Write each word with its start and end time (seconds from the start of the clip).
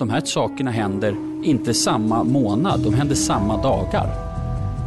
de 0.00 0.10
här 0.10 0.20
sakerna 0.20 0.70
händer 0.70 1.16
inte 1.44 1.74
samma 1.74 2.24
månad, 2.24 2.80
de 2.80 2.94
händer 2.94 3.14
samma 3.14 3.62
dagar. 3.62 4.30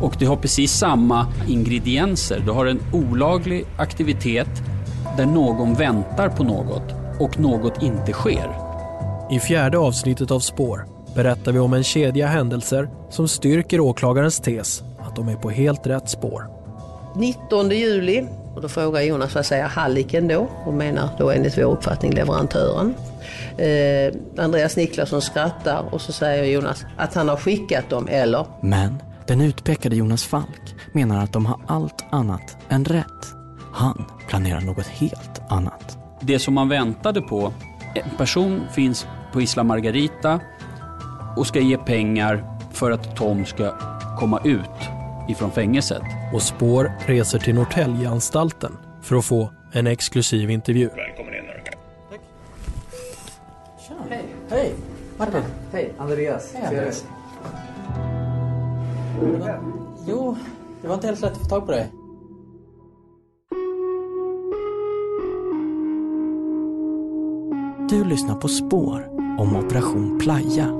Och 0.02 0.16
det 0.20 0.26
har 0.26 0.36
precis 0.36 0.72
samma 0.72 1.28
ingredienser. 1.48 2.44
Du 2.46 2.52
har 2.52 2.66
en 2.66 2.80
olaglig 2.94 3.66
aktivitet 3.78 4.48
där 5.18 5.26
någon 5.26 5.74
väntar 5.74 6.30
på 6.30 6.44
något 6.44 6.94
och 7.20 7.40
något 7.40 7.84
inte 7.84 8.12
sker. 8.12 8.56
I 9.32 9.40
fjärde 9.40 9.78
avsnittet 9.78 10.32
av 10.32 10.40
Spår 10.40 10.86
berättar 11.16 11.52
vi 11.52 11.60
om 11.60 11.74
en 11.74 11.84
kedja 11.84 12.28
händelser 12.28 12.90
som 13.10 13.28
styrker 13.28 13.80
åklagarens 13.80 14.40
tes 14.40 14.84
att 15.00 15.16
de 15.16 15.28
är 15.28 15.36
på 15.36 15.50
helt 15.50 15.88
rätt 15.88 16.10
spår. 16.10 16.48
19 17.16 17.70
juli, 17.70 18.28
och 18.56 18.62
då 18.62 18.68
frågar 18.70 19.02
Jonas 19.02 19.36
vad 19.36 19.46
säger 19.46 19.68
halliken 19.68 20.28
då? 20.28 20.48
Och 20.66 20.74
menar 20.74 21.10
då 21.18 21.32
enligt 21.32 21.58
vår 21.58 21.64
uppfattning 21.64 22.12
leverantören. 22.12 22.94
Eh, 23.58 24.44
Andreas 24.44 24.78
Niklasson 24.78 25.22
skrattar 25.22 25.86
och 25.92 26.02
så 26.02 26.12
säger 26.12 26.44
Jonas 26.44 26.86
att 26.98 27.14
han 27.14 27.30
har 27.30 27.38
skickat 27.38 27.90
dem, 27.90 28.08
eller? 28.12 28.46
Men 28.62 29.04
den 29.28 29.42
utpekade 29.42 29.96
Jonas 29.96 30.24
Falk 30.24 30.76
menar 30.92 31.24
att 31.24 31.34
de 31.34 31.46
har 31.46 31.60
allt 31.68 32.06
annat 32.12 32.58
än 32.70 32.86
rätt. 32.86 33.34
Han 33.74 34.06
planerar 34.30 34.62
något 34.62 34.88
helt 34.88 35.42
annat. 35.50 35.98
Det 36.22 36.40
som 36.40 36.54
man 36.54 36.70
väntade 36.70 37.22
på, 37.22 37.54
en 37.96 38.18
person 38.18 38.62
finns 38.72 39.08
på 39.34 39.42
Isla 39.42 39.64
Margarita 39.64 40.40
och 41.38 41.48
ska 41.48 41.60
ge 41.60 41.78
pengar 41.78 42.44
för 42.72 42.92
att 42.92 43.16
Tom 43.16 43.46
ska 43.46 43.74
komma 44.20 44.42
ut 44.44 44.90
ifrån 45.30 45.52
fängelset. 45.52 46.02
Och 46.34 46.42
Spår 46.42 46.92
reser 47.06 47.40
till 47.40 47.56
Norrtäljeanstalten 47.56 48.78
för 49.02 49.16
att 49.16 49.26
få 49.26 49.52
en 49.72 49.88
exklusiv 49.88 50.50
intervju. 50.50 50.90
Välkommen 50.96 51.23
Hej. 54.54 54.76
Martin. 55.18 55.42
Hej. 55.72 55.94
Andreas. 55.98 56.54
Hej, 56.54 56.66
Andreas. 56.68 57.06
Jo, 60.08 60.36
det 60.82 60.88
var 60.88 60.96
inte 60.96 61.08
helt 61.08 61.22
lätt 61.22 61.32
att 61.32 61.38
få 61.38 61.46
tag 61.46 61.66
på 61.66 61.72
dig. 61.72 61.92
Du 67.90 68.04
lyssnar 68.04 68.36
på 68.36 68.48
Spår 68.48 69.10
om 69.40 69.56
Operation 69.56 70.20
Playa, 70.20 70.72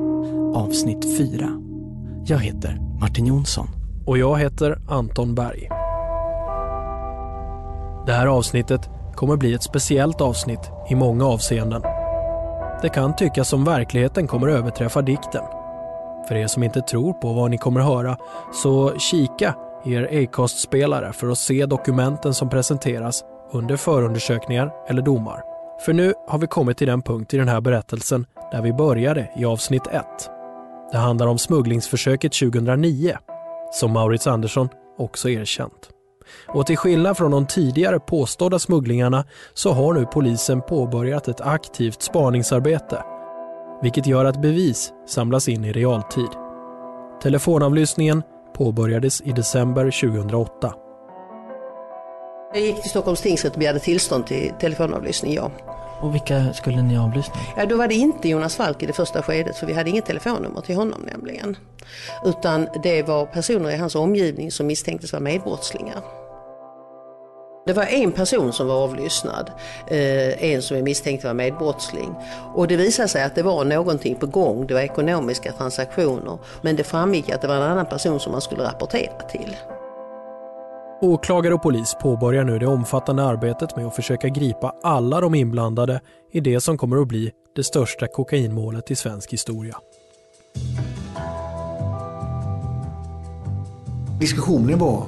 avsnitt 0.56 1.18
4. 1.18 1.62
Jag 2.26 2.40
heter 2.40 2.80
Martin 3.00 3.26
Jonsson. 3.26 3.68
Och 4.06 4.18
jag 4.18 4.40
heter 4.40 4.80
Anton 4.88 5.36
Berg. 5.36 5.70
Det 8.06 8.14
här 8.14 8.28
avsnittet 8.28 8.90
kommer 9.16 9.38
bli 9.38 9.54
ett 9.54 9.64
speciellt 9.64 10.22
avsnitt 10.22 10.72
i 10.90 10.96
många 10.96 11.26
avseenden. 11.26 11.82
Det 12.84 12.90
kan 12.90 13.16
tyckas 13.16 13.50
som 13.50 13.64
verkligheten 13.64 14.28
kommer 14.28 14.48
överträffa 14.48 15.02
dikten. 15.02 15.44
För 16.28 16.36
er 16.36 16.48
som 16.48 16.64
inte 16.64 16.82
tror 16.82 17.14
på 17.14 17.34
vad 17.34 17.52
ni 17.52 17.58
kommer 17.58 17.82
höra, 17.82 18.18
så 18.54 18.98
kika 18.98 19.56
i 19.86 19.94
er 19.94 20.24
Acast-spelare 20.24 21.14
för 21.14 21.30
att 21.30 21.38
se 21.38 21.66
dokumenten 21.66 22.34
som 22.34 22.50
presenteras 22.50 23.24
under 23.52 23.78
förundersökningar 23.78 24.72
eller 24.88 25.02
domar. 25.02 25.42
För 25.86 25.94
nu 25.94 26.14
har 26.28 26.40
vi 26.40 26.48
kommit 26.48 26.78
till 26.78 26.88
den 26.88 27.02
punkt 27.02 27.34
i 27.34 27.38
den 27.38 27.48
här 27.48 27.62
berättelsen 27.62 28.26
där 28.52 28.62
vi 28.62 28.74
började 28.74 29.32
i 29.36 29.46
avsnitt 29.46 29.88
1. 29.88 30.06
Det 30.92 30.98
handlar 30.98 31.28
om 31.28 31.38
smugglingsförsöket 31.38 32.34
2009, 32.34 33.18
som 33.72 33.92
Maurits 33.92 34.28
Andersson 34.28 34.70
också 34.98 35.30
erkänt. 35.30 35.90
Och 36.48 36.66
till 36.66 36.78
skillnad 36.78 37.18
från 37.18 37.32
de 37.32 37.48
tidigare 37.48 38.00
påstådda 38.00 38.60
smugglingarna 38.60 39.26
så 39.54 39.72
har 39.72 39.94
nu 39.94 40.06
polisen 40.06 40.62
påbörjat 40.62 41.28
ett 41.28 41.42
aktivt 41.42 42.02
spaningsarbete, 42.02 43.04
vilket 43.82 44.08
gör 44.08 44.26
att 44.26 44.42
bevis 44.42 44.94
samlas 45.08 45.48
in 45.48 45.66
i 45.66 45.72
realtid. 45.72 46.30
Telefonavlyssningen 47.24 48.24
påbörjades 48.54 49.22
i 49.22 49.32
december 49.32 49.92
2008. 50.02 50.74
Jag 52.54 52.62
gick 52.62 52.82
till 52.82 52.90
Stockholms 52.90 53.22
tingsrätt 53.22 53.54
och 53.54 53.60
begärde 53.60 53.80
tillstånd 53.80 54.28
till 54.28 54.52
telefonavlyssning, 54.60 55.34
ja. 55.34 55.52
Och 56.04 56.16
vilka 56.16 56.54
skulle 56.54 56.82
ni 56.82 56.98
avlyssna? 56.98 57.36
Ja, 57.58 57.66
då 57.66 57.78
var 57.78 57.88
det 57.88 57.96
inte 57.96 58.30
Jonas 58.30 58.56
Falk 58.56 58.84
i 58.84 58.86
det 58.86 58.94
första 58.94 59.22
skedet 59.22 59.58
för 59.58 59.68
vi 59.68 59.74
hade 59.74 59.90
inget 59.90 60.06
telefonnummer 60.06 60.62
till 60.62 60.76
honom 60.76 61.02
nämligen. 61.02 61.58
Utan 62.26 62.68
det 62.84 63.04
var 63.04 63.26
personer 63.26 63.72
i 63.72 63.78
hans 63.78 63.96
omgivning 63.96 64.52
som 64.52 64.68
misstänktes 64.68 65.14
vara 65.14 65.24
medbrottslingar. 65.24 66.02
Det 67.66 67.74
var 67.74 67.84
en 67.84 68.12
person 68.12 68.54
som 68.54 68.68
var 68.68 68.76
avlyssnad, 68.76 69.52
eh, 69.88 70.44
en 70.44 70.62
som 70.62 70.78
är 70.78 70.82
misstänkt 70.82 71.24
vara 71.24 71.34
medbrottsling. 71.34 72.16
Och 72.56 72.68
det 72.68 72.76
visade 72.76 73.08
sig 73.08 73.24
att 73.24 73.36
det 73.36 73.44
var 73.44 73.66
någonting 73.66 74.16
på 74.16 74.26
gång, 74.26 74.68
det 74.68 74.74
var 74.74 74.82
ekonomiska 74.82 75.52
transaktioner. 75.52 76.38
Men 76.62 76.76
det 76.76 76.84
framgick 76.84 77.30
att 77.30 77.42
det 77.42 77.48
var 77.48 77.56
en 77.56 77.62
annan 77.62 77.86
person 77.86 78.20
som 78.20 78.32
man 78.32 78.42
skulle 78.42 78.64
rapportera 78.64 79.22
till. 79.32 79.56
Åklagare 81.04 81.54
och 81.54 81.62
polis 81.62 81.96
påbörjar 82.02 82.44
nu 82.44 82.60
det 82.60 82.68
omfattande 82.68 83.24
arbetet 83.24 83.76
med 83.76 83.86
att 83.86 83.96
försöka 83.96 84.30
gripa 84.30 84.76
alla 84.84 85.22
de 85.22 85.36
inblandade 85.36 86.02
i 86.32 86.40
det 86.40 86.62
som 86.62 86.78
kommer 86.78 86.98
att 86.98 87.08
bli 87.08 87.32
det 87.56 87.64
största 87.64 88.08
kokainmålet 88.08 88.92
i 88.92 88.96
svensk 88.96 89.34
historia. 89.34 89.78
Diskussionen 94.20 94.80
var 94.80 95.04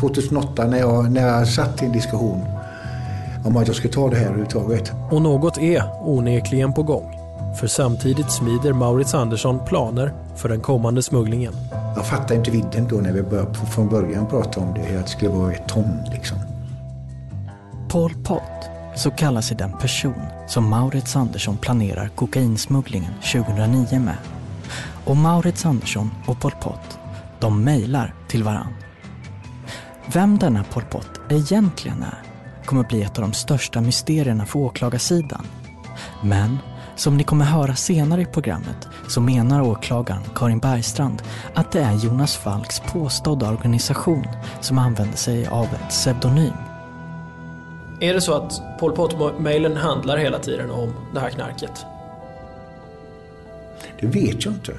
2008 0.00 0.66
när 0.66 0.78
jag, 0.78 1.12
när 1.12 1.28
jag 1.28 1.48
satt 1.48 1.82
i 1.82 1.86
en 1.86 1.92
diskussion 1.92 2.40
om 3.44 3.56
att 3.56 3.66
jag 3.66 3.76
skulle 3.76 3.92
ta 3.92 4.10
det 4.10 4.16
här 4.16 4.26
överhuvudtaget. 4.26 4.92
Och 5.10 5.22
något 5.22 5.58
är 5.58 5.82
onekligen 6.02 6.72
på 6.72 6.82
gång. 6.82 7.12
För 7.60 7.66
samtidigt 7.66 8.32
smider 8.32 8.72
Maurits 8.72 9.14
Andersson 9.14 9.60
planer 9.66 10.12
för 10.36 10.48
den 10.48 10.60
kommande 10.60 11.02
smugglingen. 11.02 11.52
Jag 11.96 12.06
fattade 12.06 12.34
inte 12.34 12.50
vidden 12.50 12.88
då 12.88 12.96
när 12.96 13.12
vi 13.12 13.22
började 13.22 13.54
från 13.54 13.88
början 13.88 14.26
prata 14.26 14.60
om 14.60 14.74
det, 14.74 14.80
att 14.80 15.06
det 15.06 15.10
skulle 15.10 15.30
vara 15.30 15.52
ett 15.52 15.68
ton 15.68 15.98
liksom. 16.12 16.38
Pol 17.88 18.14
Pot, 18.14 18.42
så 18.96 19.10
kallar 19.10 19.40
sig 19.40 19.56
den 19.56 19.72
person 19.72 20.22
som 20.48 20.70
Maurits 20.70 21.16
Andersson 21.16 21.56
planerar 21.56 22.08
kokainsmugglingen 22.08 23.12
2009 23.32 24.00
med. 24.00 24.16
Och 25.04 25.16
Maurits 25.16 25.66
Andersson 25.66 26.10
och 26.26 26.40
Pol 26.40 26.52
Pot, 26.60 26.98
de 27.40 27.64
mejlar 27.64 28.14
till 28.28 28.42
varann. 28.42 28.74
Vem 30.12 30.38
denna 30.38 30.64
Pol 30.64 30.82
Pot 30.82 31.10
egentligen 31.30 32.02
är 32.02 32.22
kommer 32.64 32.84
bli 32.84 33.02
ett 33.02 33.18
av 33.18 33.22
de 33.22 33.32
största 33.32 33.80
mysterierna 33.80 34.46
för 34.46 34.58
åklagarsidan. 34.58 35.46
Men 36.22 36.58
som 36.96 37.16
ni 37.16 37.24
kommer 37.24 37.44
höra 37.44 37.74
senare 37.74 38.20
i 38.20 38.24
programmet 38.24 38.88
så 39.08 39.20
menar 39.20 39.62
åklagaren 39.62 40.22
Karin 40.34 40.58
Bergstrand 40.58 41.22
att 41.54 41.72
det 41.72 41.80
är 41.80 41.92
Jonas 41.92 42.36
Falks 42.36 42.80
påstådda 42.80 43.50
organisation 43.50 44.26
som 44.60 44.78
använder 44.78 45.16
sig 45.16 45.46
av 45.46 45.64
ett 45.64 45.88
pseudonym. 45.88 46.52
Är 48.00 48.14
det 48.14 48.20
så 48.20 48.34
att 48.34 48.78
Pol 48.80 48.92
Pot-mejlen 48.92 49.76
handlar 49.76 50.16
hela 50.16 50.38
tiden 50.38 50.70
om 50.70 50.94
det 51.14 51.20
här 51.20 51.30
knarket? 51.30 51.86
Det 54.00 54.06
vet 54.06 54.44
jag 54.44 54.54
inte. 54.54 54.72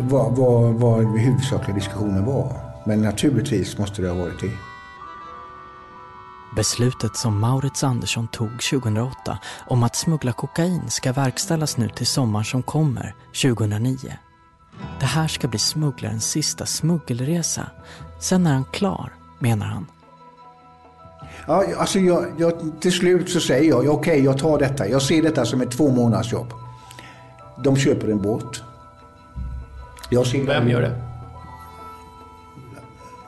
Vad, 0.00 0.36
vad, 0.36 0.74
vad 0.74 1.00
den 1.00 1.18
huvudsakliga 1.18 1.74
diskussionen 1.74 2.24
var. 2.24 2.52
Men 2.86 3.02
naturligtvis 3.02 3.78
måste 3.78 4.02
det 4.02 4.08
ha 4.08 4.16
varit 4.16 4.40
det. 4.40 4.73
Beslutet 6.56 7.16
som 7.16 7.40
Maurits 7.40 7.84
Andersson 7.84 8.28
tog 8.28 8.50
2008 8.50 9.38
om 9.66 9.82
att 9.82 9.96
smuggla 9.96 10.32
kokain 10.32 10.90
ska 10.90 11.12
verkställas 11.12 11.76
nu 11.76 11.88
till 11.88 12.06
sommaren 12.06 12.44
som 12.44 12.62
kommer, 12.62 13.14
2009. 13.42 13.96
Det 15.00 15.06
här 15.06 15.28
ska 15.28 15.48
bli 15.48 15.58
smugglarens 15.58 16.30
sista 16.30 16.66
smuggelresa. 16.66 17.66
Sen 18.20 18.46
är 18.46 18.52
han 18.52 18.64
klar, 18.64 19.12
menar 19.38 19.66
han. 19.66 19.86
Ja, 21.46 21.64
alltså 21.78 21.98
jag, 21.98 22.26
jag, 22.38 22.72
till 22.80 22.92
slut 22.92 23.30
så 23.30 23.40
säger 23.40 23.68
jag, 23.68 23.78
okej 23.78 23.90
okay, 23.90 24.20
jag 24.24 24.38
tar 24.38 24.58
detta. 24.58 24.88
Jag 24.88 25.02
ser 25.02 25.22
detta 25.22 25.44
som 25.44 25.60
ett 25.60 25.70
två 25.70 25.90
månaders 25.90 26.32
jobb. 26.32 26.52
De 27.64 27.76
köper 27.76 28.08
en 28.08 28.22
båt. 28.22 28.62
Jag 30.10 30.26
ser 30.26 30.44
Vem 30.44 30.68
gör 30.68 30.82
det? 30.82 31.02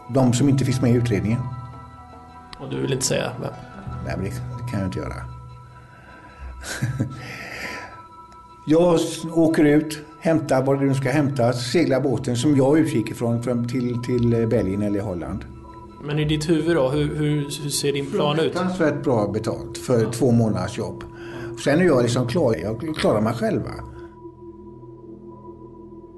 De 0.08 0.32
som 0.32 0.48
inte 0.48 0.64
finns 0.64 0.80
med 0.80 0.90
i 0.90 0.94
utredningen. 0.94 1.55
Och 2.60 2.70
du 2.70 2.80
vill 2.80 2.92
inte 2.92 3.04
säga 3.04 3.32
vem? 3.40 3.52
Nej, 4.06 4.14
men 4.16 4.24
det, 4.24 4.30
det 4.30 4.70
kan 4.70 4.80
jag 4.80 4.88
inte 4.88 4.98
göra. 4.98 5.14
jag 8.66 9.00
åker 9.34 9.64
ut, 9.64 9.98
hämtar 10.20 10.62
vad 10.62 10.80
det 10.80 10.86
nu 10.86 10.94
ska 10.94 11.10
hämtas, 11.10 11.72
seglar 11.72 12.00
båten 12.00 12.36
som 12.36 12.56
jag 12.56 12.78
utgick 12.78 13.10
ifrån 13.10 13.42
fram 13.42 13.68
till, 13.68 14.02
till 14.02 14.46
Belgien 14.46 14.82
eller 14.82 15.00
Holland. 15.00 15.44
Men 16.04 16.18
i 16.18 16.24
ditt 16.24 16.48
huvud 16.48 16.76
då, 16.76 16.88
hur, 16.88 17.14
hur, 17.14 17.62
hur 17.62 17.70
ser 17.70 17.92
din 17.92 18.10
plan 18.10 18.36
ut? 18.36 18.42
Fruktansvärt 18.42 19.04
bra 19.04 19.28
betalt 19.28 19.78
för 19.78 20.02
ja. 20.02 20.10
två 20.12 20.32
månaders 20.32 20.78
jobb. 20.78 21.04
Sen 21.64 21.80
är 21.80 21.84
jag 21.84 22.02
liksom 22.02 22.28
klar, 22.28 22.54
jag 22.62 22.96
klarar 22.96 23.20
mig 23.20 23.34
själva. 23.34 23.70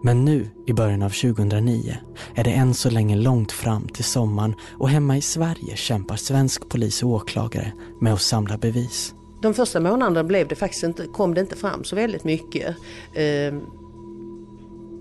Men 0.03 0.25
nu, 0.25 0.51
i 0.67 0.73
början 0.73 1.03
av 1.03 1.11
2009, 1.11 1.97
är 2.35 2.45
det 2.45 2.51
än 2.51 2.75
så 2.75 2.91
länge 2.91 3.17
långt 3.17 3.53
fram 3.53 3.89
till 3.89 4.05
sommaren 4.05 4.55
och 4.79 4.89
hemma 4.89 5.17
i 5.17 5.21
Sverige 5.21 5.77
kämpar 5.77 6.17
svensk 6.17 6.69
polis 6.69 7.03
och 7.03 7.11
åklagare 7.11 7.73
med 8.01 8.13
att 8.13 8.21
samla 8.21 8.59
bevis. 8.59 9.15
De 9.43 9.55
första 9.55 9.81
månaderna 9.81 10.25
blev 10.25 10.49
det 10.49 10.55
faktiskt 10.55 10.83
inte, 10.83 11.07
kom 11.07 11.35
det 11.35 11.41
inte 11.41 11.57
fram 11.57 11.85
så 11.85 11.97
väldigt 11.97 12.25
mycket. 12.25 12.77
Ehm, 13.15 13.61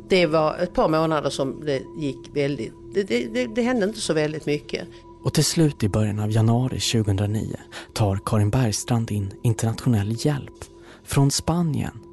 det 0.09 0.25
var 0.25 0.57
ett 0.57 0.73
par 0.73 0.89
månader 0.89 1.29
som 1.29 1.65
det 1.65 1.81
gick 1.97 2.29
väldigt, 2.33 2.73
det, 2.93 3.03
det, 3.03 3.47
det 3.55 3.61
hände 3.61 3.85
inte 3.85 4.01
så 4.01 4.13
väldigt 4.13 4.45
mycket. 4.45 4.87
Och 5.23 5.33
till 5.33 5.45
slut 5.45 5.83
i 5.83 5.89
början 5.89 6.19
av 6.19 6.31
januari 6.31 6.79
2009 6.79 7.55
tar 7.93 8.19
Karin 8.25 8.49
Bergstrand 8.49 9.11
in 9.11 9.33
internationell 9.43 10.15
hjälp 10.25 10.53
från 11.05 11.31
Spanien. 11.31 12.06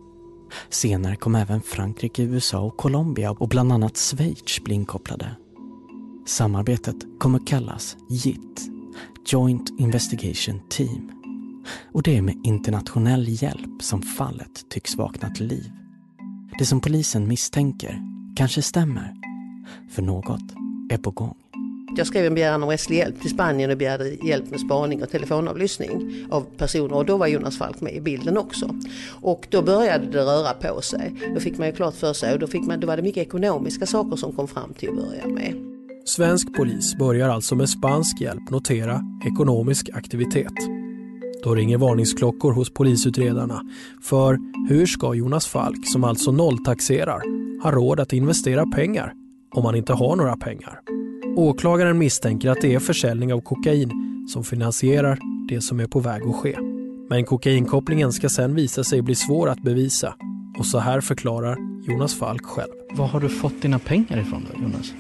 Senare 0.69 1.17
kom 1.17 1.35
även 1.35 1.63
Frankrike, 1.63 2.23
USA 2.23 2.61
och 2.61 2.77
Colombia 2.77 3.31
och 3.31 3.49
bland 3.49 3.73
annat 3.73 3.97
Schweiz 3.97 4.61
bli 4.65 4.75
inkopplade. 4.75 5.37
Samarbetet 6.27 6.97
kommer 7.19 7.47
kallas 7.47 7.97
JIT, 8.09 8.71
Joint 9.27 9.71
Investigation 9.79 10.61
Team. 10.69 11.11
Och 11.93 12.03
det 12.03 12.17
är 12.17 12.23
med 12.23 12.41
internationell 12.45 13.27
hjälp 13.29 13.83
som 13.83 14.03
fallet 14.03 14.71
tycks 14.71 14.97
vakna 14.97 15.31
till 15.31 15.47
liv. 15.47 15.73
Det 16.59 16.67
som 16.67 16.81
polisen 16.81 17.29
misstänker 17.29 18.03
kanske 18.37 18.63
stämmer, 18.63 19.15
för 19.91 20.03
något 20.03 20.55
är 20.91 20.99
på 20.99 21.11
gång. 21.11 21.44
Jag 21.97 22.07
skrev 22.07 22.27
en 22.27 22.35
begäran 22.35 22.63
om 22.63 22.69
rättslig 22.69 22.97
hjälp 22.97 23.21
till 23.21 23.31
Spanien 23.31 23.71
och 23.71 23.77
begärde 23.77 24.09
hjälp 24.09 24.51
med 24.51 24.61
spaning 24.61 25.03
och 25.03 25.11
telefonavlyssning 25.11 26.27
av 26.31 26.47
personer 26.57 26.95
och 26.95 27.07
då 27.07 27.17
var 27.17 27.27
Jonas 27.27 27.59
Falk 27.59 27.81
med 27.81 27.95
i 27.95 28.01
bilden 28.01 28.39
också. 28.39 28.71
Och 29.21 29.47
då 29.51 29.63
började 29.63 30.07
det 30.07 30.19
röra 30.19 30.53
på 30.53 30.81
sig. 30.81 31.15
Då 31.35 31.41
fick 31.41 31.59
man 31.59 31.67
ju 31.67 31.73
klart 31.73 31.95
för 31.95 32.13
sig 32.13 32.33
och 32.33 32.39
då, 32.39 32.47
fick 32.47 32.63
man, 32.67 32.81
då 32.81 32.87
var 32.87 32.97
det 32.97 33.03
mycket 33.03 33.27
ekonomiska 33.27 33.87
saker 33.87 34.17
som 34.17 34.33
kom 34.33 34.49
fram 34.49 34.75
till 34.75 34.89
att 34.89 34.95
börja 34.95 35.27
med. 35.27 35.55
Svensk 36.05 36.55
polis 36.57 36.97
börjar 36.99 37.29
alltså 37.29 37.55
med 37.55 37.69
spansk 37.69 38.21
hjälp 38.21 38.51
notera 38.51 39.01
ekonomisk 39.27 39.91
aktivitet. 39.95 40.53
Då 41.45 41.55
ringer 41.55 41.79
varningsklockor 41.79 42.53
hos 42.53 42.75
polisutredarna. 42.75 43.61
För 44.03 44.39
hur 44.69 44.87
ska 44.87 45.15
Jonas 45.15 45.47
Falk, 45.47 45.89
som 45.93 46.05
alltså 46.05 46.33
nolltaxerar, 46.33 47.23
ha 47.63 47.71
råd 47.71 48.01
att 48.01 48.13
investera 48.13 48.67
pengar 48.67 49.13
om 49.55 49.65
han 49.65 49.75
inte 49.75 49.93
har 49.93 50.17
några 50.17 50.37
pengar? 50.37 50.81
Åklagaren 51.37 51.99
misstänker 51.99 52.51
att 52.51 52.61
det 52.61 52.75
är 52.75 52.79
försäljning 52.79 53.33
av 53.33 53.41
kokain 53.41 53.91
som 54.33 54.45
finansierar 54.45 55.19
det 55.49 55.61
som 55.61 55.81
är 55.81 55.87
på 55.87 56.01
väg 56.01 56.23
att 56.23 56.37
ske. 56.37 56.57
Men 57.09 57.25
kokainkopplingen 57.25 58.13
ska 58.13 58.29
sen 58.29 58.55
visa 58.55 58.85
sig 58.85 59.03
bli 59.03 59.15
svår 59.15 59.49
att 59.49 59.63
bevisa. 59.63 60.15
Och 60.59 60.67
så 60.67 60.79
här 60.79 61.01
förklarar 61.01 61.57
Jonas 61.87 62.15
Falk 62.15 62.45
själv. 62.45 62.73
Var 62.91 63.07
har 63.07 63.21
du 63.21 63.29
fått 63.29 63.63
dina 63.63 63.79
pengar 63.79 64.19
ifrån 64.19 64.47
då, 64.53 64.63
Jonas? 64.63 64.93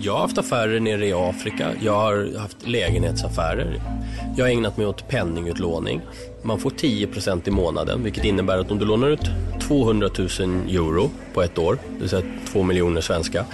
Jag 0.00 0.12
har 0.12 0.20
haft 0.20 0.38
affärer 0.38 0.80
nere 0.80 1.06
i 1.06 1.12
Afrika. 1.12 1.70
Jag 1.80 1.92
har 1.92 2.38
haft 2.38 2.68
lägenhetsaffärer. 2.68 3.80
Jag 4.36 4.44
har 4.44 4.50
ägnat 4.50 4.76
mig 4.76 4.86
åt 4.86 5.08
penningutlåning. 5.08 6.00
Man 6.42 6.58
får 6.58 6.70
10% 6.70 7.48
i 7.48 7.50
månaden, 7.50 8.02
vilket 8.02 8.24
innebär 8.24 8.58
att 8.58 8.70
om 8.70 8.78
du 8.78 8.84
lånar 8.84 9.08
ut 9.08 9.30
200 9.68 10.10
000 10.18 10.28
euro 10.68 11.10
på 11.34 11.42
ett 11.42 11.58
år, 11.58 11.78
det 11.94 12.00
vill 12.00 12.08
säga 12.08 12.22
2 12.52 12.62
miljoner 12.62 13.00
svenska, 13.00 13.44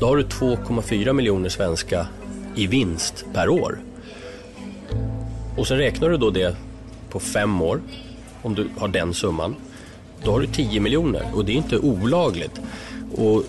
då 0.00 0.06
har 0.06 0.16
du 0.16 0.22
2,4 0.22 1.12
miljoner 1.12 1.48
svenska 1.48 2.06
i 2.54 2.66
vinst 2.66 3.24
per 3.34 3.48
år. 3.48 3.78
Och 5.56 5.66
sen 5.66 5.78
räknar 5.78 6.08
du 6.08 6.16
då 6.16 6.30
det 6.30 6.56
på 7.10 7.20
fem 7.20 7.62
år, 7.62 7.80
om 8.42 8.54
du 8.54 8.68
har 8.78 8.88
den 8.88 9.14
summan, 9.14 9.56
då 10.24 10.32
har 10.32 10.40
du 10.40 10.46
10 10.46 10.80
miljoner 10.80 11.22
och 11.34 11.44
det 11.44 11.52
är 11.52 11.56
inte 11.56 11.78
olagligt. 11.78 12.60
Och 13.16 13.44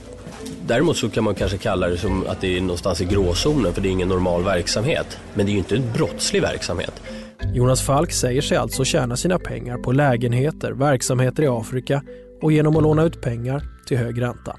Däremot 0.69 0.97
så 0.97 1.09
kan 1.09 1.23
man 1.23 1.35
kanske 1.35 1.57
kalla 1.57 1.87
det 1.87 1.97
som 1.97 2.27
att 2.27 2.41
det 2.41 2.57
är 2.57 2.61
någonstans 2.61 3.01
i 3.01 3.05
gråzonen 3.05 3.73
för 3.73 3.81
det 3.81 3.89
är 3.89 3.91
ingen 3.91 4.09
normal 4.09 4.43
verksamhet. 4.43 5.17
Men 5.33 5.45
det 5.45 5.51
är 5.51 5.53
ju 5.53 5.59
inte 5.59 5.75
en 5.75 5.93
brottslig 5.93 6.41
verksamhet. 6.41 7.01
Jonas 7.45 7.81
Falk 7.81 8.11
säger 8.11 8.41
sig 8.41 8.57
alltså 8.57 8.83
tjäna 8.83 9.15
sina 9.15 9.39
pengar 9.39 9.77
på 9.77 9.91
lägenheter, 9.91 10.71
verksamheter 10.71 11.43
i 11.43 11.47
Afrika 11.47 12.03
och 12.41 12.51
genom 12.51 12.75
att 12.75 12.83
låna 12.83 13.03
ut 13.03 13.21
pengar 13.21 13.63
till 13.87 13.97
hög 13.97 14.21
ränta. 14.21 14.55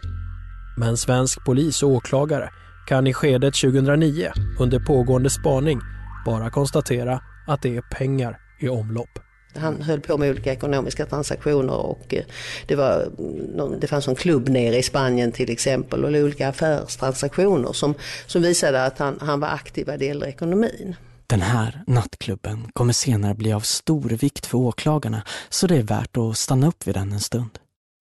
Men 0.78 0.96
svensk 0.96 1.44
polis 1.44 1.82
och 1.82 1.90
åklagare 1.90 2.50
kan 2.86 3.06
i 3.06 3.12
skedet 3.12 3.54
2009 3.54 4.30
under 4.60 4.78
pågående 4.78 5.30
spaning 5.30 5.80
bara 6.26 6.50
konstatera 6.50 7.20
att 7.46 7.62
det 7.62 7.76
är 7.76 7.80
pengar 7.80 8.38
i 8.60 8.68
omlopp. 8.68 9.18
Han 9.56 9.82
höll 9.82 10.00
på 10.00 10.18
med 10.18 10.30
olika 10.30 10.52
ekonomiska 10.52 11.06
transaktioner 11.06 11.76
och 11.76 12.14
eh, 12.14 12.24
det, 12.66 12.74
var, 12.74 13.08
mm, 13.18 13.80
det 13.80 13.86
fanns 13.86 14.08
en 14.08 14.14
klubb 14.14 14.48
nere 14.48 14.76
i 14.76 14.82
Spanien 14.82 15.32
till 15.32 15.50
exempel 15.50 16.04
och 16.04 16.10
olika 16.10 16.48
affärstransaktioner 16.48 17.72
som, 17.72 17.94
som 18.26 18.42
visade 18.42 18.84
att 18.84 18.98
han, 18.98 19.18
han 19.20 19.40
var 19.40 19.48
aktiv 19.48 19.86
vad 19.86 19.98
det 19.98 20.04
gäller 20.04 20.26
ekonomin. 20.26 20.96
Den 21.30 21.42
här 21.42 21.82
nattklubben 21.86 22.70
kommer 22.72 22.92
senare 22.92 23.34
bli 23.34 23.52
av 23.52 23.60
stor 23.60 24.08
vikt 24.08 24.46
för 24.46 24.58
åklagarna 24.58 25.22
så 25.48 25.66
det 25.66 25.76
är 25.76 25.82
värt 25.82 26.16
att 26.16 26.36
stanna 26.36 26.66
upp 26.66 26.86
vid 26.86 26.94
den 26.94 27.12
en 27.12 27.20
stund. 27.20 27.58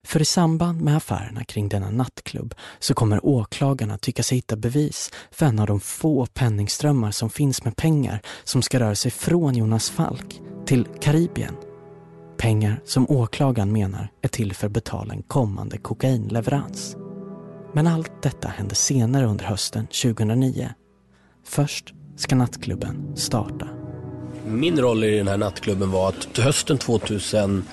För 0.08 0.22
i 0.22 0.26
samband 0.26 0.82
med 0.82 0.98
affärerna 0.98 1.44
kring 1.44 1.70
denna 1.70 1.90
nattklubb 1.90 2.56
så 2.80 2.94
kommer 2.94 3.26
åklagarna 3.26 3.98
tycka 3.98 4.24
sig 4.24 4.38
hitta 4.38 4.56
bevis 4.56 5.12
för 5.32 5.46
en 5.46 5.60
av 5.60 5.68
de 5.68 5.80
få 5.80 6.26
penningströmmar 6.26 7.12
som 7.12 7.30
finns 7.30 7.64
med 7.64 7.76
pengar 7.76 8.22
som 8.44 8.62
ska 8.62 8.80
röra 8.80 8.96
sig 8.96 9.12
från 9.12 9.56
Jonas 9.56 9.90
Falk 9.90 10.42
till 10.66 10.88
Karibien. 11.02 11.56
Pengar 12.38 12.82
som 12.86 13.10
åklagaren 13.10 13.72
menar 13.72 14.12
är 14.22 14.28
till 14.28 14.54
för 14.54 14.68
att 14.68 14.74
betala 14.74 15.14
en 15.14 15.24
kommande 15.24 15.78
kokainleverans. 15.78 16.96
Men 17.74 17.88
allt 17.88 18.22
detta 18.22 18.48
hände 18.48 18.76
senare 18.76 19.26
under 19.26 19.46
hösten 19.46 19.88
2009. 19.88 20.70
Först 21.46 21.94
ska 22.20 22.36
nattklubben 22.36 23.16
starta. 23.16 23.68
Min 24.48 24.80
roll 24.80 25.04
i 25.04 25.18
den 25.18 25.28
här 25.28 25.38
nattklubben 25.38 25.92
var 25.92 26.10
att 26.10 26.38
hösten 26.38 26.78
2008 26.78 27.64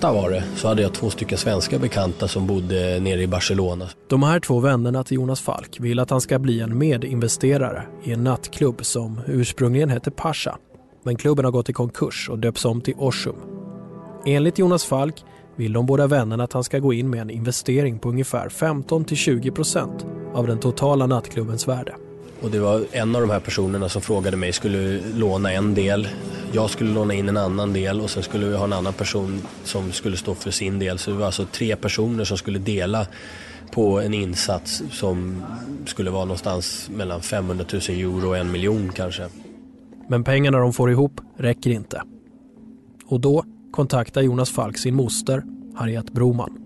var 0.00 0.30
det, 0.30 0.44
så 0.56 0.68
hade 0.68 0.82
jag 0.82 0.92
två 0.94 1.10
stycken 1.10 1.38
svenska 1.38 1.78
bekanta 1.78 2.28
som 2.28 2.46
bodde 2.46 3.00
nere 3.00 3.22
i 3.22 3.26
Barcelona. 3.26 3.88
De 4.08 4.22
här 4.22 4.40
två 4.40 4.60
vännerna 4.60 5.04
till 5.04 5.14
Jonas 5.14 5.40
Falk 5.40 5.80
vill 5.80 5.98
att 5.98 6.10
han 6.10 6.20
ska 6.20 6.38
bli 6.38 6.60
en 6.60 6.78
medinvesterare 6.78 7.86
i 8.04 8.12
en 8.12 8.24
nattklubb 8.24 8.84
som 8.84 9.20
ursprungligen 9.26 9.88
hette 9.88 10.10
Pasha. 10.10 10.58
Men 11.02 11.16
klubben 11.16 11.44
har 11.44 11.52
gått 11.52 11.68
i 11.68 11.72
konkurs 11.72 12.28
och 12.30 12.38
döps 12.38 12.64
om 12.64 12.80
till 12.80 12.94
Oshum. 12.96 13.36
Enligt 14.26 14.58
Jonas 14.58 14.84
Falk 14.84 15.24
vill 15.56 15.72
de 15.72 15.86
båda 15.86 16.06
vännerna 16.06 16.44
att 16.44 16.52
han 16.52 16.64
ska 16.64 16.78
gå 16.78 16.92
in 16.92 17.10
med 17.10 17.20
en 17.20 17.30
investering 17.30 17.98
på 17.98 18.08
ungefär 18.08 18.48
15-20% 18.48 20.34
av 20.34 20.46
den 20.46 20.58
totala 20.58 21.06
nattklubbens 21.06 21.68
värde. 21.68 21.94
Och 22.40 22.50
det 22.50 22.58
var 22.58 22.84
en 22.92 23.14
av 23.14 23.20
de 23.20 23.30
här 23.30 23.40
personerna 23.40 23.88
som 23.88 24.02
frågade 24.02 24.36
mig, 24.36 24.52
skulle 24.52 25.00
låna 25.14 25.52
en 25.52 25.74
del, 25.74 26.08
jag 26.52 26.70
skulle 26.70 26.90
låna 26.90 27.14
in 27.14 27.28
en 27.28 27.36
annan 27.36 27.72
del 27.72 28.00
och 28.00 28.10
sen 28.10 28.22
skulle 28.22 28.46
vi 28.46 28.56
ha 28.56 28.64
en 28.64 28.72
annan 28.72 28.92
person 28.92 29.42
som 29.64 29.92
skulle 29.92 30.16
stå 30.16 30.34
för 30.34 30.50
sin 30.50 30.78
del. 30.78 30.98
Så 30.98 31.10
det 31.10 31.16
var 31.16 31.26
alltså 31.26 31.46
tre 31.52 31.76
personer 31.76 32.24
som 32.24 32.38
skulle 32.38 32.58
dela 32.58 33.06
på 33.70 34.00
en 34.00 34.14
insats 34.14 34.82
som 34.90 35.42
skulle 35.86 36.10
vara 36.10 36.24
någonstans 36.24 36.90
mellan 36.94 37.22
500 37.22 37.64
000 37.72 37.82
euro 37.88 38.28
och 38.28 38.36
en 38.36 38.52
miljon 38.52 38.92
kanske. 38.94 39.26
Men 40.08 40.24
pengarna 40.24 40.58
de 40.58 40.72
får 40.72 40.90
ihop 40.90 41.20
räcker 41.36 41.70
inte. 41.70 42.02
Och 43.06 43.20
då 43.20 43.44
kontaktar 43.70 44.22
Jonas 44.22 44.50
Falk 44.50 44.78
sin 44.78 44.94
moster, 44.94 45.42
Harriet 45.74 46.12
Broman. 46.12 46.58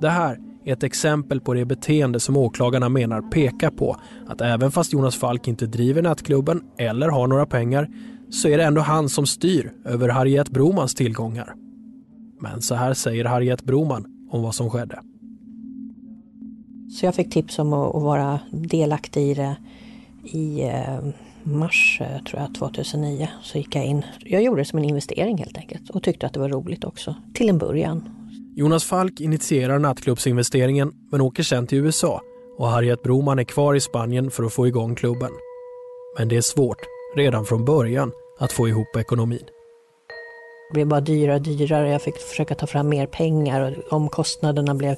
Det 0.00 0.08
här 0.08 0.38
är 0.70 0.74
ett 0.74 0.82
exempel 0.82 1.40
på 1.40 1.54
det 1.54 1.64
beteende 1.64 2.20
som 2.20 2.36
åklagarna 2.36 2.88
menar 2.88 3.22
pekar 3.22 3.70
på 3.70 3.96
att 4.26 4.40
även 4.40 4.70
fast 4.70 4.92
Jonas 4.92 5.16
Falk 5.16 5.48
inte 5.48 5.66
driver 5.66 6.02
nattklubben 6.02 6.62
eller 6.78 7.08
har 7.08 7.26
några 7.26 7.46
pengar 7.46 7.88
så 8.30 8.48
är 8.48 8.58
det 8.58 8.64
ändå 8.64 8.80
han 8.80 9.08
som 9.08 9.26
styr 9.26 9.72
över 9.84 10.08
Harriet 10.08 10.50
Bromans 10.50 10.94
tillgångar. 10.94 11.54
Men 12.40 12.62
så 12.62 12.74
här 12.74 12.94
säger 12.94 13.24
Harriet 13.24 13.62
Broman 13.62 14.28
om 14.30 14.42
vad 14.42 14.54
som 14.54 14.70
skedde. 14.70 15.00
Så 16.90 17.06
jag 17.06 17.14
fick 17.14 17.32
tips 17.32 17.58
om 17.58 17.72
att, 17.72 18.02
vara 18.02 18.40
delaktig 18.52 19.30
i 19.30 19.34
det 19.34 19.56
i 20.24 20.62
eh, 20.62 20.98
mars 21.42 22.00
eh, 22.00 22.22
tror 22.22 22.42
jag, 22.42 22.54
2009. 22.54 23.28
Så 23.42 23.58
gick 23.58 23.76
jag 23.76 23.84
in. 23.84 24.02
Jag 24.20 24.42
gjorde 24.42 24.60
det 24.60 24.64
som 24.64 24.78
en 24.78 24.84
investering 24.84 25.38
helt 25.38 25.58
enkelt 25.58 25.90
och 25.90 26.02
tyckte 26.02 26.26
att 26.26 26.32
det 26.32 26.40
var 26.40 26.48
roligt 26.48 26.84
också. 26.84 27.14
Till 27.34 27.48
en 27.48 27.58
början. 27.58 28.19
Jonas 28.60 28.84
Falk 28.84 29.20
initierar 29.20 29.78
nattklubbsinvesteringen 29.78 30.92
men 31.10 31.20
åker 31.20 31.42
sen 31.42 31.66
till 31.66 31.78
USA 31.78 32.22
och 32.58 32.68
Harriet 32.68 33.02
Broman 33.02 33.38
är 33.38 33.44
kvar 33.44 33.74
i 33.74 33.80
Spanien 33.80 34.30
för 34.30 34.44
att 34.44 34.52
få 34.52 34.66
igång 34.66 34.94
klubben. 34.94 35.30
Men 36.18 36.28
det 36.28 36.36
är 36.36 36.40
svårt, 36.40 36.78
redan 37.16 37.44
från 37.44 37.64
början, 37.64 38.12
att 38.38 38.52
få 38.52 38.68
ihop 38.68 38.96
ekonomin. 38.96 39.44
Det 40.68 40.74
blev 40.74 40.86
bara 40.86 41.00
dyrare 41.00 41.34
och 41.34 41.42
dyrare. 41.42 41.90
Jag 41.90 42.02
fick 42.02 42.16
försöka 42.16 42.54
ta 42.54 42.66
fram 42.66 42.88
mer 42.88 43.06
pengar 43.06 43.78
och 43.86 43.92
omkostnaderna 43.92 44.74
blev, 44.74 44.96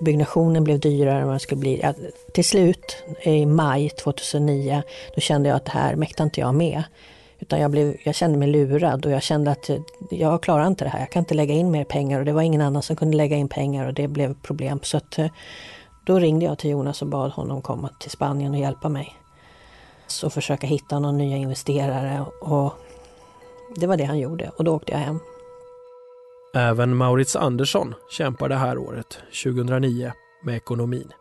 byggnationen 0.00 0.64
blev 0.64 0.80
dyrare 0.80 1.20
än 1.20 1.26
vad 1.26 1.36
det 1.36 1.40
skulle 1.40 1.60
bli. 1.60 1.92
Till 2.32 2.44
slut, 2.44 3.04
i 3.22 3.46
maj 3.46 3.90
2009, 3.90 4.82
då 5.14 5.20
kände 5.20 5.48
jag 5.48 5.56
att 5.56 5.64
det 5.64 5.72
här 5.72 5.96
mäktar 5.96 6.24
inte 6.24 6.40
jag 6.40 6.54
med. 6.54 6.82
Utan 7.38 7.60
jag, 7.60 7.70
blev, 7.70 7.96
jag 8.04 8.14
kände 8.14 8.38
mig 8.38 8.48
lurad 8.48 9.06
och 9.06 9.12
jag 9.12 9.22
kände 9.22 9.50
att 9.50 9.70
eh, 9.70 9.78
jag 10.10 10.42
klarar 10.42 10.66
inte 10.66 10.84
det 10.84 10.88
här. 10.88 11.00
Jag 11.00 11.10
kan 11.10 11.20
inte 11.20 11.34
lägga 11.34 11.54
in 11.54 11.70
mer 11.70 11.84
pengar 11.84 12.18
och 12.18 12.24
det 12.24 12.32
var 12.32 12.42
ingen 12.42 12.60
annan 12.60 12.82
som 12.82 12.96
kunde 12.96 13.16
lägga 13.16 13.36
in 13.36 13.48
pengar 13.48 13.86
och 13.86 13.94
det 13.94 14.08
blev 14.08 14.34
problem. 14.34 14.80
Så 14.82 14.96
att, 14.96 15.18
eh, 15.18 15.26
då 16.06 16.18
ringde 16.18 16.44
jag 16.44 16.58
till 16.58 16.70
Jonas 16.70 17.02
och 17.02 17.08
bad 17.08 17.30
honom 17.30 17.62
komma 17.62 17.90
till 18.00 18.10
Spanien 18.10 18.52
och 18.52 18.60
hjälpa 18.60 18.88
mig. 18.88 19.16
Så 20.06 20.30
försöka 20.30 20.66
hitta 20.66 20.98
någon 20.98 21.18
nya 21.18 21.36
investerare 21.36 22.24
och 22.40 22.72
det 23.76 23.86
var 23.86 23.96
det 23.96 24.04
han 24.04 24.18
gjorde 24.18 24.50
och 24.56 24.64
då 24.64 24.74
åkte 24.74 24.92
jag 24.92 24.98
hem. 24.98 25.18
Även 26.54 26.96
Maurits 26.96 27.36
Andersson 27.36 27.94
kämpar 28.10 28.48
det 28.48 28.54
här 28.54 28.78
året, 28.78 29.18
2009, 29.44 30.12
med 30.42 30.56
ekonomin. 30.56 31.12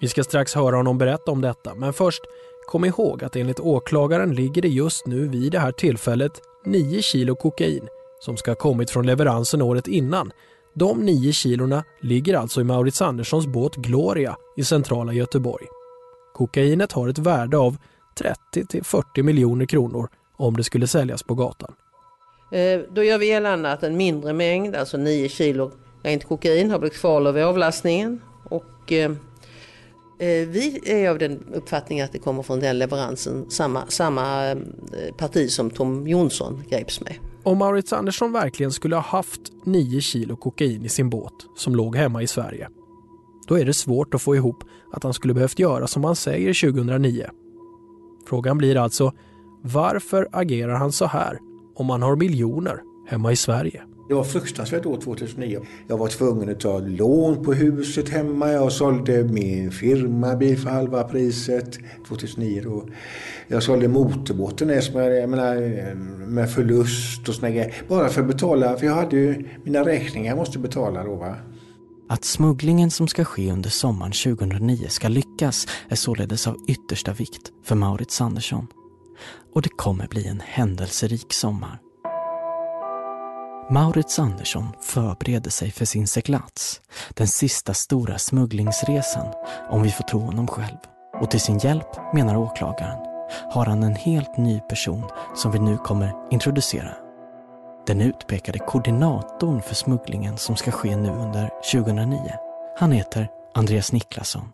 Vi 0.00 0.08
ska 0.08 0.24
strax 0.24 0.54
höra 0.54 0.76
honom 0.76 0.98
berätta 0.98 1.30
om 1.30 1.40
detta, 1.40 1.74
men 1.74 1.92
först 1.92 2.22
kom 2.70 2.84
ihåg 2.84 3.24
att 3.24 3.36
enligt 3.36 3.60
åklagaren 3.60 4.34
ligger 4.34 4.62
det 4.62 4.68
just 4.68 5.06
nu 5.06 5.28
vid 5.28 5.52
det 5.52 5.58
här 5.58 5.72
tillfället 5.72 6.32
9 6.64 7.02
kilo 7.02 7.34
kokain 7.34 7.88
som 8.20 8.36
ska 8.36 8.50
ha 8.50 8.56
kommit 8.56 8.90
från 8.90 9.06
leveransen 9.06 9.62
året 9.62 9.88
innan. 9.88 10.32
De 10.74 10.98
9 10.98 11.32
kilorna 11.32 11.84
ligger 12.02 12.34
alltså 12.34 12.60
i 12.60 12.64
Maurits 12.64 13.02
Anderssons 13.02 13.46
båt 13.46 13.76
Gloria 13.76 14.36
i 14.56 14.64
centrala 14.64 15.12
Göteborg. 15.12 15.66
Kokainet 16.34 16.92
har 16.92 17.08
ett 17.08 17.18
värde 17.18 17.58
av 17.58 17.76
30 18.18 18.66
till 18.66 18.84
40 18.84 19.22
miljoner 19.22 19.66
kronor 19.66 20.08
om 20.36 20.56
det 20.56 20.64
skulle 20.64 20.86
säljas 20.86 21.22
på 21.22 21.34
gatan. 21.34 21.74
Eh, 22.52 22.80
då 22.90 23.04
gör 23.04 23.18
vi 23.18 23.26
gällande 23.26 23.72
att 23.72 23.82
en 23.82 23.96
mindre 23.96 24.32
mängd, 24.32 24.76
alltså 24.76 24.96
9 24.96 25.28
kilo 25.28 25.70
rent 26.02 26.24
kokain, 26.24 26.70
har 26.70 26.78
blivit 26.78 26.98
kvar 26.98 27.32
vid 27.32 27.44
avlastningen. 27.44 28.20
Och, 28.44 28.92
eh, 28.92 29.12
Eh, 30.20 30.48
vi 30.48 30.80
är 30.84 31.10
av 31.10 31.18
den 31.18 31.44
uppfattningen 31.54 32.04
att 32.04 32.12
det 32.12 32.18
kommer 32.18 32.42
från 32.42 32.60
den 32.60 32.78
leveransen, 32.78 33.50
samma, 33.50 33.86
samma 33.86 34.50
eh, 34.50 34.58
parti 35.16 35.50
som 35.50 35.70
Tom 35.70 36.08
Jonsson 36.08 36.64
greps 36.68 37.00
med. 37.00 37.14
Om 37.42 37.58
Maurits 37.58 37.92
Andersson 37.92 38.32
verkligen 38.32 38.72
skulle 38.72 38.96
ha 38.96 39.02
haft 39.02 39.40
9 39.64 40.00
kilo 40.00 40.36
kokain 40.36 40.84
i 40.84 40.88
sin 40.88 41.10
båt 41.10 41.32
som 41.56 41.74
låg 41.74 41.96
hemma 41.96 42.22
i 42.22 42.26
Sverige, 42.26 42.68
då 43.48 43.58
är 43.58 43.64
det 43.64 43.74
svårt 43.74 44.14
att 44.14 44.22
få 44.22 44.36
ihop 44.36 44.64
att 44.92 45.02
han 45.02 45.14
skulle 45.14 45.34
behövt 45.34 45.58
göra 45.58 45.86
som 45.86 46.04
han 46.04 46.16
säger 46.16 46.72
2009. 46.72 47.26
Frågan 48.26 48.58
blir 48.58 48.76
alltså, 48.76 49.12
varför 49.62 50.28
agerar 50.32 50.74
han 50.74 50.92
så 50.92 51.06
här 51.06 51.38
om 51.76 51.90
han 51.90 52.02
har 52.02 52.16
miljoner 52.16 52.80
hemma 53.08 53.32
i 53.32 53.36
Sverige? 53.36 53.82
Det 54.10 54.16
var 54.16 54.24
fruktansvärt 54.24 54.86
år 54.86 55.00
2009. 55.00 55.60
Jag 55.86 55.98
var 55.98 56.08
tvungen 56.08 56.50
att 56.50 56.60
ta 56.60 56.78
lån 56.78 57.44
på 57.44 57.52
huset 57.52 58.08
hemma. 58.08 58.52
Jag 58.52 58.72
sålde 58.72 59.24
min 59.24 59.70
firmabil 59.70 60.58
för 60.58 60.70
halva 60.70 61.04
priset 61.04 61.78
2009. 62.08 62.62
Då. 62.64 62.88
Jag 63.48 63.62
sålde 63.62 63.88
motorbåten 63.88 64.68
med, 64.68 65.28
med 66.28 66.50
förlust 66.50 67.28
och 67.28 67.34
såna 67.34 67.50
grejer. 67.50 67.74
Bara 67.88 68.08
för 68.08 68.20
att 68.20 68.26
betala, 68.26 68.76
för 68.76 68.86
jag 68.86 68.94
hade 68.94 69.16
ju 69.16 69.48
mina 69.64 69.84
räkningar 69.84 70.30
jag 70.30 70.38
måste 70.38 70.58
betala 70.58 71.04
då. 71.04 71.14
Va? 71.14 71.36
Att 72.08 72.24
smugglingen 72.24 72.90
som 72.90 73.08
ska 73.08 73.24
ske 73.24 73.52
under 73.52 73.70
sommaren 73.70 74.12
2009 74.12 74.86
ska 74.88 75.08
lyckas 75.08 75.66
är 75.88 75.96
således 75.96 76.46
av 76.46 76.56
yttersta 76.68 77.12
vikt 77.12 77.52
för 77.64 77.74
Maurits 77.74 78.20
Andersson. 78.20 78.66
Och 79.54 79.62
det 79.62 79.68
kommer 79.68 80.06
bli 80.06 80.26
en 80.26 80.42
händelserik 80.44 81.32
sommar. 81.32 81.78
Maurits 83.70 84.18
Andersson 84.18 84.68
förbereder 84.80 85.50
sig 85.50 85.70
för 85.70 85.84
sin 85.84 86.06
seglats, 86.06 86.80
den 87.14 87.28
sista 87.28 87.74
stora 87.74 88.18
smugglingsresan, 88.18 89.26
om 89.70 89.82
vi 89.82 89.90
får 89.90 90.04
tro 90.04 90.20
honom 90.20 90.46
själv. 90.46 90.76
Och 91.20 91.30
till 91.30 91.40
sin 91.40 91.58
hjälp, 91.58 92.14
menar 92.14 92.36
åklagaren, 92.36 92.98
har 93.52 93.66
han 93.66 93.82
en 93.82 93.94
helt 93.94 94.38
ny 94.38 94.60
person 94.60 95.04
som 95.36 95.52
vi 95.52 95.58
nu 95.58 95.76
kommer 95.76 96.14
introducera. 96.30 96.94
Den 97.86 98.00
utpekade 98.00 98.58
koordinatorn 98.58 99.62
för 99.62 99.74
smugglingen 99.74 100.38
som 100.38 100.56
ska 100.56 100.70
ske 100.70 100.96
nu 100.96 101.10
under 101.10 101.50
2009. 101.72 102.32
Han 102.78 102.92
heter 102.92 103.28
Andreas 103.54 103.92
Niklasson. 103.92 104.48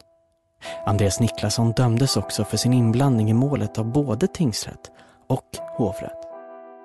Andreas 0.87 1.20
Niklasson 1.20 1.73
dömdes 1.73 2.16
också 2.16 2.44
för 2.44 2.56
sin 2.56 2.73
inblandning 2.73 3.30
i 3.30 3.35
målet 3.35 3.78
av 3.78 3.92
både 3.92 4.26
tingsrätt 4.26 4.90
och 5.26 5.44
hovrätt. 5.76 6.25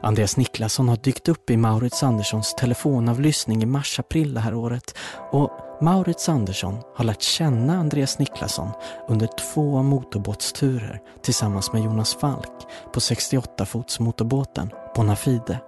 Andreas 0.04 0.38
Niklasson 0.38 0.90
har 0.90 0.98
dykt 0.98 1.30
upp 1.30 1.50
i 1.50 1.58
Maurits 1.58 2.04
Anderssons 2.04 2.56
telefonavlyssning 2.56 3.64
i 3.64 3.66
mars-april 3.66 4.34
det 4.34 4.40
här 4.40 4.54
året 4.54 4.98
och 5.32 5.52
Maurits 5.82 6.30
Andersson 6.30 6.78
har 6.96 7.06
lärt 7.06 7.22
känna 7.22 7.78
Andreas 7.78 8.20
Niklasson 8.20 8.70
under 9.08 9.28
två 9.28 9.84
motorbåtsturer 9.84 11.00
tillsammans 11.24 11.74
med 11.74 11.84
Jonas 11.84 12.16
Falk 12.16 12.68
på 12.94 13.00
68-fots 13.00 14.02
motorbåten 14.02 14.70
Bonafide. 14.96 15.60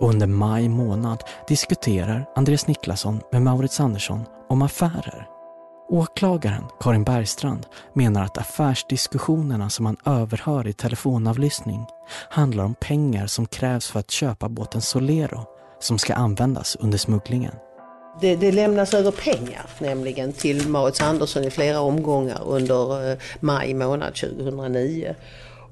Och 0.00 0.08
under 0.08 0.26
maj 0.26 0.68
månad 0.68 1.24
diskuterar 1.48 2.26
Andreas 2.36 2.66
Niklasson 2.66 3.20
med 3.32 3.42
Maurits 3.42 3.80
Andersson 3.80 4.24
om 4.48 4.62
affärer. 4.62 5.37
Åklagaren 5.90 6.64
Karin 6.80 7.04
Bergstrand 7.04 7.66
menar 7.92 8.24
att 8.24 8.38
affärsdiskussionerna 8.38 9.70
som 9.70 9.86
han 9.86 9.96
överhör 10.06 10.66
i 10.66 10.72
telefonavlyssning 10.72 11.86
handlar 12.30 12.64
om 12.64 12.74
pengar 12.74 13.26
som 13.26 13.46
krävs 13.46 13.90
för 13.90 14.00
att 14.00 14.10
köpa 14.10 14.48
båten 14.48 14.80
Solero 14.80 15.44
som 15.80 15.98
ska 15.98 16.14
användas 16.14 16.76
under 16.80 16.98
smugglingen. 16.98 17.52
Det, 18.20 18.36
det, 18.36 18.52
lämnas 18.52 18.94
över 18.94 19.10
pengar 19.10 19.66
nämligen 19.78 20.32
till 20.32 20.68
Maurits 20.68 21.02
Andersson 21.02 21.44
i 21.44 21.50
flera 21.50 21.80
omgångar 21.80 22.42
under 22.46 23.10
eh, 23.10 23.18
maj 23.40 23.74
månad 23.74 24.14
2009. 24.14 25.14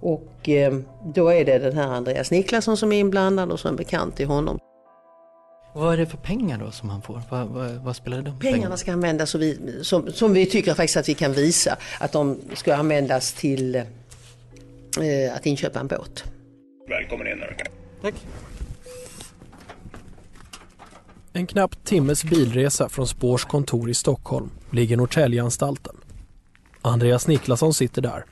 Och 0.00 0.48
eh, 0.48 0.74
då 1.14 1.28
är 1.28 1.44
det 1.44 1.58
den 1.58 1.76
här 1.76 1.88
Andreas 1.88 2.30
Niklasson 2.30 2.76
som 2.76 2.92
är 2.92 3.00
inblandad 3.00 3.50
och 3.50 3.60
som 3.60 3.74
är 3.74 3.78
bekant 3.78 4.16
till 4.16 4.26
honom. 4.26 4.58
Vad 5.76 5.92
är 5.92 5.96
det 5.96 6.06
för 6.06 6.16
pengar 6.16 6.58
då 6.58 6.70
som 6.70 6.88
han 6.90 7.02
får? 7.02 7.22
Vad, 7.30 7.48
vad, 7.48 7.70
vad 7.70 7.96
spelar 7.96 8.16
det 8.16 8.32
Pengarna 8.40 8.62
pengar? 8.62 8.76
ska 8.76 8.92
användas 8.92 9.30
så 9.30 9.38
vi, 9.38 9.78
som, 9.82 10.12
som 10.12 10.32
vi 10.32 10.46
tycker 10.46 10.74
faktiskt 10.74 10.96
att 10.96 11.08
vi 11.08 11.14
kan 11.14 11.32
visa 11.32 11.76
att 12.00 12.12
de 12.12 12.40
ska 12.54 12.74
användas 12.74 13.32
till 13.32 13.74
eh, 13.74 13.84
att 15.34 15.46
inköpa 15.46 15.80
en 15.80 15.86
båt. 15.86 16.24
Välkommen 16.88 17.26
in. 17.26 17.42
Tack. 18.02 18.14
En 21.32 21.46
knapp 21.46 21.84
timmes 21.84 22.24
bilresa 22.24 22.88
från 22.88 23.06
Spårs 23.08 23.44
kontor 23.44 23.90
i 23.90 23.94
Stockholm 23.94 24.50
ligger 24.70 24.96
Norrtäljeanstalten. 24.96 25.96
Andreas 26.82 27.26
Niklasson 27.26 27.74
sitter 27.74 28.02
där, 28.02 28.24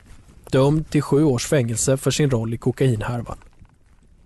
dömd 0.51 0.89
till 0.89 1.01
sju 1.01 1.23
års 1.23 1.47
fängelse 1.47 1.97
för 1.97 2.11
sin 2.11 2.29
roll 2.29 2.53
i 2.53 2.57
kokainhärvan. 2.57 3.37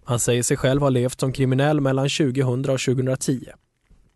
Han 0.09 0.19
säger 0.19 0.43
sig 0.43 0.57
själv 0.57 0.81
ha 0.81 0.89
levt 0.89 1.19
som 1.19 1.33
kriminell 1.33 1.81
mellan 1.81 2.09
2000 2.09 2.59
och 2.59 2.79
2010. 2.79 3.45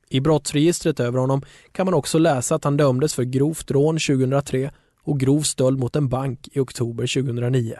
I 0.09 0.19
brottsregistret 0.19 0.99
över 0.99 1.19
honom 1.19 1.41
kan 1.71 1.85
man 1.85 1.93
också 1.93 2.17
läsa 2.17 2.55
att 2.55 2.63
han 2.63 2.77
dömdes 2.77 3.13
för 3.13 3.23
grovt 3.23 3.71
rån 3.71 3.99
2003 3.99 4.71
och 5.03 5.19
grov 5.19 5.41
stöld 5.41 5.79
mot 5.79 5.95
en 5.95 6.09
bank 6.09 6.49
i 6.51 6.59
oktober 6.59 7.21
2009. 7.23 7.75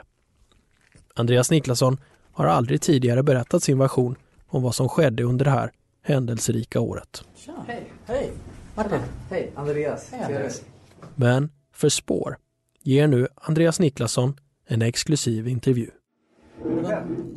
Andreas 1.16 1.52
Niklasson 1.52 1.98
har 2.32 2.46
aldrig 2.46 2.82
tidigare 2.82 3.24
berättat 3.24 3.64
sin 3.64 3.80
version 3.80 4.16
om 4.48 4.62
vad 4.62 4.76
som 4.76 4.90
skedde 4.90 5.24
under 5.24 5.46
det 5.46 5.52
här 5.52 5.72
händelserika 6.04 6.80
året. 6.80 7.24
Tja. 7.36 7.54
Hej, 7.68 7.92
hej! 8.06 8.32
Martin. 8.76 9.00
Hej, 9.30 9.52
Andreas. 9.56 10.10
Hej, 10.12 10.24
Andreas. 10.24 10.62
Men 11.16 11.52
för 11.76 11.90
spår 11.90 12.38
ger 12.84 13.08
nu 13.08 13.28
Andreas 13.36 13.80
Niklasson 13.80 14.38
en 14.68 14.82
exklusiv 14.82 15.48
intervju. 15.48 15.90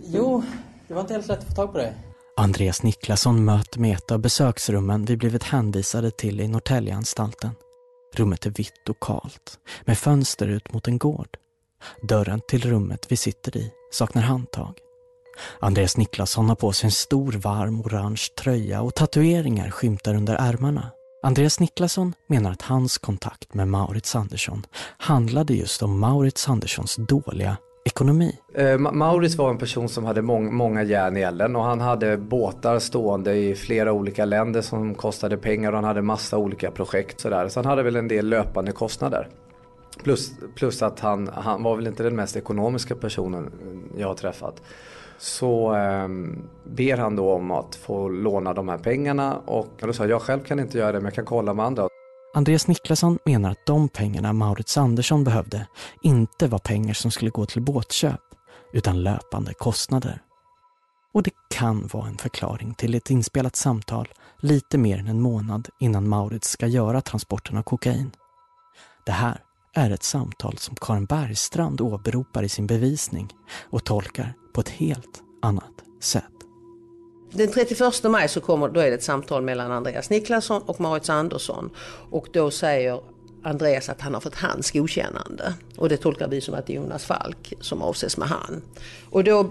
Jo, 0.05 0.43
det 0.89 0.95
var 0.95 1.01
inte 1.01 1.15
helt 1.15 1.29
lätt 1.29 1.39
att 1.39 1.49
få 1.49 1.55
tag 1.55 1.73
på 1.73 1.79
dig. 1.79 1.95
Andreas 2.37 2.83
Niklasson 2.83 3.45
möter 3.45 3.81
med 3.81 3.97
ett 3.97 4.11
av 4.11 4.19
besöksrummen 4.19 5.05
vi 5.05 5.17
blivit 5.17 5.43
hänvisade 5.43 6.11
till 6.11 6.41
i 6.41 6.49
Norrtäljeanstalten. 6.49 7.51
Rummet 8.15 8.47
är 8.47 8.51
vitt 8.51 8.89
och 8.89 9.01
kalt, 9.01 9.59
med 9.85 9.99
fönster 9.99 10.49
ut 10.49 10.73
mot 10.73 10.89
en 10.89 10.99
gård. 10.99 11.37
Dörren 12.03 12.41
till 12.49 12.71
rummet 12.71 13.07
vi 13.09 13.17
sitter 13.17 13.57
i 13.57 13.73
saknar 13.93 14.23
handtag. 14.23 14.79
Andreas 15.61 15.97
Niklasson 15.97 16.49
har 16.49 16.57
på 16.57 16.73
sig 16.73 16.87
en 16.87 16.93
stor 16.93 17.33
varm 17.33 17.81
orange 17.81 18.23
tröja 18.39 18.83
och 18.83 18.95
tatueringar 18.95 19.71
skymtar 19.71 20.15
under 20.15 20.35
ärmarna. 20.35 20.91
Andreas 21.23 21.61
Niklasson 21.61 22.15
menar 22.29 22.53
att 22.53 22.63
hans 22.63 22.99
kontakt 22.99 23.55
med 23.55 23.69
Maurits 23.69 24.17
Andersson 24.17 24.67
handlade 24.99 25.55
just 25.55 25.83
om 25.83 25.99
Maurits 25.99 26.49
Anderssons 26.49 26.97
dåliga 26.97 27.57
ekonomi. 27.87 28.39
Eh, 28.55 28.79
Mauris 28.79 29.37
var 29.37 29.51
en 29.51 29.59
person 29.59 29.89
som 29.89 30.05
hade 30.05 30.23
mång, 30.23 30.55
många 30.55 30.83
järn 30.83 31.17
i 31.17 31.21
elden 31.21 31.57
och 31.57 31.63
han 31.63 31.81
hade 31.81 32.17
båtar 32.17 32.79
stående 32.79 33.35
i 33.35 33.55
flera 33.55 33.93
olika 33.93 34.25
länder 34.25 34.61
som 34.61 34.95
kostade 34.95 35.37
pengar 35.37 35.73
och 35.73 35.77
han 35.77 35.85
hade 35.85 36.03
massa 36.03 36.39
olika 36.39 36.71
projekt. 36.71 37.21
Sådär. 37.21 37.49
Så 37.49 37.61
han 37.61 37.67
hade 37.67 37.83
väl 37.83 37.97
en 37.97 38.09
del 38.09 38.29
löpande 38.29 38.73
kostnader. 38.73 39.29
Plus, 40.05 40.33
plus 40.55 40.83
att 40.83 41.01
han, 41.01 41.31
han 41.35 41.63
var 41.63 41.77
väl 41.77 41.87
inte 41.87 42.03
den 42.03 42.17
mest 42.17 42.37
ekonomiska 42.37 42.95
personen 42.95 43.53
jag 43.97 44.09
har 44.09 44.15
träffat. 44.15 44.63
Så 45.19 45.75
eh, 45.75 46.09
ber 46.65 46.97
han 46.97 47.17
då 47.17 47.33
om 47.33 47.51
att 47.51 47.75
få 47.75 48.09
låna 48.09 48.55
de 48.55 48.69
här 48.69 48.79
pengarna 48.79 49.37
och 49.37 49.69
då 49.79 49.93
sa 49.93 50.07
jag 50.07 50.23
själv 50.23 50.41
kan 50.41 50.61
inte 50.61 50.79
göra 50.79 50.93
det 50.93 50.99
men 50.99 51.05
jag 51.05 51.15
kan 51.15 51.25
kolla 51.25 51.55
med 51.55 51.67
andra. 51.67 51.89
Andreas 52.37 52.69
Niklasson 52.69 53.19
menar 53.25 53.51
att 53.51 53.67
de 53.67 53.89
pengarna 53.89 54.33
Maurits 54.33 54.77
Andersson 54.77 55.25
behövde 55.25 55.67
inte 56.03 56.49
var 56.49 56.59
pengar 56.59 56.95
som 56.95 57.11
skulle 57.11 57.31
gå 57.31 57.47
till 57.47 57.63
båtköp, 57.63 58.21
utan 58.73 59.03
löpande 59.03 59.55
kostnader. 59.55 60.23
Och 61.15 61.23
det 61.23 61.31
kan 61.51 61.87
vara 61.93 62.09
en 62.09 62.19
förklaring 62.19 62.75
till 62.75 62.95
ett 62.95 63.11
inspelat 63.11 63.57
samtal 63.57 64.09
lite 64.41 64.79
mer 64.79 64.99
än 64.99 65.09
en 65.09 65.21
månad 65.21 65.69
innan 65.81 66.09
Maurits 66.09 66.51
ska 66.51 66.67
göra 66.67 67.01
transporten 67.01 67.57
av 67.57 67.63
kokain. 67.63 68.11
Det 69.07 69.13
här 69.13 69.41
är 69.75 69.91
ett 69.91 70.03
samtal 70.03 70.59
som 70.59 70.77
Karin 70.81 71.07
Bergstrand 71.07 71.81
åberopar 71.81 72.43
i 72.43 72.49
sin 72.49 72.67
bevisning 72.67 73.33
och 73.71 73.85
tolkar 73.85 74.35
på 74.55 74.61
ett 74.61 74.69
helt 74.69 75.23
annat 75.43 75.83
sätt. 76.01 76.36
Den 77.31 77.53
31 77.53 78.05
maj 78.05 78.29
så 78.29 78.41
kommer, 78.41 78.69
då 78.69 78.81
är 78.81 78.91
det 78.91 78.95
ett 78.95 79.03
samtal 79.03 79.43
mellan 79.43 79.73
Andreas 79.73 80.11
Niklasson 80.11 80.63
och 80.63 80.81
Marit 80.81 81.09
Andersson. 81.09 81.71
Och 82.11 82.29
då 82.33 82.51
säger 82.51 83.01
Andreas 83.43 83.89
att 83.89 84.01
han 84.01 84.15
har 84.15 84.21
fått 84.21 84.35
hans 84.35 84.71
godkännande. 84.71 85.55
Och 85.77 85.89
det 85.89 85.97
tolkar 85.97 86.29
vi 86.29 86.41
som 86.41 86.55
att 86.55 86.67
det 86.67 86.73
är 86.73 86.77
Jonas 86.77 87.05
Falk 87.05 87.55
som 87.61 87.83
avses 87.83 88.17
med 88.17 88.29
han. 88.29 88.63
Och 89.11 89.25
då, 89.25 89.51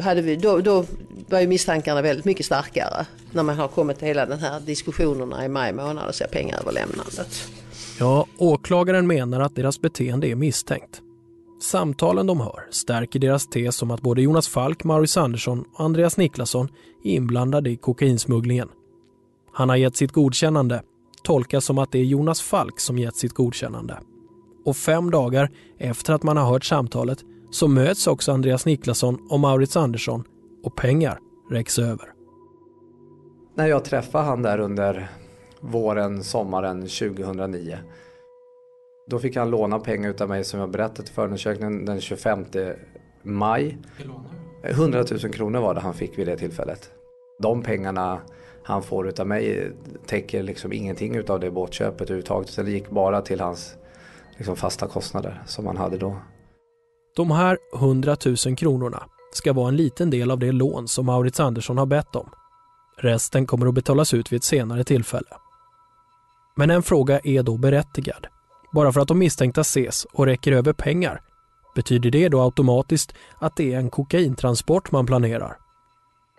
hade 0.00 0.22
vi, 0.22 0.36
då, 0.36 0.58
då 0.58 0.84
var 1.28 1.40
ju 1.40 1.46
misstankarna 1.46 2.02
väldigt 2.02 2.24
mycket 2.24 2.46
starkare. 2.46 3.06
När 3.32 3.42
man 3.42 3.56
har 3.56 3.68
kommit 3.68 3.98
till 3.98 4.08
hela 4.08 4.26
den 4.26 4.38
här 4.38 4.60
diskussionerna 4.60 5.44
i 5.44 5.48
maj 5.48 5.72
månad 5.72 6.08
och 6.08 6.14
ser 6.14 6.26
pengaöverlämnandet. 6.26 7.48
Ja, 7.98 8.26
åklagaren 8.38 9.06
menar 9.06 9.40
att 9.40 9.54
deras 9.54 9.80
beteende 9.80 10.28
är 10.28 10.34
misstänkt. 10.34 11.02
Samtalen 11.60 12.26
de 12.26 12.40
hör 12.40 12.66
stärker 12.70 13.18
deras 13.18 13.46
tes 13.46 13.82
om 13.82 13.90
att 13.90 14.00
både 14.00 14.22
Jonas 14.22 14.48
Falk, 14.48 14.84
Maurice 14.84 15.20
Andersson 15.20 15.64
och 15.74 15.84
Andreas 15.84 16.16
Niklasson 16.16 16.68
är 17.04 17.10
inblandade 17.10 17.70
i 17.70 17.76
kokainsmugglingen. 17.76 18.68
Han 19.52 19.68
har 19.68 19.76
gett 19.76 19.96
sitt 19.96 20.12
godkännande, 20.12 20.82
tolkas 21.22 21.64
som 21.64 21.78
att 21.78 21.92
det 21.92 21.98
är 21.98 22.04
Jonas 22.04 22.42
Falk 22.42 22.80
som 22.80 22.98
gett 22.98 23.16
sitt 23.16 23.32
godkännande. 23.32 23.98
Och 24.64 24.76
fem 24.76 25.10
dagar 25.10 25.50
efter 25.78 26.12
att 26.12 26.22
man 26.22 26.36
har 26.36 26.44
hört 26.44 26.64
samtalet 26.64 27.18
så 27.50 27.68
möts 27.68 28.06
också 28.06 28.32
Andreas 28.32 28.66
Niklasson 28.66 29.18
och 29.30 29.40
Maurits 29.40 29.76
Andersson 29.76 30.24
och 30.64 30.76
pengar 30.76 31.18
räcks 31.50 31.78
över. 31.78 32.12
När 33.54 33.66
jag 33.66 33.84
träffade 33.84 34.24
han 34.24 34.42
där 34.42 34.58
under 34.58 35.10
våren, 35.60 36.24
sommaren 36.24 36.80
2009 36.80 37.78
då 39.08 39.18
fick 39.18 39.36
han 39.36 39.50
låna 39.50 39.78
pengar 39.78 40.10
utav 40.10 40.28
mig 40.28 40.44
som 40.44 40.60
jag 40.60 40.70
berättade 40.70 41.08
i 41.08 41.12
förundersökningen 41.12 41.84
den 41.84 42.00
25 42.00 42.44
maj. 43.22 43.78
100 44.62 45.04
000 45.22 45.32
kronor 45.32 45.60
var 45.60 45.74
det 45.74 45.80
han 45.80 45.94
fick 45.94 46.18
vid 46.18 46.26
det 46.26 46.36
tillfället. 46.36 46.90
De 47.42 47.62
pengarna 47.62 48.20
han 48.62 48.82
får 48.82 49.08
utav 49.08 49.26
mig 49.26 49.72
täcker 50.06 50.42
liksom 50.42 50.72
ingenting 50.72 51.16
utav 51.16 51.40
det 51.40 51.50
båtköpet 51.50 52.00
överhuvudtaget. 52.00 52.48
Så 52.48 52.62
det 52.62 52.70
gick 52.70 52.90
bara 52.90 53.20
till 53.20 53.40
hans 53.40 53.74
liksom 54.36 54.56
fasta 54.56 54.86
kostnader 54.86 55.42
som 55.46 55.66
han 55.66 55.76
hade 55.76 55.98
då. 55.98 56.16
De 57.16 57.30
här 57.30 57.58
100 57.76 58.16
000 58.46 58.56
kronorna 58.56 59.02
ska 59.32 59.52
vara 59.52 59.68
en 59.68 59.76
liten 59.76 60.10
del 60.10 60.30
av 60.30 60.38
det 60.38 60.52
lån 60.52 60.88
som 60.88 61.06
Maurits 61.06 61.40
Andersson 61.40 61.78
har 61.78 61.86
bett 61.86 62.16
om. 62.16 62.30
Resten 62.96 63.46
kommer 63.46 63.66
att 63.66 63.74
betalas 63.74 64.14
ut 64.14 64.32
vid 64.32 64.36
ett 64.36 64.44
senare 64.44 64.84
tillfälle. 64.84 65.28
Men 66.56 66.70
en 66.70 66.82
fråga 66.82 67.20
är 67.24 67.42
då 67.42 67.56
berättigad. 67.56 68.26
Bara 68.72 68.92
för 68.92 69.00
att 69.00 69.08
de 69.08 69.18
misstänkta 69.18 69.60
ses 69.60 70.04
och 70.04 70.26
räcker 70.26 70.52
över 70.52 70.72
pengar, 70.72 71.20
betyder 71.74 72.10
det 72.10 72.28
då 72.28 72.42
automatiskt 72.42 73.14
att 73.38 73.56
det 73.56 73.74
är 73.74 73.78
en 73.78 73.90
kokaintransport 73.90 74.92
man 74.92 75.06
planerar? 75.06 75.56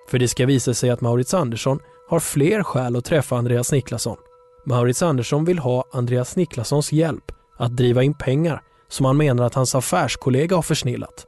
För 0.10 0.20
det 0.20 0.28
ska 0.28 0.46
visa 0.46 0.74
sig 0.74 0.90
att 0.90 1.02
Maurits 1.02 1.34
Andersson 1.34 1.80
har 2.10 2.20
fler 2.20 2.64
skäl 2.64 2.96
att 2.96 3.06
träffa 3.06 3.38
Andreas 3.38 3.72
Niklasson. 3.72 4.18
Maurits 4.66 5.02
Andersson 5.02 5.46
vill 5.46 5.60
ha 5.60 5.84
Andreas 5.92 6.36
Niklassons 6.36 6.92
hjälp 6.92 7.32
att 7.58 7.78
driva 7.78 8.04
in 8.04 8.14
pengar 8.14 8.62
som 8.88 9.06
han 9.06 9.18
menar 9.18 9.44
att 9.44 9.54
hans 9.54 9.76
affärskollega 9.76 10.56
har 10.56 10.62
försnillat. 10.62 11.26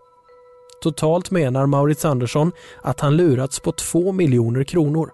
Totalt 0.81 1.31
menar 1.31 1.65
Maurits 1.65 2.05
Andersson 2.05 2.51
att 2.81 2.99
han 2.99 3.17
lurats 3.17 3.59
på 3.59 3.71
2 3.71 4.11
miljoner 4.11 4.63
kronor. 4.63 5.11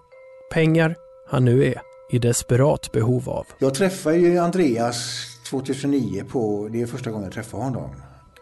Pengar 0.52 0.96
han 1.28 1.44
nu 1.44 1.64
är 1.64 1.80
i 2.10 2.18
desperat 2.18 2.92
behov 2.92 3.28
av. 3.28 3.46
Jag 3.58 3.74
träffade 3.74 4.16
ju 4.16 4.38
Andreas 4.38 5.26
2009 5.50 6.24
på, 6.28 6.68
det 6.72 6.82
är 6.82 6.86
första 6.86 7.10
gången 7.10 7.24
jag 7.24 7.32
träffar 7.32 7.58
honom. 7.58 7.90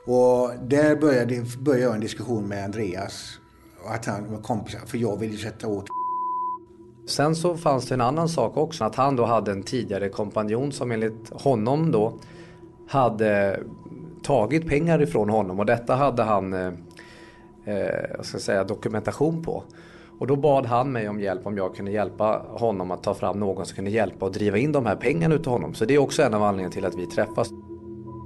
Och 0.06 0.50
där 0.68 0.96
började, 0.96 1.44
började 1.58 1.84
jag 1.84 1.94
en 1.94 2.00
diskussion 2.00 2.48
med 2.48 2.64
Andreas. 2.64 3.38
Att 3.86 4.06
han 4.06 4.32
var 4.32 4.42
kompisar, 4.42 4.80
för 4.86 4.98
jag 4.98 5.16
ville 5.16 5.36
sätta 5.36 5.68
åt 5.68 5.86
Sen 7.06 7.36
så 7.36 7.56
fanns 7.56 7.86
det 7.86 7.94
en 7.94 8.00
annan 8.00 8.28
sak 8.28 8.56
också. 8.56 8.84
Att 8.84 8.94
han 8.94 9.16
då 9.16 9.24
hade 9.24 9.52
en 9.52 9.62
tidigare 9.62 10.08
kompanjon 10.08 10.72
som 10.72 10.92
enligt 10.92 11.30
honom 11.30 11.92
då 11.92 12.18
hade 12.88 13.60
tagit 14.22 14.68
pengar 14.68 15.02
ifrån 15.02 15.30
honom 15.30 15.60
och 15.60 15.66
detta 15.66 15.94
hade 15.94 16.22
han 16.22 16.52
eh, 16.52 16.72
eh 17.64 18.06
jag 18.16 18.24
ska 18.24 18.38
säga, 18.38 18.64
dokumentation 18.64 19.42
på. 19.42 19.64
Och 20.18 20.26
då 20.26 20.36
bad 20.36 20.66
han 20.66 20.92
mig 20.92 21.08
om 21.08 21.20
hjälp 21.20 21.46
om 21.46 21.56
jag 21.56 21.74
kunde 21.74 21.90
hjälpa 21.90 22.46
honom 22.48 22.90
att 22.90 23.02
ta 23.02 23.14
fram 23.14 23.40
någon 23.40 23.66
som 23.66 23.74
kunde 23.74 23.90
hjälpa 23.90 24.26
och 24.26 24.32
driva 24.32 24.58
in 24.58 24.72
de 24.72 24.86
här 24.86 24.96
pengarna 24.96 25.34
utav 25.34 25.52
honom. 25.52 25.74
Så 25.74 25.84
det 25.84 25.94
är 25.94 25.98
också 25.98 26.22
en 26.22 26.34
av 26.34 26.42
anledningarna 26.42 26.72
till 26.72 26.84
att 26.84 26.94
vi 26.94 27.06
träffas. 27.06 27.50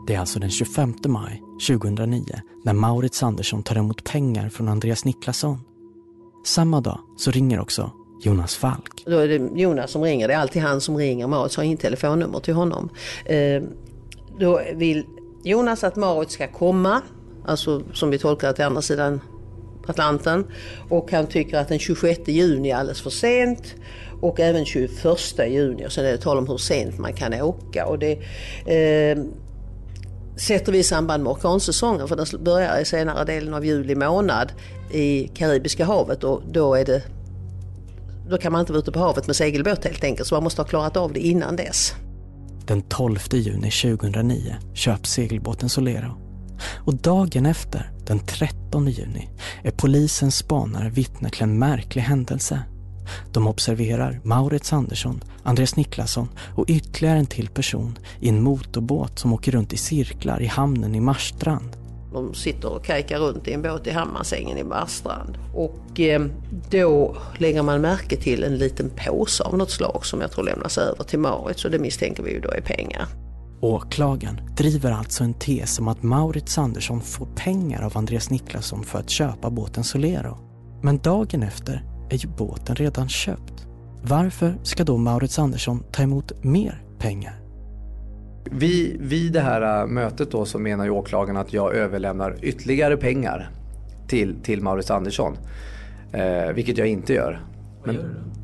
Det 0.06 0.14
är 0.14 0.20
alltså 0.20 0.38
den 0.38 0.50
25 0.50 0.94
maj 1.06 1.42
2009 1.68 2.24
när 2.64 2.72
Maurits 2.72 3.22
Andersson 3.22 3.62
tar 3.62 3.76
emot 3.76 4.04
pengar 4.04 4.48
från 4.48 4.68
Andreas 4.68 5.04
Niklasson. 5.04 5.58
Samma 6.46 6.80
dag 6.80 6.98
så 7.16 7.30
ringer 7.30 7.60
också 7.60 7.90
Jonas 8.22 8.56
Falk. 8.56 9.02
Då 9.06 9.18
är 9.18 9.28
det 9.28 9.60
Jonas 9.60 9.90
som 9.90 10.02
ringer, 10.02 10.28
det 10.28 10.34
är 10.34 10.38
alltid 10.38 10.62
han 10.62 10.80
som 10.80 10.96
ringer. 10.96 11.26
Maurits 11.26 11.56
har 11.56 11.64
inget 11.64 11.80
telefonnummer 11.80 12.40
till 12.40 12.54
honom. 12.54 12.88
Eh, 13.24 13.62
då 14.38 14.60
vill 14.74 15.06
Jonas 15.44 15.84
att 15.84 15.96
Maurits 15.96 16.34
ska 16.34 16.48
komma, 16.48 17.02
alltså 17.44 17.82
som 17.92 18.10
vi 18.10 18.18
tolkar 18.18 18.48
det 18.48 18.54
till 18.54 18.64
andra 18.64 18.82
sidan 18.82 19.20
Atlanten. 19.86 20.46
Och 20.88 21.12
han 21.12 21.26
tycker 21.26 21.58
att 21.58 21.68
den 21.68 21.78
26 21.78 22.28
juni 22.28 22.70
är 22.70 22.76
alldeles 22.76 23.00
för 23.00 23.10
sent. 23.10 23.74
Och 24.20 24.40
även 24.40 24.64
21 24.64 24.90
juni. 25.48 25.86
Och 25.86 25.92
sen 25.92 26.06
är 26.06 26.12
det 26.12 26.18
tal 26.18 26.38
om 26.38 26.48
hur 26.48 26.58
sent 26.58 26.98
man 26.98 27.12
kan 27.12 27.34
åka. 27.34 27.86
Och 27.86 27.98
det 27.98 28.12
eh, 28.66 29.18
sätter 30.36 30.72
vi 30.72 30.78
i 30.78 30.82
samband 30.82 31.22
med 31.22 31.30
orkansäsongen. 31.30 32.08
För 32.08 32.16
den 32.16 32.44
börjar 32.44 32.80
i 32.80 32.84
senare 32.84 33.24
delen 33.24 33.54
av 33.54 33.64
juli 33.64 33.94
månad 33.94 34.52
i 34.92 35.30
Karibiska 35.34 35.84
havet. 35.84 36.24
Och 36.24 36.42
då 36.52 36.74
är 36.74 36.84
det 36.84 37.02
då 38.30 38.38
kan 38.38 38.52
man 38.52 38.60
inte 38.60 38.72
vara 38.72 38.80
ute 38.80 38.92
på 38.92 38.98
havet 38.98 39.26
med 39.26 39.36
segelbåt 39.36 39.84
helt 39.84 40.04
enkelt. 40.04 40.28
Så 40.28 40.34
man 40.34 40.44
måste 40.44 40.62
ha 40.62 40.68
klarat 40.68 40.96
av 40.96 41.12
det 41.12 41.20
innan 41.20 41.56
dess. 41.56 41.94
Den 42.66 42.82
12 42.82 43.18
juni 43.32 43.70
2009 43.70 44.56
köps 44.74 45.10
segelbåten 45.10 45.68
Solero. 45.68 46.19
Och 46.76 46.94
dagen 46.94 47.46
efter, 47.46 47.90
den 48.06 48.18
13 48.18 48.88
juni, 48.88 49.28
är 49.62 49.70
polisens 49.70 50.36
spanare 50.36 50.90
vittne 50.90 51.30
till 51.30 51.42
en 51.42 51.58
märklig 51.58 52.02
händelse. 52.02 52.62
De 53.32 53.46
observerar 53.46 54.20
Maurits 54.24 54.72
Andersson, 54.72 55.24
Andreas 55.42 55.76
Niklasson 55.76 56.28
och 56.56 56.64
ytterligare 56.68 57.18
en 57.18 57.26
till 57.26 57.48
person 57.48 57.98
i 58.20 58.28
en 58.28 58.42
motorbåt 58.42 59.18
som 59.18 59.32
åker 59.32 59.52
runt 59.52 59.72
i 59.72 59.76
cirklar 59.76 60.42
i 60.42 60.46
hamnen 60.46 60.94
i 60.94 61.00
Marstrand. 61.00 61.76
De 62.12 62.34
sitter 62.34 62.72
och 62.72 62.84
kajkar 62.84 63.18
runt 63.18 63.48
i 63.48 63.52
en 63.52 63.62
båt 63.62 63.86
i 63.86 63.90
Hammarsängen 63.90 64.58
i 64.58 64.64
Marstrand. 64.64 65.38
Och 65.54 66.00
eh, 66.00 66.22
då 66.70 67.16
lägger 67.38 67.62
man 67.62 67.80
märke 67.80 68.16
till 68.16 68.44
en 68.44 68.58
liten 68.58 68.90
påse 69.06 69.44
av 69.44 69.58
något 69.58 69.70
slag 69.70 70.06
som 70.06 70.20
jag 70.20 70.30
tror 70.30 70.44
lämnas 70.44 70.78
över 70.78 71.04
till 71.04 71.18
Marit. 71.18 71.58
Så 71.58 71.68
det 71.68 71.78
misstänker 71.78 72.22
vi 72.22 72.32
ju 72.32 72.40
då 72.40 72.50
är 72.50 72.60
pengar. 72.60 73.06
Åklagaren 73.60 74.40
driver 74.56 74.92
alltså 74.92 75.24
en 75.24 75.34
tes 75.34 75.78
om 75.78 75.88
att 75.88 76.02
Maurits 76.02 76.58
Andersson 76.58 77.00
får 77.00 77.26
pengar 77.26 77.82
av 77.82 77.98
Andreas 77.98 78.30
Niklasson 78.30 78.84
för 78.84 78.98
att 78.98 79.10
köpa 79.10 79.50
båten 79.50 79.84
Solero. 79.84 80.38
Men 80.82 80.98
dagen 80.98 81.42
efter 81.42 81.84
är 82.10 82.16
ju 82.16 82.28
båten 82.28 82.76
redan 82.76 83.08
köpt. 83.08 83.66
Varför 84.02 84.54
ska 84.62 84.84
då 84.84 84.96
Maurits 84.96 85.38
Andersson 85.38 85.84
ta 85.92 86.02
emot 86.02 86.44
mer 86.44 86.82
pengar? 86.98 87.40
Vid, 88.50 89.00
vid 89.00 89.32
det 89.32 89.40
här 89.40 89.82
äh, 89.82 89.86
mötet 89.86 90.30
då 90.30 90.44
så 90.44 90.58
menar 90.58 90.84
ju 90.84 90.90
åklagaren 90.90 91.36
att 91.36 91.52
jag 91.52 91.74
överlämnar 91.74 92.36
ytterligare 92.42 92.96
pengar 92.96 93.50
till, 94.08 94.36
till 94.42 94.62
Maurits 94.62 94.90
Andersson. 94.90 95.36
Eh, 96.12 96.52
vilket 96.54 96.78
jag 96.78 96.86
inte 96.86 97.12
gör. 97.12 97.40
Men, 97.84 97.96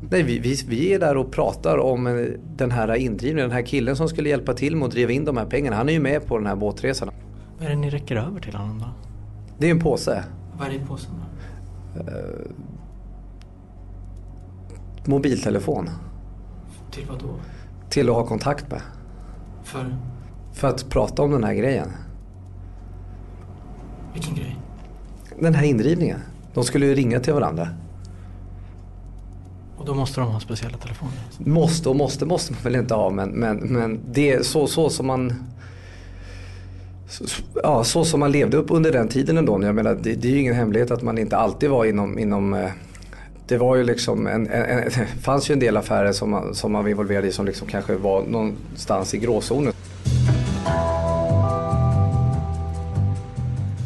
nej, 0.09 0.23
vi, 0.23 0.39
vi, 0.39 0.55
vi, 0.67 0.93
är 0.93 0.99
där 0.99 1.17
och 1.17 1.31
pratar 1.31 1.77
om 1.77 2.07
eh, 2.07 2.13
den 2.55 2.71
här 2.71 2.95
indrivningen. 2.95 3.49
Den 3.49 3.57
här 3.57 3.65
killen 3.65 3.95
som 3.95 4.09
skulle 4.09 4.29
hjälpa 4.29 4.53
till 4.53 4.75
med 4.75 4.85
att 4.85 4.91
driva 4.91 5.11
in 5.11 5.25
de 5.25 5.37
här 5.37 5.45
pengarna. 5.45 5.75
Han 5.75 5.89
är 5.89 5.93
ju 5.93 5.99
med 5.99 6.25
på 6.25 6.37
den 6.37 6.47
här 6.47 6.55
båtresan. 6.55 7.09
Vad 7.57 7.65
är 7.65 7.69
det 7.69 7.75
ni 7.75 7.89
räcker 7.89 8.15
över 8.15 8.39
till 8.39 8.55
honom 8.55 8.79
då? 8.79 8.85
Det 9.57 9.67
är 9.67 9.71
en 9.71 9.79
påse. 9.79 10.23
Vad 10.57 10.67
är 10.67 10.71
det 10.71 10.77
i 10.77 10.85
påsen 10.87 11.11
då? 11.15 12.01
Uh, 12.01 12.07
mobiltelefon. 15.05 15.89
Till 16.91 17.05
vad 17.09 17.19
då? 17.19 17.35
Till 17.89 18.09
att 18.09 18.15
ha 18.15 18.25
kontakt 18.25 18.71
med. 18.71 18.81
För? 19.63 19.95
För 20.53 20.67
att 20.67 20.89
prata 20.89 21.21
om 21.21 21.31
den 21.31 21.43
här 21.43 21.53
grejen. 21.53 21.89
Vilken 24.13 24.35
grej? 24.35 24.57
Den 25.39 25.55
här 25.55 25.63
indrivningen. 25.63 26.19
De 26.53 26.63
skulle 26.63 26.85
ju 26.85 26.95
ringa 26.95 27.19
till 27.19 27.33
varandra. 27.33 27.67
Då 29.87 29.93
måste 29.93 30.21
de 30.21 30.31
ha 30.31 30.39
speciella 30.39 30.77
telefoner? 30.77 31.13
Måste 31.37 31.89
och 31.89 31.95
måste 31.95 32.25
måste 32.25 32.53
man 32.53 32.61
väl 32.63 32.75
inte 32.75 32.93
ha 32.93 33.09
men, 33.09 33.29
men, 33.29 33.57
men 33.57 33.99
det 34.11 34.33
är 34.33 34.43
så, 34.43 34.67
så 34.67 34.89
som 34.89 35.07
man 35.07 35.33
Ja, 37.63 37.83
så 37.83 38.05
som 38.05 38.19
man 38.19 38.31
levde 38.31 38.57
upp 38.57 38.71
under 38.71 38.91
den 38.91 39.07
tiden 39.07 39.37
ändå. 39.37 39.63
Jag 39.63 39.75
menar, 39.75 39.97
det, 40.01 40.13
det 40.13 40.27
är 40.27 40.31
ju 40.31 40.39
ingen 40.39 40.55
hemlighet 40.55 40.91
att 40.91 41.01
man 41.01 41.17
inte 41.17 41.37
alltid 41.37 41.69
var 41.69 41.85
inom, 41.85 42.19
inom 42.19 42.53
eh, 42.53 42.69
det 43.47 43.57
var 43.57 43.75
ju 43.75 43.83
liksom 43.83 44.27
en, 44.27 44.47
en, 44.47 44.63
en, 44.63 44.91
fanns 45.21 45.49
ju 45.49 45.53
en 45.53 45.59
del 45.59 45.77
affärer 45.77 46.11
som 46.11 46.31
man, 46.31 46.55
som 46.55 46.71
man 46.71 46.83
var 46.83 46.89
involverad 46.89 47.25
i 47.25 47.31
som 47.31 47.45
liksom 47.45 47.67
kanske 47.67 47.95
var 47.95 48.23
någonstans 48.23 49.13
i 49.13 49.17
gråzonen. 49.17 49.73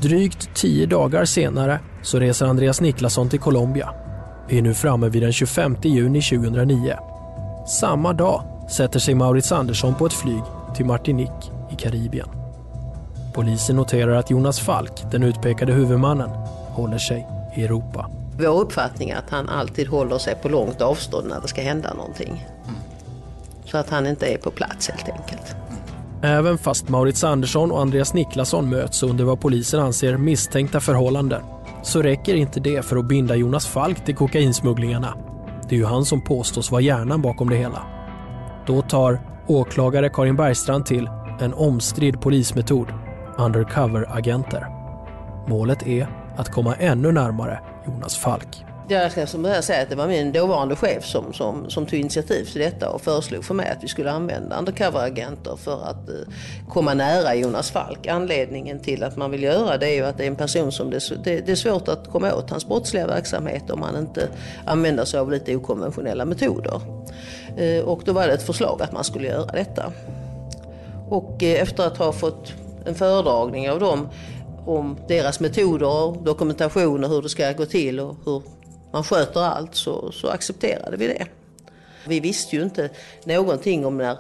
Drygt 0.02 0.56
tio 0.56 0.86
dagar 0.86 1.26
senare 1.26 1.80
så 2.02 2.20
reser 2.20 2.46
Andreas 2.46 2.82
Niklasson 2.82 3.30
till 3.30 3.40
Colombia 3.40 3.90
Vi 4.52 4.58
är 4.58 4.62
nu 4.62 4.74
framme 4.74 5.10
vid 5.10 5.22
den 5.22 5.34
25 5.34 5.78
juni 5.84 6.22
2009. 6.22 6.96
Samma 7.68 8.14
dag 8.14 8.44
sätter 8.70 9.00
sig 9.00 9.16
Maurits 9.16 9.52
Andersson 9.52 9.96
på 9.96 10.06
ett 10.06 10.14
flyg 10.14 10.42
till 10.76 10.86
Martinique 10.86 11.52
i 11.72 11.76
Karibien. 11.76 12.28
Polisen 13.34 13.76
noterar 13.76 14.16
att 14.16 14.32
Jonas 14.32 14.60
Falk, 14.60 14.92
den 15.12 15.24
utpekade 15.24 15.74
huvudmannen, 15.74 16.30
håller 16.70 16.98
sig 16.98 17.28
i 17.56 17.64
Europa. 17.64 18.10
Vår 18.40 18.62
uppfattning 18.62 19.10
är 19.10 19.18
att 19.18 19.30
han 19.30 19.50
alltid 19.50 19.88
håller 19.88 20.18
sig 20.18 20.36
på 20.42 20.50
långt 20.50 20.82
avstånd 20.82 21.28
när 21.30 21.42
det 21.42 21.48
ska 21.48 21.62
hända 21.62 21.94
någonting. 21.94 22.48
Så 23.66 23.78
att 23.78 23.90
han 23.90 24.08
inte 24.08 24.26
är 24.26 24.38
på 24.38 24.52
plats 24.52 24.90
helt 24.90 25.10
enkelt. 25.20 25.56
Även 26.22 26.58
fast 26.58 26.90
Maurits 26.90 27.24
Andersson 27.24 27.72
och 27.72 27.82
Andreas 27.82 28.14
Niklasson 28.14 28.70
möts 28.70 29.04
under 29.04 29.24
vad 29.24 29.40
polisen 29.40 29.80
anser 29.80 30.18
misstänkta 30.18 30.80
förhållanden 30.80 31.42
så 31.84 32.02
räcker 32.02 32.36
inte 32.36 32.60
det 32.60 32.86
för 32.86 32.98
att 32.98 33.08
binda 33.08 33.36
Jonas 33.36 33.68
Falk 33.68 34.06
till 34.06 34.16
kokainsmugglingarna. 34.16 35.14
Det 35.70 35.76
är 35.76 35.80
ju 35.80 35.86
han 35.86 36.06
som 36.06 36.22
påstås 36.22 36.72
vara 36.72 36.82
hjärnan 36.82 37.22
bakom 37.22 37.50
det 37.50 37.56
hela. 37.56 37.84
Då 38.66 38.82
tar 38.82 39.20
åklagare 39.48 40.10
Karin 40.10 40.36
Bergstrand 40.36 40.86
till 40.86 41.10
en 41.40 41.54
omstridd 41.54 42.22
polismetod, 42.22 42.88
undercover-agenter. 43.38 44.66
Målet 45.48 45.88
är 45.88 46.08
att 46.38 46.52
komma 46.52 46.76
ännu 46.76 47.12
närmare 47.12 47.60
Jonas 47.86 48.18
Falk. 48.18 48.66
Jag 48.92 49.12
ska 49.12 49.28
som 49.28 49.42
börja 49.42 49.62
säga 49.62 49.82
att 49.82 49.90
det 49.90 49.96
var 49.96 50.08
min 50.08 50.32
dåvarande 50.32 50.76
chef 50.76 51.06
som, 51.06 51.34
som, 51.34 51.70
som 51.70 51.86
tog 51.86 52.00
initiativ 52.00 52.46
till 52.46 52.62
detta 52.62 52.90
och 52.90 53.02
föreslog 53.02 53.46
för 53.46 53.54
mig 53.54 53.70
att 53.70 53.84
vi 53.84 53.88
skulle 53.88 54.12
använda 54.12 54.60
undercover-agenter 54.60 55.56
för 55.56 55.84
att 55.84 56.10
eh, 56.10 56.16
komma 56.70 56.94
nära 56.94 57.36
Jonas 57.36 57.72
Falk. 57.72 58.08
Anledningen 58.08 58.80
till 58.80 59.04
att 59.04 59.18
man 59.18 59.32
vill 59.32 59.44
göra 59.44 59.78
det 59.78 59.90
är 59.90 59.96
ju 59.96 60.06
att 60.06 60.18
det 60.18 60.24
är 60.24 60.28
en 60.28 60.36
person 60.36 60.72
som 60.72 60.90
det, 60.90 61.24
det, 61.24 61.42
det 61.42 61.52
är 61.52 61.56
svårt 61.56 61.88
att 61.88 62.12
komma 62.12 62.34
åt 62.34 62.50
hans 62.50 62.68
brottsliga 62.68 63.08
verksamhet 63.08 63.70
om 63.70 63.80
man 63.80 63.98
inte 63.98 64.28
använder 64.66 65.06
sig 65.06 65.20
av 65.20 65.32
lite 65.32 65.56
okonventionella 65.56 66.26
metoder. 66.26 66.82
Eh, 67.58 67.84
och 67.84 68.02
då 68.06 68.14
var 68.14 68.28
det 68.28 68.34
ett 68.34 68.46
förslag 68.46 68.82
att 68.82 68.92
man 68.92 69.04
skulle 69.04 69.28
göra 69.28 69.52
detta. 69.52 69.92
Och 71.10 71.44
eh, 71.44 71.62
efter 71.62 71.88
att 71.88 71.98
ha 71.98 72.12
fått 72.12 72.54
en 72.86 72.96
föredragning 72.96 73.70
av 73.70 73.80
dem 73.80 74.10
om 74.66 74.98
deras 75.08 75.40
metoder, 75.40 76.24
dokumentation 76.24 77.04
och 77.04 77.10
hur 77.10 77.22
det 77.22 77.30
ska 77.30 77.52
gå 77.52 77.66
till 77.66 78.00
och 78.00 78.16
hur 78.26 78.42
man 78.92 79.04
sköter 79.04 79.42
allt 79.42 79.76
så, 79.76 80.12
så 80.12 80.28
accepterade 80.28 80.98
vi 80.98 81.08
det. 81.08 81.26
Vi 82.08 82.20
visste 82.20 82.56
ju 82.56 82.64
inte 82.64 82.90
någonting 83.26 83.86
om 83.86 83.98
när 83.98 84.18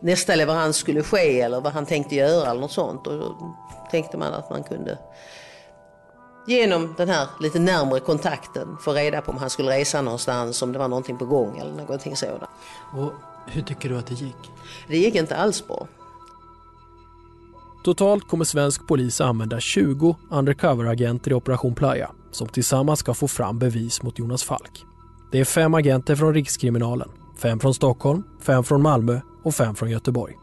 nästa 0.00 0.34
leverans 0.34 0.76
skulle 0.76 1.02
ske 1.02 1.40
eller 1.40 1.60
vad 1.60 1.72
han 1.72 1.86
tänkte 1.86 2.14
göra 2.14 2.50
eller 2.50 2.60
något 2.60 2.72
sånt. 2.72 3.06
Och 3.06 3.18
då 3.18 3.56
tänkte 3.90 4.16
man 4.16 4.34
att 4.34 4.50
man 4.50 4.62
kunde 4.62 4.98
genom 6.46 6.94
den 6.96 7.08
här 7.08 7.28
lite 7.40 7.58
närmre 7.58 8.00
kontakten 8.00 8.76
få 8.80 8.92
reda 8.92 9.20
på 9.20 9.32
om 9.32 9.38
han 9.38 9.50
skulle 9.50 9.70
resa 9.70 10.02
någonstans, 10.02 10.62
om 10.62 10.72
det 10.72 10.78
var 10.78 10.88
någonting 10.88 11.18
på 11.18 11.26
gång 11.26 11.58
eller 11.58 11.72
någonting 11.72 12.16
sådant. 12.16 12.50
Och 12.92 13.12
hur 13.46 13.62
tycker 13.62 13.88
du 13.88 13.98
att 13.98 14.06
det 14.06 14.14
gick? 14.14 14.50
Det 14.88 14.98
gick 14.98 15.14
inte 15.14 15.36
alls 15.36 15.66
bra. 15.66 15.86
Totalt 17.84 18.28
kommer 18.28 18.44
svensk 18.44 18.86
polis 18.86 19.20
använda 19.20 19.60
20 19.60 20.16
undercover-agenter 20.30 21.30
i 21.30 21.34
Operation 21.34 21.74
Playa 21.74 22.10
som 22.32 22.48
tillsammans 22.48 23.00
ska 23.00 23.14
få 23.14 23.28
fram 23.28 23.58
bevis 23.58 24.02
mot 24.02 24.18
Jonas 24.18 24.42
Falk. 24.42 24.84
Det 25.32 25.40
är 25.40 25.44
fem 25.44 25.74
agenter 25.74 26.16
från 26.16 26.34
Rikskriminalen, 26.34 27.08
fem 27.38 27.60
från 27.60 27.74
Stockholm, 27.74 28.22
fem 28.40 28.64
från 28.64 28.82
Malmö 28.82 29.20
och 29.42 29.54
fem 29.54 29.74
från 29.74 29.90
Göteborg. 29.90 30.34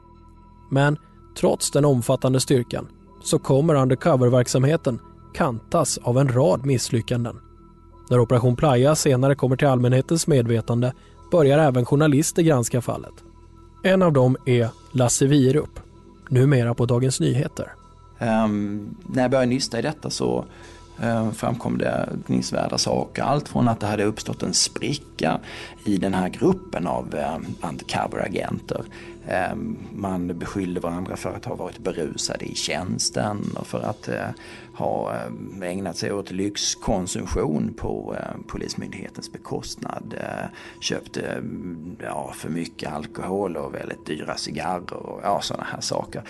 Men 0.72 0.98
trots 1.38 1.72
den 1.72 1.86
omfattande 1.86 2.40
styrkan 2.40 2.88
så 3.24 3.40
kommer 3.40 3.76
undercover-verksamheten 3.76 5.00
kantas 5.34 5.98
av 5.98 6.18
en 6.18 6.34
rad 6.34 6.66
misslyckanden. 6.66 7.40
När 8.10 8.20
Operation 8.20 8.56
Playa 8.56 8.96
senare 8.96 9.36
kommer 9.36 9.56
till 9.56 9.68
allmänhetens 9.68 10.28
medvetande 10.28 10.94
börjar 11.32 11.60
även 11.60 11.86
journalister 11.86 12.42
granska 12.42 12.82
fallet. 12.82 13.14
En 13.84 14.02
av 14.02 14.14
dem 14.14 14.38
är 14.46 14.70
Lasse 14.92 15.26
Wierup, 15.26 15.80
numera 16.30 16.74
på 16.74 16.86
Dagens 16.86 17.20
Nyheter. 17.20 17.74
Um, 18.20 18.96
när 19.10 19.22
jag 19.22 19.32
började 19.32 19.50
nysta 19.50 19.80
i 19.80 19.82
detta 19.82 20.10
så 20.10 20.46
Eh, 21.02 21.32
framkom 21.32 21.78
det 21.78 22.10
gnisvärda 22.28 22.78
saker. 22.78 23.24
Allt 23.24 23.50
från 23.50 23.68
att 23.68 23.80
det 23.80 23.88
hade 23.88 24.04
uppstått 24.04 24.44
en 24.44 24.54
spricka 24.54 25.40
i 25.86 25.98
den 25.98 26.14
här 26.14 26.30
gruppen 26.30 26.88
av 26.88 27.16
eh, 27.16 27.38
undercover-agenter. 27.62 28.84
Eh, 29.28 29.56
man 29.96 30.40
beskyllde 30.40 30.80
varandra 30.80 31.16
för 31.16 31.34
att 31.34 31.46
ha 31.46 31.56
varit 31.56 31.80
berusade 31.80 32.46
i 32.46 32.56
tjänsten 32.56 33.56
och 33.56 33.68
för 33.68 33.82
att 33.82 34.10
ha 34.74 35.16
ägnat 35.64 35.98
sig 35.98 36.14
åt 36.14 36.32
lyxkonsumtion 36.32 37.74
på 37.78 38.16
Polismyndighetens 38.48 39.32
bekostnad. 39.32 40.14
Köpte 40.82 41.44
ja, 42.02 42.34
för 42.36 42.50
mycket 42.50 42.94
alkohol 42.94 43.58
och 43.58 43.76
väldigt 43.76 44.06
dyra 44.06 44.36
cigarrer 44.38 44.94
och 44.94 45.20
ja, 45.24 45.42
sådana 45.42 45.66
här 45.72 45.82
saker. 45.82 46.24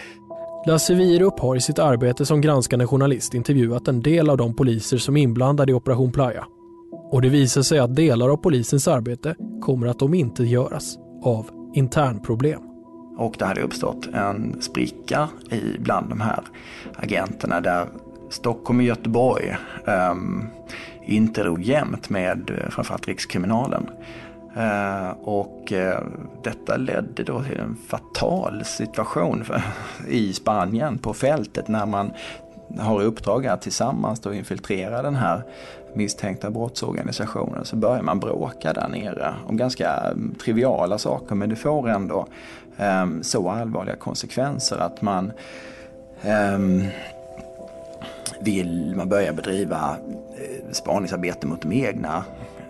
Lasse 0.66 0.94
Wierup 0.94 1.40
har 1.40 1.56
i 1.56 1.62
sitt 1.62 1.80
arbete 1.80 2.26
som 2.26 2.42
granskande 2.42 2.88
journalist 2.88 3.34
intervjuat 3.34 3.88
en 3.88 4.02
del 4.02 4.30
av 4.30 4.38
de 4.38 4.54
poliser 4.54 4.98
som 4.98 5.18
är 5.18 5.22
inblandade 5.22 5.72
i 5.72 5.76
Operation 5.76 6.12
Playa. 6.12 6.46
Och 7.12 7.22
det 7.22 7.30
visar 7.30 7.62
sig 7.62 7.80
att 7.80 7.96
delar 7.96 8.30
av 8.30 8.38
polisens 8.38 8.88
arbete 8.88 9.36
kommer 9.62 9.88
att 9.88 10.02
omintetgöras 10.02 10.98
av 11.24 11.50
internproblem. 11.74 12.62
Och 13.18 13.36
det 13.40 13.46
hade 13.46 13.62
uppstått 13.62 14.08
en 14.08 14.62
spricka 14.62 15.30
i 15.52 15.78
bland 15.80 16.10
de 16.10 16.22
här 16.22 16.44
agenterna 16.96 17.62
där 17.62 17.88
Stockholm 18.30 18.80
och 18.80 18.86
Göteborg 18.86 19.58
um, 20.12 20.50
inte 21.06 21.44
drog 21.44 21.62
jämnt 21.62 22.10
med 22.10 22.68
framförallt 22.70 23.08
Rikskriminalen. 23.08 23.90
Eh, 24.58 25.10
och 25.24 25.74
eh, 25.74 26.04
detta 26.44 26.78
ledde 26.78 27.24
då 27.24 27.44
till 27.44 27.60
en 27.60 27.78
fatal 27.88 28.66
situation 28.66 29.44
i 30.08 30.34
Spanien 30.34 30.98
på 30.98 31.14
fältet 31.14 31.68
när 31.68 31.86
man 31.86 32.12
har 32.78 33.02
i 33.02 33.06
uppdrag 33.06 33.48
att 33.48 33.62
tillsammans 33.62 34.20
då 34.20 34.34
infiltrera 34.34 35.02
den 35.02 35.16
här 35.16 35.44
misstänkta 35.94 36.50
brottsorganisationen. 36.50 37.66
Så 37.66 37.76
börjar 37.76 38.02
man 38.02 38.20
bråka 38.20 38.74
där 38.74 38.88
nere 38.88 39.34
om 39.48 39.58
ganska 39.58 39.94
mm, 39.94 40.36
triviala 40.44 40.98
saker 40.98 41.36
men 41.36 41.50
det 41.50 41.56
får 41.56 41.90
ändå 41.90 42.28
eh, 42.78 43.06
så 43.22 43.50
allvarliga 43.50 43.96
konsekvenser 43.96 44.78
att 44.78 45.02
man 45.02 45.32
eh, 46.22 46.60
vill 48.42 48.94
man 48.96 49.10
börjar 49.10 49.34
bedriva 49.34 49.98
eh, 50.38 50.72
spaningsarbete 50.72 51.48
mot 51.48 51.62
de 51.62 51.72
egna 51.74 52.24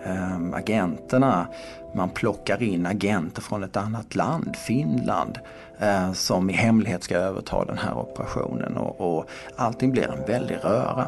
Ehm, 0.06 0.54
agenterna. 0.54 1.48
Man 1.94 2.10
plockar 2.10 2.64
in 2.64 2.86
agenter 2.86 3.42
från 3.42 3.64
ett 3.64 3.78
annat 3.78 4.16
land, 4.16 4.56
Finland, 4.56 5.40
eh, 5.80 6.14
som 6.14 6.50
i 6.50 6.54
hemlighet 6.54 7.04
ska 7.04 7.18
överta 7.18 7.66
den 7.66 7.78
här 7.78 7.98
operationen 7.98 8.78
och, 8.78 9.18
och 9.18 9.30
allting 9.56 9.92
blir 9.92 10.12
en 10.12 10.26
väldig 10.28 10.58
röra. 10.64 11.08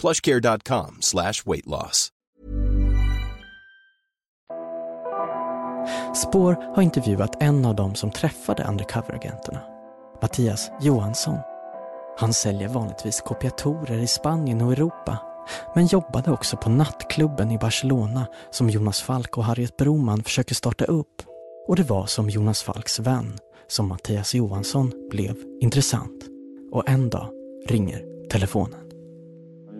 plushcare.com 0.00 0.96
slash 1.00 1.42
weight 1.46 1.66
loss. 1.66 2.08
Spår 6.14 6.56
har 6.74 6.82
intervjuat 6.82 7.42
en 7.42 7.64
av 7.64 7.74
dem 7.74 7.94
som 7.94 8.10
träffade 8.10 8.64
undercover-agenterna, 8.64 9.60
Mattias 10.22 10.70
Johansson. 10.80 11.38
Han 12.18 12.32
säljer 12.32 12.68
vanligtvis 12.68 13.20
kopiatorer 13.20 13.98
i 13.98 14.06
Spanien 14.06 14.62
och 14.62 14.72
Europa 14.72 15.18
men 15.74 15.86
jobbade 15.86 16.30
också 16.30 16.56
på 16.56 16.70
nattklubben 16.70 17.50
i 17.50 17.58
Barcelona 17.58 18.26
som 18.50 18.70
Jonas 18.70 19.02
Falk 19.02 19.38
och 19.38 19.44
Harriet 19.44 19.76
Broman 19.76 20.22
försöker 20.22 20.54
starta 20.54 20.84
upp. 20.84 21.22
Och 21.68 21.76
det 21.76 21.82
var 21.82 22.06
som 22.06 22.30
Jonas 22.30 22.62
Falks 22.62 22.98
vän 22.98 23.38
som 23.66 23.88
Mattias 23.88 24.34
Johansson 24.34 24.92
blev 25.10 25.36
intressant. 25.60 26.24
Och 26.72 26.88
en 26.88 27.10
dag 27.10 27.30
ringer 27.68 28.28
telefonen. 28.30 28.87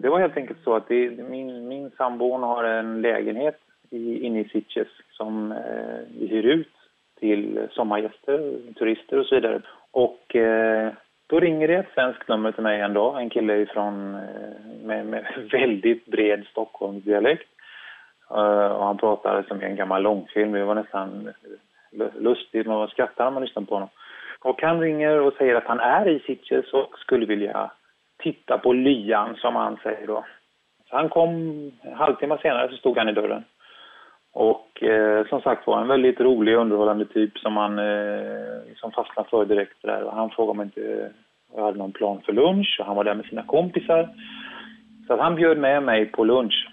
Det 0.03 0.09
var 0.09 0.21
helt 0.21 0.37
enkelt 0.37 0.59
så 0.65 0.75
att 0.75 0.89
det, 0.89 1.11
min, 1.11 1.69
min 1.69 1.91
sambo 1.91 2.39
har 2.39 2.65
en 2.65 3.03
lägenhet 3.03 3.61
i, 3.91 4.27
inne 4.27 4.41
i 4.41 4.49
Sitges 4.49 4.89
som 5.11 5.53
eh, 5.53 5.99
vi 6.19 6.27
hyr 6.27 6.47
ut 6.47 6.73
till 7.21 7.69
sommargäster, 7.71 8.59
turister 8.79 9.19
och 9.19 9.27
så 9.27 9.35
vidare. 9.35 9.63
Och 9.91 10.37
eh, 10.37 10.93
då 11.27 11.41
ringer 11.41 11.69
det 11.69 11.75
ett 11.75 11.95
svenskt 11.95 12.29
nummer 12.29 12.53
till 12.53 12.63
mig 12.63 12.81
en 12.81 12.95
dag, 12.95 13.21
en 13.21 13.31
kille 13.31 13.57
ifrån, 13.57 14.15
eh, 14.15 14.85
med, 14.85 15.07
med 15.07 15.27
väldigt 15.53 16.07
bred 16.07 16.47
Stockholmsdialekt. 16.51 17.49
Uh, 18.31 18.67
och 18.67 18.85
han 18.85 18.99
pratade 18.99 19.49
som 19.49 19.63
i 19.63 19.65
en 19.65 19.77
gammal 19.77 20.03
långfilm, 20.03 20.53
det 20.53 20.65
var 20.65 20.75
nästan 20.75 21.33
lustigt, 22.19 22.67
man 22.67 22.89
skrattar 22.89 23.25
när 23.25 23.31
man 23.31 23.43
lyssnar 23.43 23.63
på 23.63 23.75
honom. 23.75 23.89
Och 24.41 24.63
han 24.63 24.81
ringer 24.81 25.21
och 25.21 25.33
säger 25.33 25.55
att 25.55 25.67
han 25.67 25.81
är 25.81 26.09
i 26.09 26.21
Sitges 26.21 26.73
och 26.73 26.99
skulle 26.99 27.27
vilja 27.27 27.71
titta 28.19 28.59
på 28.59 28.73
lyan 28.73 29.37
som 29.37 29.57
han 29.57 29.77
säger 29.83 30.07
då. 30.07 30.25
Så 30.91 30.97
han 30.97 31.09
kom, 31.09 31.31
en 31.83 31.95
halvtimme 31.95 32.39
senare 32.43 32.69
så 32.71 32.77
stod 32.77 32.99
han 32.99 33.09
i 33.09 33.13
dörren. 33.13 33.45
Och 34.33 34.83
eh, 34.83 35.27
som 35.27 35.41
sagt 35.41 35.67
var 35.67 35.81
en 35.83 35.89
väldigt 35.89 36.21
rolig 36.21 36.55
underhållande 36.55 37.05
typ 37.07 37.39
som 37.39 37.53
man 37.53 37.79
eh, 37.79 38.59
som 38.77 38.93
fastnade 38.93 39.29
för 39.29 39.45
direkt 39.45 39.83
där. 39.83 40.03
Och 40.03 40.13
han 40.13 40.31
frågade 40.31 40.51
om 40.51 40.63
inte 40.63 40.81
eh, 40.81 41.11
jag 41.57 41.65
hade 41.65 41.79
någon 41.79 41.93
plan 41.93 42.21
för 42.27 42.33
lunch 42.33 42.77
och 42.81 42.87
han 42.87 42.97
var 42.97 43.05
där 43.05 43.15
med 43.15 43.27
sina 43.27 43.43
kompisar. 43.43 44.09
Så 45.07 45.13
att 45.15 45.21
han 45.21 45.35
bjöd 45.35 45.59
med 45.59 45.83
mig 45.83 46.07
på 46.07 46.25
lunch. 46.25 46.69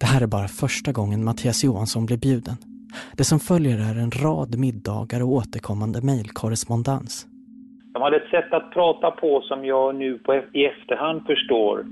Det 0.00 0.06
här 0.06 0.22
är 0.22 0.26
bara 0.26 0.48
första 0.48 0.92
gången 0.92 1.24
Mattias 1.24 1.64
Johansson 1.64 2.06
blir 2.06 2.18
bjuden. 2.18 2.56
Det 3.16 3.24
som 3.24 3.40
följer 3.40 3.78
är 3.78 4.02
en 4.02 4.10
rad 4.10 4.58
middagar 4.58 5.22
och 5.22 5.28
återkommande 5.28 6.00
mejlkorrespondens. 6.02 7.29
De 7.92 8.02
hade 8.02 8.16
ett 8.16 8.30
sätt 8.30 8.52
att 8.52 8.70
prata 8.72 9.10
på 9.10 9.40
som 9.40 9.64
jag 9.64 9.94
nu 9.94 10.18
på, 10.18 10.34
e- 10.34 10.44
i 10.52 10.64
efterhand 10.64 11.22
förstår 11.26 11.86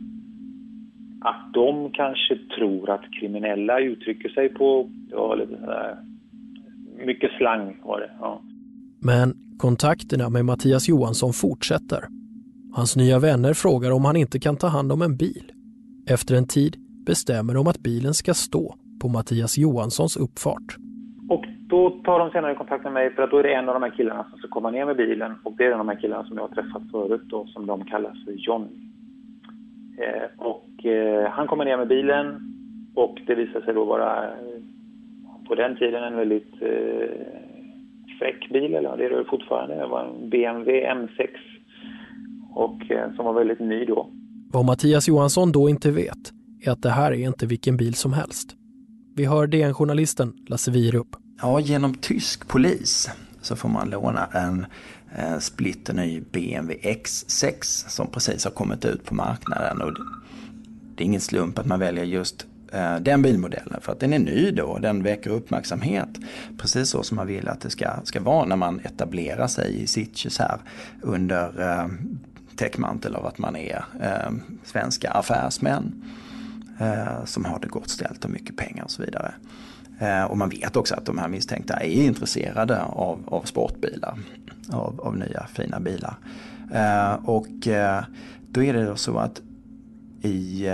att 1.20 1.52
de 1.54 1.92
kanske 1.92 2.38
tror 2.56 2.90
att 2.90 3.12
kriminella 3.20 3.80
uttrycker 3.80 4.28
sig 4.28 4.48
på, 4.48 4.90
ja, 5.11 5.37
mycket 7.06 7.30
slang 7.38 7.76
var 7.82 8.00
det. 8.00 8.11
Ja. 8.20 8.40
Men 9.00 9.34
kontakterna 9.58 10.28
med 10.28 10.44
Mattias 10.44 10.88
Johansson 10.88 11.32
fortsätter. 11.32 12.04
Hans 12.72 12.96
nya 12.96 13.18
vänner 13.18 13.54
frågar 13.54 13.90
om 13.90 14.04
han 14.04 14.16
inte 14.16 14.40
kan 14.40 14.56
ta 14.56 14.66
hand 14.66 14.92
om 14.92 15.02
en 15.02 15.16
bil. 15.16 15.52
Efter 16.08 16.34
en 16.34 16.46
tid 16.46 16.76
bestämmer 17.06 17.54
de 17.54 17.66
att 17.66 17.78
bilen 17.78 18.14
ska 18.14 18.34
stå 18.34 18.74
på 19.00 19.08
Mattias 19.08 19.58
Johanssons 19.58 20.16
uppfart. 20.16 20.76
Då 21.68 21.90
tar 21.90 22.18
de 22.18 22.31
senare 22.31 22.54
kontakt 22.54 22.85
med 22.85 22.92
mig 22.92 23.14
för 23.14 23.22
att 23.22 23.31
då 23.31 23.38
är 23.38 23.42
det 23.42 23.54
en 23.54 23.68
av 23.68 23.74
de 23.74 23.83
här 23.83 23.90
killarna 23.90 24.26
som 24.31 24.38
ska 24.38 24.48
komma 24.48 24.70
ner 24.70 24.85
med 24.85 24.96
bilen 24.96 25.35
och 25.42 25.52
det 25.57 25.64
är 25.64 25.66
en 25.66 25.81
av 25.81 25.87
de 25.87 25.88
här 25.88 26.00
killarna 26.00 26.24
som 26.24 26.37
jag 26.37 26.44
har 26.44 26.54
träffat 26.54 26.83
förut 26.90 27.22
då 27.24 27.46
som 27.46 27.66
de 27.66 27.85
kallar 27.85 28.16
för 28.24 28.33
Johnny. 28.33 28.68
Eh, 29.98 30.28
och 30.37 30.87
eh, 30.87 31.31
han 31.31 31.46
kommer 31.46 31.64
ner 31.64 31.76
med 31.76 31.88
bilen 31.88 32.40
och 32.94 33.20
det 33.26 33.35
visar 33.35 33.61
sig 33.61 33.74
då 33.74 33.85
vara 33.85 34.24
eh, 34.24 34.62
på 35.48 35.54
den 35.54 35.76
tiden 35.76 36.04
en 36.04 36.16
väldigt 36.16 36.62
eh, 36.62 37.09
fräck 38.18 38.48
bil, 38.50 38.74
eller 38.74 38.96
det 38.96 39.04
är 39.04 39.11
det 39.11 39.24
fortfarande. 39.24 39.74
Det 39.74 39.87
var 39.87 40.04
en 40.04 40.31
BMW 40.31 40.94
M6 40.94 41.28
och 42.54 42.90
eh, 42.90 43.14
som 43.16 43.24
var 43.24 43.33
väldigt 43.33 43.61
ny 43.61 43.85
då. 43.85 44.09
Vad 44.52 44.64
Mattias 44.64 45.09
Johansson 45.09 45.52
då 45.52 45.68
inte 45.68 45.90
vet 45.90 46.33
är 46.66 46.70
att 46.70 46.83
det 46.83 46.90
här 46.90 47.12
är 47.12 47.26
inte 47.26 47.46
vilken 47.46 47.76
bil 47.76 47.94
som 47.94 48.12
helst. 48.12 48.57
Vi 49.16 49.24
hör 49.24 49.46
DN-journalisten 49.46 50.33
Lasse 50.48 50.70
Wierup. 50.70 51.27
Ja, 51.40 51.61
genom 51.61 51.94
tysk 51.94 52.48
polis 52.48 53.11
så 53.42 53.57
får 53.57 53.68
man 53.68 53.90
låna 53.90 54.27
en 54.27 54.66
eh, 55.16 55.38
splitterny 55.38 56.20
BMW 56.20 56.79
X6 56.83 57.88
som 57.88 58.11
precis 58.11 58.44
har 58.44 58.51
kommit 58.51 58.85
ut 58.85 59.05
på 59.05 59.14
marknaden. 59.14 59.83
Och 59.83 59.92
det 60.94 61.03
är 61.03 61.07
ingen 61.07 61.20
slump 61.20 61.59
att 61.59 61.66
man 61.66 61.81
väljer 61.81 62.05
just 62.05 62.46
eh, 62.72 62.96
den 62.96 63.22
bilmodellen 63.22 63.81
för 63.81 63.92
att 63.92 64.01
den 64.01 64.12
är 64.12 64.18
ny 64.18 64.51
då 64.51 64.64
och 64.64 64.81
den 64.81 65.03
väcker 65.03 65.31
uppmärksamhet. 65.31 66.09
Precis 66.59 66.90
så 66.90 67.03
som 67.03 67.16
man 67.16 67.27
vill 67.27 67.48
att 67.48 67.61
det 67.61 67.70
ska, 67.70 67.90
ska 68.05 68.20
vara 68.20 68.44
när 68.44 68.57
man 68.57 68.81
etablerar 68.81 69.46
sig 69.46 69.83
i 69.83 69.87
Sitges 69.87 70.38
här 70.38 70.59
under 71.03 71.70
eh, 71.70 71.88
täckmantel 72.57 73.16
av 73.16 73.27
att 73.27 73.38
man 73.38 73.57
är 73.57 73.85
eh, 74.01 74.33
svenska 74.64 75.11
affärsmän 75.11 76.05
eh, 76.81 77.24
som 77.24 77.44
har 77.44 77.59
det 77.59 77.68
gott 77.68 77.90
ställt 77.90 78.24
och 78.24 78.31
mycket 78.31 78.57
pengar 78.57 78.85
och 78.85 78.90
så 78.90 79.03
vidare. 79.03 79.35
Eh, 79.98 80.24
och 80.24 80.38
man 80.38 80.48
vet 80.48 80.76
också 80.76 80.94
att 80.94 81.04
de 81.04 81.18
här 81.18 81.28
misstänkta 81.28 81.74
är 81.74 82.02
intresserade 82.02 82.82
av, 82.82 83.20
av 83.26 83.42
sportbilar, 83.42 84.18
av, 84.72 85.00
av 85.00 85.16
nya 85.16 85.46
fina 85.46 85.80
bilar. 85.80 86.14
Eh, 86.72 87.12
och 87.24 87.68
eh, 87.68 88.04
då 88.50 88.62
är 88.62 88.72
det 88.72 88.96
så 88.96 89.18
att 89.18 89.42
i, 90.22 90.66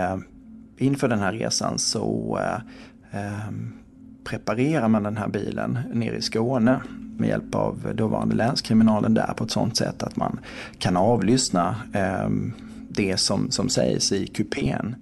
inför 0.78 1.08
den 1.08 1.18
här 1.18 1.32
resan 1.32 1.78
så 1.78 2.38
ehm, 3.12 3.72
preparerar 4.24 4.88
man 4.88 5.02
den 5.02 5.16
här 5.16 5.28
bilen 5.28 5.78
nere 5.92 6.16
i 6.16 6.22
Skåne 6.22 6.80
med 7.18 7.28
hjälp 7.28 7.54
av 7.54 7.94
dåvarande 7.94 8.34
länskriminalen 8.34 9.14
där 9.14 9.34
på 9.36 9.44
ett 9.44 9.50
sånt 9.50 9.76
sätt 9.76 10.02
att 10.02 10.16
man 10.16 10.40
kan 10.78 10.96
avlyssna 10.96 11.76
eh, 11.92 12.28
det 12.88 13.16
som, 13.16 13.50
som 13.50 13.68
sägs 13.68 14.12
i 14.12 14.26
kupén. 14.26 14.96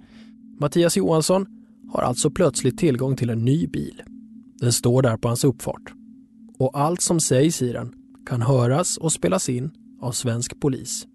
Mattias 0.59 0.97
Johansson 0.97 1.45
har 1.93 2.01
alltså 2.01 2.29
plötsligt 2.29 2.77
tillgång 2.77 3.15
till 3.15 3.29
en 3.29 3.45
ny 3.45 3.67
bil. 3.67 4.03
Den 4.61 4.71
står 4.71 5.01
där 5.01 5.17
på 5.17 5.27
hans 5.27 5.43
uppfart. 5.43 5.93
Och 6.59 6.71
allt 6.73 7.01
som 7.01 7.19
sägs 7.19 7.61
i 7.61 7.73
den 7.73 7.93
kan 8.29 8.41
höras 8.41 8.97
och 8.97 9.11
spelas 9.11 9.49
in 9.49 9.71
av 10.01 10.11
svensk 10.11 10.61
polis. 10.61 11.07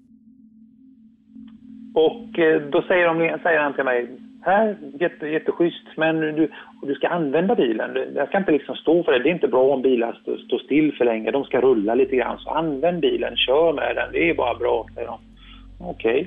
Och 1.94 2.38
eh, 2.38 2.62
då 2.70 2.83
säger, 2.83 3.07
de, 3.07 3.38
säger 3.42 3.61
han 3.61 3.74
till 3.74 3.85
mig, 3.85 4.09
här, 4.42 4.77
jätte, 5.01 5.27
jätteschysst, 5.27 5.87
men 5.96 6.20
du, 6.20 6.51
du 6.83 6.94
ska 6.94 7.09
använda 7.09 7.55
bilen. 7.55 8.14
Jag 8.14 8.29
ska 8.29 8.38
inte 8.38 8.53
liksom 8.53 8.77
stå 8.77 9.05
för 9.05 9.12
det. 9.12 9.18
Det 9.18 9.29
är 9.29 9.35
inte 9.35 9.48
bra 9.48 9.74
om 9.74 9.83
bilar 9.83 10.18
står 10.22 10.37
stå 10.37 10.59
still 10.59 10.92
för 10.98 11.05
länge. 11.05 11.31
De 11.31 11.44
ska 11.44 11.61
rulla 11.61 11.94
lite 11.94 12.16
grann. 12.16 12.38
Så 12.38 12.51
använd 12.51 13.01
bilen, 13.01 13.37
kör 13.37 13.72
med 13.72 13.96
den. 13.96 14.12
Det 14.12 14.31
är 14.31 14.35
bara 14.35 14.55
bra, 14.55 14.87
säger 14.94 15.07
de. 15.07 15.18
Okej. 15.81 16.20
Okay. 16.20 16.27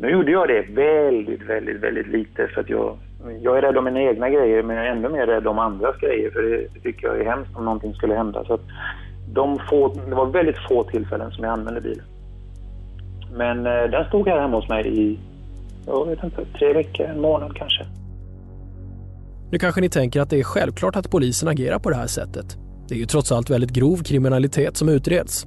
Nu 0.00 0.10
gjorde 0.10 0.32
jag 0.32 0.48
det 0.48 0.66
väldigt, 0.70 1.42
väldigt, 1.42 1.76
väldigt 1.76 2.08
lite 2.08 2.48
för 2.48 2.60
att 2.60 2.70
jag, 2.70 2.98
jag 3.42 3.58
är 3.58 3.62
rädd 3.62 3.76
om 3.76 3.84
mina 3.84 4.02
egna 4.02 4.30
grejer 4.30 4.62
men 4.62 4.76
jag 4.76 4.86
är 4.86 4.90
ännu 4.90 5.08
mer 5.08 5.26
rädd 5.26 5.46
om 5.46 5.58
andras 5.58 5.96
grejer 5.96 6.30
för 6.30 6.42
det, 6.42 6.80
tycker 6.80 7.06
jag 7.06 7.20
är 7.20 7.24
hemskt 7.24 7.56
om 7.56 7.64
någonting 7.64 7.94
skulle 7.94 8.14
hända. 8.14 8.44
Så 8.44 8.54
att 8.54 8.60
de 9.32 9.58
få, 9.70 9.94
det 10.08 10.14
var 10.14 10.26
väldigt 10.26 10.58
få 10.68 10.84
tillfällen 10.84 11.30
som 11.30 11.44
jag 11.44 11.52
använde 11.52 11.80
bilen. 11.80 12.04
Men 13.32 13.66
eh, 13.66 13.90
den 13.90 14.08
stod 14.08 14.28
här 14.28 14.40
hemma 14.40 14.56
hos 14.56 14.68
mig 14.68 14.86
i, 14.86 15.18
jag 15.86 16.06
vet 16.06 16.24
inte, 16.24 16.44
tre 16.58 16.72
veckor, 16.72 17.06
en 17.06 17.20
månad 17.20 17.56
kanske. 17.56 17.86
Nu 19.50 19.58
kanske 19.58 19.80
ni 19.80 19.88
tänker 19.88 20.20
att 20.20 20.30
det 20.30 20.38
är 20.38 20.44
självklart 20.44 20.96
att 20.96 21.10
polisen 21.10 21.48
agerar 21.48 21.78
på 21.78 21.90
det 21.90 21.96
här 21.96 22.06
sättet. 22.06 22.56
Det 22.88 22.94
är 22.94 22.98
ju 22.98 23.06
trots 23.06 23.32
allt 23.32 23.50
väldigt 23.50 23.70
grov 23.70 23.96
kriminalitet 23.96 24.76
som 24.76 24.88
utreds. 24.88 25.46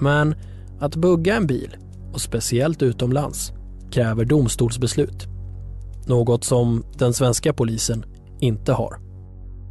Men 0.00 0.34
att 0.80 0.96
bugga 0.96 1.36
en 1.36 1.46
bil, 1.46 1.76
och 2.12 2.20
speciellt 2.20 2.82
utomlands, 2.82 3.52
kräver 3.92 4.24
domstolsbeslut. 4.24 5.26
Något 6.06 6.44
som 6.44 6.84
den 6.98 7.14
svenska 7.14 7.52
polisen 7.52 8.04
inte 8.40 8.72
har. 8.72 8.96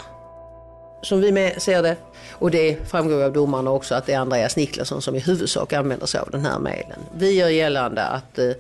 Som 1.02 1.22
vi 1.22 1.54
ser 1.58 1.82
det, 1.82 1.96
och 2.32 2.52
det 2.52 2.90
framgår 2.90 3.24
av 3.24 3.34
domarna 3.34 3.72
också, 3.72 3.96
att 3.96 4.06
det 4.06 4.14
är 4.14 4.20
Andreas 4.20 4.56
Niklasson 4.56 5.02
som 5.02 5.16
i 5.16 5.20
huvudsak 5.20 5.74
använder 5.74 6.06
sig 6.06 6.22
av 6.22 6.30
den 6.32 6.46
här 6.46 6.60
mejlen. 6.60 7.00
Vi 7.14 7.32
gör 7.32 7.50
gällande 7.50 8.04
att, 8.04 8.40
eh, 8.40 8.52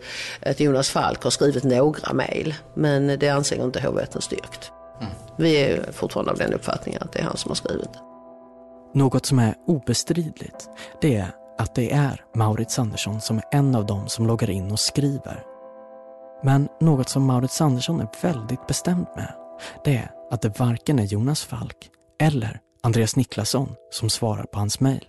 att 0.45 0.59
Jonas 0.59 0.89
Falk 0.89 1.23
har 1.23 1.31
skrivit 1.31 1.63
några 1.63 2.13
mejl, 2.13 2.55
men 2.73 3.19
det 3.19 3.29
anser 3.29 3.63
inte 3.63 3.81
hovrätten 3.81 4.21
styrkt. 4.21 4.71
Mm. 5.01 5.13
Vi 5.37 5.55
är 5.55 5.91
fortfarande 5.91 6.31
av 6.31 6.37
den 6.37 6.53
uppfattningen 6.53 7.01
att 7.03 7.11
det 7.11 7.19
är 7.19 7.23
han 7.23 7.37
som 7.37 7.49
har 7.49 7.55
skrivit. 7.55 7.89
Något 8.93 9.25
som 9.25 9.39
är 9.39 9.55
obestridligt, 9.67 10.69
det 11.01 11.15
är 11.15 11.31
att 11.57 11.75
det 11.75 11.93
är 11.93 12.23
Maurits 12.35 12.79
Andersson 12.79 13.21
som 13.21 13.37
är 13.37 13.43
en 13.51 13.75
av 13.75 13.85
dem 13.85 14.07
som 14.07 14.27
loggar 14.27 14.49
in 14.49 14.71
och 14.71 14.79
skriver. 14.79 15.43
Men 16.43 16.67
något 16.79 17.09
som 17.09 17.25
Maurits 17.25 17.61
Andersson 17.61 18.01
är 18.01 18.07
väldigt 18.21 18.67
bestämd 18.67 19.07
med, 19.15 19.33
det 19.83 19.97
är 19.97 20.11
att 20.31 20.41
det 20.41 20.59
varken 20.59 20.99
är 20.99 21.03
Jonas 21.03 21.43
Falk 21.43 21.89
eller 22.21 22.59
Andreas 22.83 23.15
Niklasson 23.15 23.69
som 23.91 24.09
svarar 24.09 24.43
på 24.43 24.59
hans 24.59 24.79
mejl. 24.79 25.05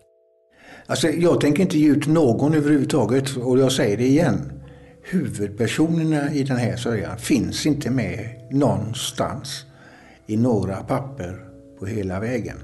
Alltså, 0.87 1.09
jag 1.09 1.41
tänker 1.41 1.63
inte 1.63 1.79
ge 1.79 1.89
ut 1.89 2.07
någon 2.07 2.55
överhuvudtaget 2.55 3.37
och 3.37 3.59
jag 3.59 3.73
säger 3.73 3.97
det 3.97 4.07
igen. 4.07 4.53
Huvudpersonerna 5.03 6.33
i 6.33 6.43
den 6.43 6.57
här 6.57 6.77
sörjan 6.77 7.19
finns 7.19 7.67
inte 7.67 7.91
med 7.91 8.49
någonstans 8.51 9.65
i 10.27 10.37
några 10.37 10.77
papper 10.77 11.45
på 11.79 11.87
hela 11.87 12.21
vägen. 12.21 12.57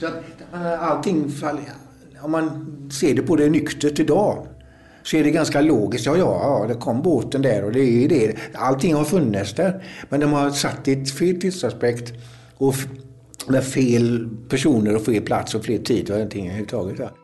Så 0.00 0.06
att 0.06 0.14
eh, 0.54 0.82
allting 0.82 1.30
faller, 1.30 1.64
om 2.20 2.30
man 2.30 2.90
ser 2.92 3.14
det 3.14 3.22
på 3.22 3.36
det 3.36 3.50
nyktert 3.50 4.00
idag 4.00 4.46
så 5.02 5.16
är 5.16 5.24
det 5.24 5.30
ganska 5.30 5.60
logiskt. 5.60 6.06
Ja, 6.06 6.16
ja, 6.16 6.40
ja, 6.42 6.66
det 6.68 6.80
kom 6.80 7.02
båten 7.02 7.42
där 7.42 7.64
och 7.64 7.72
det 7.72 8.04
är 8.04 8.08
det. 8.08 8.36
Allting 8.54 8.94
har 8.94 9.04
funnits 9.04 9.54
där. 9.54 9.84
Men 10.08 10.20
de 10.20 10.32
har 10.32 10.50
satt 10.50 10.84
det 10.84 10.92
i 10.92 11.06
fel 11.06 11.40
tidsaspekt 11.40 12.12
och 12.56 12.74
med 13.48 13.64
fel 13.64 14.28
personer 14.48 14.96
och 14.96 15.02
fel 15.02 15.22
plats 15.22 15.54
och 15.54 15.64
fel 15.64 15.84
tid 15.84 16.10
och 16.10 16.16
ingenting 16.16 16.46
överhuvudtaget. 16.46 17.14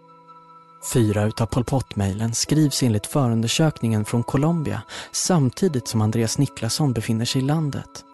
Fyra 0.92 1.24
utav 1.24 1.46
Pol 1.46 1.64
Pot-mejlen 1.64 2.34
skrivs 2.34 2.82
enligt 2.82 3.06
förundersökningen 3.06 4.04
från 4.04 4.22
Colombia 4.22 4.82
samtidigt 5.12 5.88
som 5.88 6.00
Andreas 6.00 6.38
Niklasson 6.38 6.92
befinner 6.92 7.24
sig 7.24 7.42
i 7.42 7.44
landet. 7.44 8.04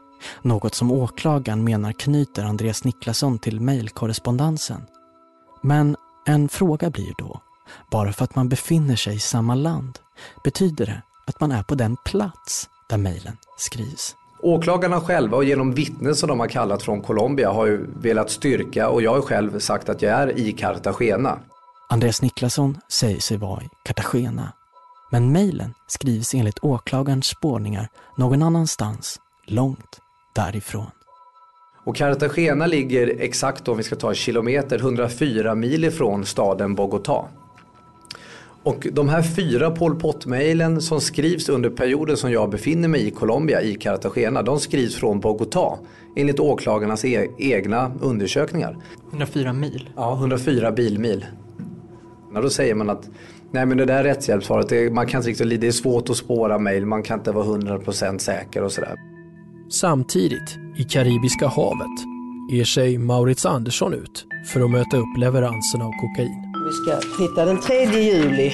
Något 0.42 0.74
som 0.74 0.92
åklagaren 0.92 1.64
menar 1.64 1.92
knyter 1.92 2.44
Andreas 2.44 2.84
Niklasson 2.84 3.38
till 3.38 3.60
mejlkorrespondensen. 3.60 4.80
Men 5.62 5.96
en 6.26 6.48
fråga 6.48 6.90
blir 6.90 7.14
då, 7.18 7.40
bara 7.90 8.12
för 8.12 8.24
att 8.24 8.36
man 8.36 8.48
befinner 8.48 8.96
sig 8.96 9.16
i 9.16 9.20
samma 9.20 9.54
land, 9.54 9.98
betyder 10.44 10.86
det 10.86 11.02
att 11.26 11.40
man 11.40 11.52
är 11.52 11.62
på 11.62 11.74
den 11.74 11.96
plats 12.04 12.68
där 12.88 12.98
mejlen 12.98 13.36
skrivs? 13.58 14.16
Åklagarna 14.44 15.00
själva 15.00 15.37
och 15.37 15.44
genom 15.44 15.74
vittnen 15.74 16.14
som 16.14 16.28
de 16.28 16.40
har 16.40 16.48
kallat 16.48 16.83
från 16.83 17.00
Colombia 17.02 17.50
har 17.50 17.66
ju 17.66 17.87
velat 18.02 18.30
styrka 18.30 18.88
och 18.88 19.02
jag 19.02 19.14
har 19.14 19.20
själv 19.20 19.59
sagt 19.59 19.88
att 19.88 20.02
jag 20.02 20.12
är 20.12 20.38
i 20.38 20.52
Cartagena. 20.52 21.38
Andreas 21.88 22.22
Niklasson 22.22 22.78
säger 22.88 23.20
sig 23.20 23.37
vara 23.37 23.62
i 23.62 23.68
Cartagena. 23.85 24.52
Men 25.11 25.33
mejlen 25.33 25.74
skrivs 25.87 26.35
enligt 26.35 26.64
åklagarens 26.64 27.26
spårningar 27.26 27.88
någon 28.16 28.42
annanstans, 28.42 29.20
långt 29.46 30.00
därifrån. 30.35 30.90
Och 31.85 31.96
Cartagena 31.96 32.66
ligger 32.66 33.16
exakt 33.20 33.68
om 33.68 33.76
vi 33.76 33.83
ska 33.83 33.96
ta 33.96 34.14
kilometer 34.14 34.78
104 34.78 35.54
mil 35.54 35.85
ifrån 35.85 36.26
staden 36.26 36.76
Bogotá. 36.76 37.24
Och 38.64 38.87
de 38.92 39.09
här 39.09 39.22
fyra 39.22 39.70
Pol 39.70 40.00
Pot-mejlen 40.00 40.81
som 40.81 41.00
skrivs 41.00 41.48
under 41.48 41.70
perioden 41.70 42.16
som 42.16 42.33
jag 42.33 42.50
befinner 42.50 42.88
mig 42.88 43.07
i 43.07 43.11
Colombia, 43.11 43.62
i 43.62 43.74
Cartagena, 43.74 44.42
de 44.42 44.61
skrivs 44.61 44.94
från 44.94 45.20
Bogotá 45.20 45.79
enligt 46.16 46.40
åklagarnas 46.40 47.05
e 47.05 47.29
egna 47.38 47.92
undersökningar. 48.00 48.77
104 49.11 49.53
mil? 49.53 49.90
Ja, 49.96 50.16
104 50.18 50.72
bilmil. 50.72 51.27
Ja, 52.35 52.40
då 52.40 52.50
säger 52.50 52.74
man 52.74 52.90
att 52.90 53.11
nej 53.50 53.66
men 53.66 53.77
det 53.77 53.85
där 53.85 54.05
rättshjälpssvaret, 54.05 54.68
det, 54.68 54.90
man 54.90 55.07
kan 55.07 55.18
inte 55.18 55.31
riktigt, 55.31 55.61
det 55.61 55.66
är 55.66 55.72
svårt 55.72 56.11
att 56.11 56.16
spåra 56.16 56.59
mejl, 56.59 56.87
man 56.87 57.03
kan 57.03 57.18
inte 57.18 57.33
vara 57.33 57.46
100% 57.46 58.18
säker 58.18 58.62
och 58.62 58.72
sådär. 58.72 58.94
Samtidigt, 59.70 60.59
i 60.77 60.85
Karibiska 60.85 61.46
havet, 61.46 62.00
ger 62.53 62.64
sig 62.64 62.98
Maurits 62.98 63.46
Andersson 63.46 63.94
ut 63.94 64.27
för 64.53 64.61
att 64.61 64.70
möta 64.70 64.96
upp 64.96 65.18
leveransen 65.18 65.83
av 65.83 65.90
kokain. 65.90 66.43
Vi 66.64 66.72
ska 66.72 67.00
titta 67.18 67.44
den 67.44 67.61
3 67.61 67.85
juli 67.85 68.53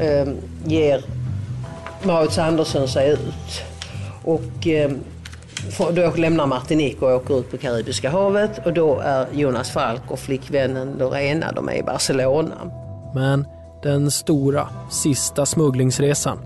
eh, 0.00 0.28
ger 0.64 1.04
Maurits 2.02 2.38
Andersson 2.38 2.88
sig 2.88 3.10
ut. 3.10 3.62
Och 4.24 4.66
eh, 4.66 4.90
då 5.92 6.12
lämnar 6.16 6.46
Martinique 6.46 7.06
och 7.06 7.16
åker 7.16 7.40
ut 7.40 7.50
på 7.50 7.58
Karibiska 7.58 8.10
havet 8.10 8.66
och 8.66 8.72
då 8.72 8.98
är 8.98 9.26
Jonas 9.32 9.70
Falk 9.70 10.02
och 10.08 10.18
flickvännen 10.18 10.96
Lorena, 10.98 11.52
de 11.52 11.68
är 11.68 11.74
i 11.74 11.82
Barcelona. 11.82 12.54
Men 13.14 13.46
den 13.82 14.10
stora, 14.10 14.68
sista 14.90 15.46
smugglingsresan 15.46 16.38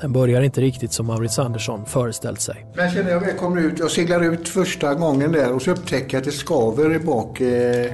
den 0.00 0.12
börjar 0.12 0.42
inte 0.42 0.60
riktigt 0.60 0.92
som 0.92 1.06
Maurits 1.06 1.38
Andersson 1.38 1.86
föreställt 1.86 2.40
sig. 2.40 2.66
Jag 2.76 2.92
känner 2.92 3.10
jag 3.10 3.38
kommer 3.38 3.60
ut, 3.60 3.78
jag 3.78 3.90
seglar 3.90 4.32
ut 4.32 4.48
första 4.48 4.94
gången 4.94 5.32
där 5.32 5.52
och 5.52 5.62
så 5.62 5.70
upptäcker 5.70 6.16
jag 6.16 6.18
att 6.18 6.24
det 6.24 6.32
skaver 6.32 6.94
i 6.94 6.98
bak. 6.98 7.40
Eh, 7.40 7.92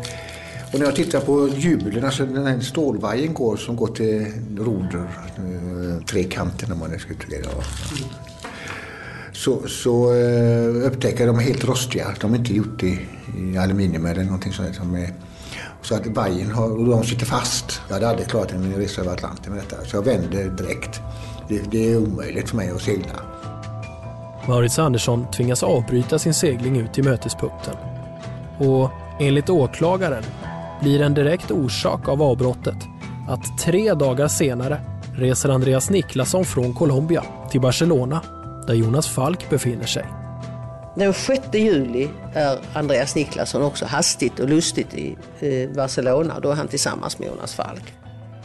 och 0.75 0.81
när 0.81 0.87
jag 0.87 0.97
tittar 0.97 1.21
på 1.21 1.49
hjulen, 1.49 2.05
alltså 2.05 2.27
den 2.27 2.47
här 2.47 2.61
stålvajern 2.61 3.35
går 3.35 3.57
som 3.57 3.77
går 3.77 3.87
till 3.87 4.27
roder, 4.59 5.09
eh, 5.37 6.05
trekanten 6.05 6.73
om 6.73 6.79
man 6.79 6.91
nu 6.91 6.99
ska 6.99 7.13
uttrycka 7.13 7.37
det. 7.37 7.49
Så, 9.33 9.69
så 9.69 10.15
eh, 10.15 10.87
upptäcker 10.87 11.21
jag 11.21 11.29
att 11.29 11.37
de 11.37 11.43
är 11.45 11.49
helt 11.49 11.65
rostiga. 11.65 12.15
De 12.21 12.35
är 12.35 12.39
inte 12.39 12.55
gjort 12.55 12.83
i, 12.83 12.99
i 13.39 13.59
aluminium 13.59 14.07
eller 14.07 14.25
någonting 14.25 14.53
sånt. 14.53 14.75
Som 14.75 14.95
är, 14.95 15.11
så 15.83 15.95
att 15.95 16.07
vajern 16.07 16.51
har, 16.51 16.71
och 16.71 16.89
de 16.89 17.05
sitter 17.05 17.27
fast. 17.27 17.81
Jag 17.89 17.95
hade 17.95 18.09
aldrig 18.09 18.29
klarat 18.29 18.53
en 18.53 18.75
resa 18.75 19.01
över 19.01 19.13
Atlanten 19.13 19.53
med 19.53 19.63
detta. 19.63 19.85
Så 19.85 19.97
jag 19.97 20.03
vände 20.03 20.51
direkt. 20.51 21.01
Det, 21.49 21.63
det 21.71 21.93
är 21.93 21.97
omöjligt 21.97 22.49
för 22.49 22.57
mig 22.57 22.71
att 22.71 22.83
segla. 22.83 23.13
Maurits 24.49 24.79
Andersson 24.79 25.31
tvingas 25.31 25.63
avbryta 25.63 26.19
sin 26.19 26.35
segling 26.35 26.77
ut 26.77 26.95
till 26.95 27.05
mötespunkten. 27.05 27.75
Och 28.59 28.91
enligt 29.21 29.51
åklagaren 29.51 30.25
blir 30.85 31.03
en 31.03 31.15
direkt 31.15 31.51
orsak 31.51 32.09
av 32.09 32.23
avbrottet 32.23 32.77
att 33.29 33.59
tre 33.59 33.95
dagar 33.95 34.29
senare 34.29 34.81
reser 35.15 35.49
Andreas 35.49 35.91
Niklasson 35.91 36.45
från 36.45 36.75
Colombia 36.75 37.25
till 37.51 37.61
Barcelona 37.61 38.21
där 38.67 38.75
Jonas 38.75 39.09
Falk 39.09 39.51
befinner 39.51 39.87
sig. 39.87 40.05
Den 40.97 41.15
6 41.15 41.43
juli 41.53 42.09
är 42.35 42.59
Andreas 42.75 43.15
Niklasson 43.15 43.63
också 43.63 43.87
hastigt 43.87 44.41
och 44.41 44.49
lustigt 44.49 44.95
i 44.95 45.17
eh, 45.41 45.71
Barcelona. 45.77 46.41
Då 46.41 46.51
är 46.51 46.55
han 46.55 46.69
tillsammans 46.69 47.19
med 47.19 47.29
Jonas 47.29 47.55
Falk. 47.55 47.95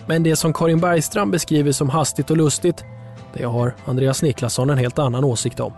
Men 0.05 0.23
det 0.23 0.35
som 0.35 0.53
Karin 0.53 0.79
Bergstrand 0.79 1.31
beskriver 1.31 1.71
som 1.71 1.89
hastigt 1.89 2.31
och 2.31 2.37
lustigt, 2.37 2.83
det 3.33 3.43
har 3.43 3.75
Andreas 3.85 4.21
Niklasson 4.21 4.69
en 4.69 4.77
helt 4.77 4.99
annan 4.99 5.23
åsikt 5.23 5.59
om. 5.59 5.73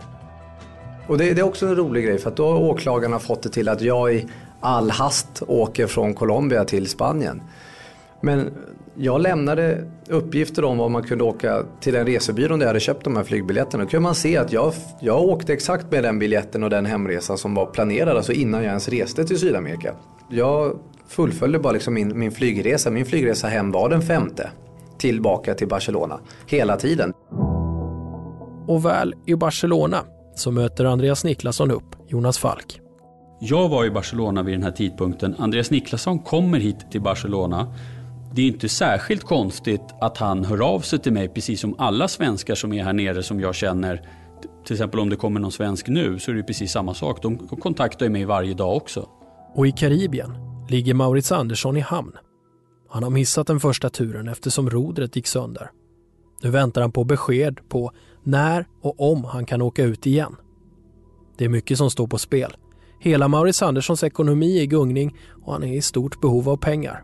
Och 1.06 1.18
det, 1.18 1.34
det, 1.34 1.40
är 1.40 1.44
också 1.44 1.66
en 1.66 1.76
rolig 1.76 2.04
grej 2.04 2.18
för 2.18 2.30
att 2.30 2.36
då 2.36 2.52
har 2.52 2.58
åklagarna 2.58 3.18
fått 3.18 3.42
det 3.42 3.48
till 3.48 3.68
att 3.68 3.80
jag 3.80 4.14
i 4.14 4.26
all 4.62 4.90
hast 4.90 5.42
åker 5.46 5.86
från 5.86 6.14
Colombia 6.14 6.64
till 6.64 6.88
Spanien. 6.88 7.42
Men 8.20 8.50
jag 8.94 9.20
lämnade 9.20 9.84
uppgifter 10.08 10.64
om 10.64 10.78
var 10.78 10.88
man 10.88 11.02
kunde 11.02 11.24
åka 11.24 11.62
till 11.80 11.92
den 11.92 12.06
resebyrån 12.06 12.58
där 12.58 12.66
jag 12.66 12.68
hade 12.68 12.80
köpt 12.80 13.04
de 13.04 13.16
här 13.16 13.24
flygbiljetterna. 13.24 13.84
Då 13.84 13.90
kunde 13.90 14.02
man 14.02 14.14
se 14.14 14.36
att 14.36 14.52
jag, 14.52 14.72
jag 15.00 15.20
åkte 15.20 15.52
exakt 15.52 15.90
med 15.90 16.04
den 16.04 16.18
biljetten 16.18 16.62
och 16.62 16.70
den 16.70 16.86
hemresa 16.86 17.36
som 17.36 17.54
var 17.54 17.66
planerad, 17.66 18.16
alltså 18.16 18.32
innan 18.32 18.60
jag 18.62 18.68
ens 18.68 18.88
reste 18.88 19.24
till 19.24 19.38
Sydamerika. 19.38 19.94
Jag 20.30 20.78
fullföljde 21.08 21.58
bara 21.58 21.72
liksom 21.72 21.94
min, 21.94 22.18
min 22.18 22.32
flygresa. 22.32 22.90
Min 22.90 23.06
flygresa 23.06 23.48
hem 23.48 23.72
var 23.72 23.88
den 23.88 24.02
femte. 24.02 24.50
Tillbaka 24.98 25.54
till 25.54 25.68
Barcelona. 25.68 26.20
Hela 26.46 26.76
tiden. 26.76 27.12
Och 28.66 28.84
väl 28.84 29.14
i 29.26 29.34
Barcelona 29.34 30.04
så 30.34 30.50
möter 30.50 30.84
Andreas 30.84 31.24
Niklasson 31.24 31.70
upp 31.70 31.96
Jonas 32.08 32.38
Falk. 32.38 32.81
Jag 33.44 33.68
var 33.68 33.84
i 33.84 33.90
Barcelona 33.90 34.42
vid 34.42 34.54
den 34.54 34.62
här 34.62 34.70
tidpunkten. 34.70 35.34
Andreas 35.38 35.70
Niklasson 35.70 36.18
kommer 36.18 36.58
hit 36.58 36.90
till 36.90 37.00
Barcelona. 37.00 37.74
Det 38.34 38.42
är 38.42 38.46
inte 38.46 38.68
särskilt 38.68 39.24
konstigt 39.24 39.80
att 40.00 40.18
han 40.18 40.44
hör 40.44 40.74
av 40.74 40.80
sig 40.80 40.98
till 40.98 41.12
mig 41.12 41.28
precis 41.28 41.60
som 41.60 41.74
alla 41.78 42.08
svenskar 42.08 42.54
som 42.54 42.72
är 42.72 42.84
här 42.84 42.92
nere 42.92 43.22
som 43.22 43.40
jag 43.40 43.54
känner. 43.54 44.08
Till 44.64 44.74
exempel 44.74 45.00
om 45.00 45.10
det 45.10 45.16
kommer 45.16 45.40
någon 45.40 45.52
svensk 45.52 45.88
nu 45.88 46.18
så 46.18 46.30
är 46.30 46.34
det 46.34 46.42
precis 46.42 46.72
samma 46.72 46.94
sak. 46.94 47.22
De 47.22 47.38
kontaktar 47.38 48.08
mig 48.08 48.24
varje 48.24 48.54
dag 48.54 48.76
också. 48.76 49.08
Och 49.54 49.66
i 49.66 49.72
Karibien 49.72 50.34
ligger 50.68 50.94
Maurits 50.94 51.32
Andersson 51.32 51.76
i 51.76 51.80
hamn. 51.80 52.12
Han 52.88 53.02
har 53.02 53.10
missat 53.10 53.46
den 53.46 53.60
första 53.60 53.90
turen 53.90 54.28
eftersom 54.28 54.70
rodret 54.70 55.16
gick 55.16 55.26
sönder. 55.26 55.70
Nu 56.42 56.50
väntar 56.50 56.80
han 56.80 56.92
på 56.92 57.04
besked 57.04 57.58
på 57.68 57.92
när 58.22 58.66
och 58.82 59.12
om 59.12 59.24
han 59.24 59.46
kan 59.46 59.62
åka 59.62 59.84
ut 59.84 60.06
igen. 60.06 60.36
Det 61.38 61.44
är 61.44 61.48
mycket 61.48 61.78
som 61.78 61.90
står 61.90 62.06
på 62.06 62.18
spel. 62.18 62.56
Hela 63.04 63.28
Maurits 63.28 63.62
Anderssons 63.62 64.04
ekonomi 64.04 64.58
är 64.58 64.62
i 64.62 64.66
gungning 64.66 65.16
och 65.44 65.52
han 65.52 65.62
är 65.62 65.76
i 65.76 65.82
stort 65.82 66.20
behov 66.20 66.48
av 66.48 66.56
pengar. 66.56 67.02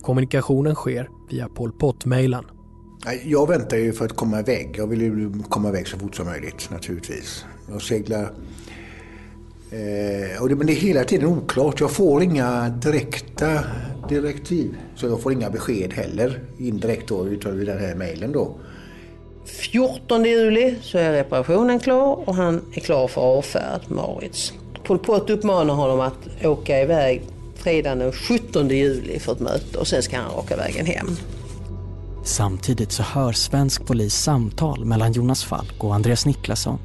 Kommunikationen 0.00 0.74
sker 0.74 1.08
via 1.30 1.48
Pol 1.48 1.72
Pot-mejlen. 1.72 2.44
Jag 3.24 3.48
väntar 3.48 3.76
ju 3.76 3.92
för 3.92 4.04
att 4.04 4.16
komma 4.16 4.40
iväg. 4.40 4.74
Jag 4.78 4.86
vill 4.86 5.00
ju 5.00 5.42
komma 5.48 5.68
iväg 5.68 5.88
så 5.88 5.98
fort 5.98 6.16
som 6.16 6.26
möjligt 6.26 6.70
naturligtvis. 6.70 7.44
Jag 7.70 7.82
seglar... 7.82 8.22
Eh, 9.70 10.42
och 10.42 10.48
det, 10.48 10.56
men 10.56 10.66
det 10.66 10.72
är 10.72 10.80
hela 10.80 11.04
tiden 11.04 11.28
oklart. 11.28 11.80
Jag 11.80 11.90
får 11.90 12.22
inga 12.22 12.68
direkta 12.68 13.60
direktiv. 14.08 14.76
Så 14.94 15.06
jag 15.06 15.20
får 15.20 15.32
inga 15.32 15.50
besked 15.50 15.92
heller 15.92 16.44
indirekt 16.58 17.08
då 17.08 17.26
utav 17.28 17.56
den 17.56 17.78
här 17.78 17.94
mejlen 17.94 18.32
då. 18.32 18.56
14 19.44 20.24
juli 20.24 20.74
så 20.82 20.98
är 20.98 21.12
reparationen 21.12 21.80
klar 21.80 22.28
och 22.28 22.34
han 22.34 22.62
är 22.74 22.80
klar 22.80 23.08
för 23.08 23.20
avfärd, 23.20 23.80
Maurits. 23.88 24.52
Pol 24.88 24.98
Pot 24.98 25.30
uppmanar 25.30 25.74
honom 25.74 26.00
att 26.00 26.44
åka 26.44 26.82
iväg 26.82 27.22
fredagen 27.54 27.98
den 27.98 28.12
17 28.12 28.68
juli 28.68 29.18
för 29.18 29.32
ett 29.32 29.40
möte 29.40 29.78
och 29.78 29.86
sen 29.86 30.02
ska 30.02 30.16
han 30.16 30.30
raka 30.30 30.56
vägen 30.56 30.86
hem. 30.86 31.06
Samtidigt 32.24 32.92
så 32.92 33.02
hör 33.02 33.32
svensk 33.32 33.86
polis 33.86 34.14
samtal 34.14 34.84
mellan 34.84 35.12
Jonas 35.12 35.44
Falk 35.44 35.84
och 35.84 35.94
Andreas 35.94 36.26
Niklasson. 36.26 36.78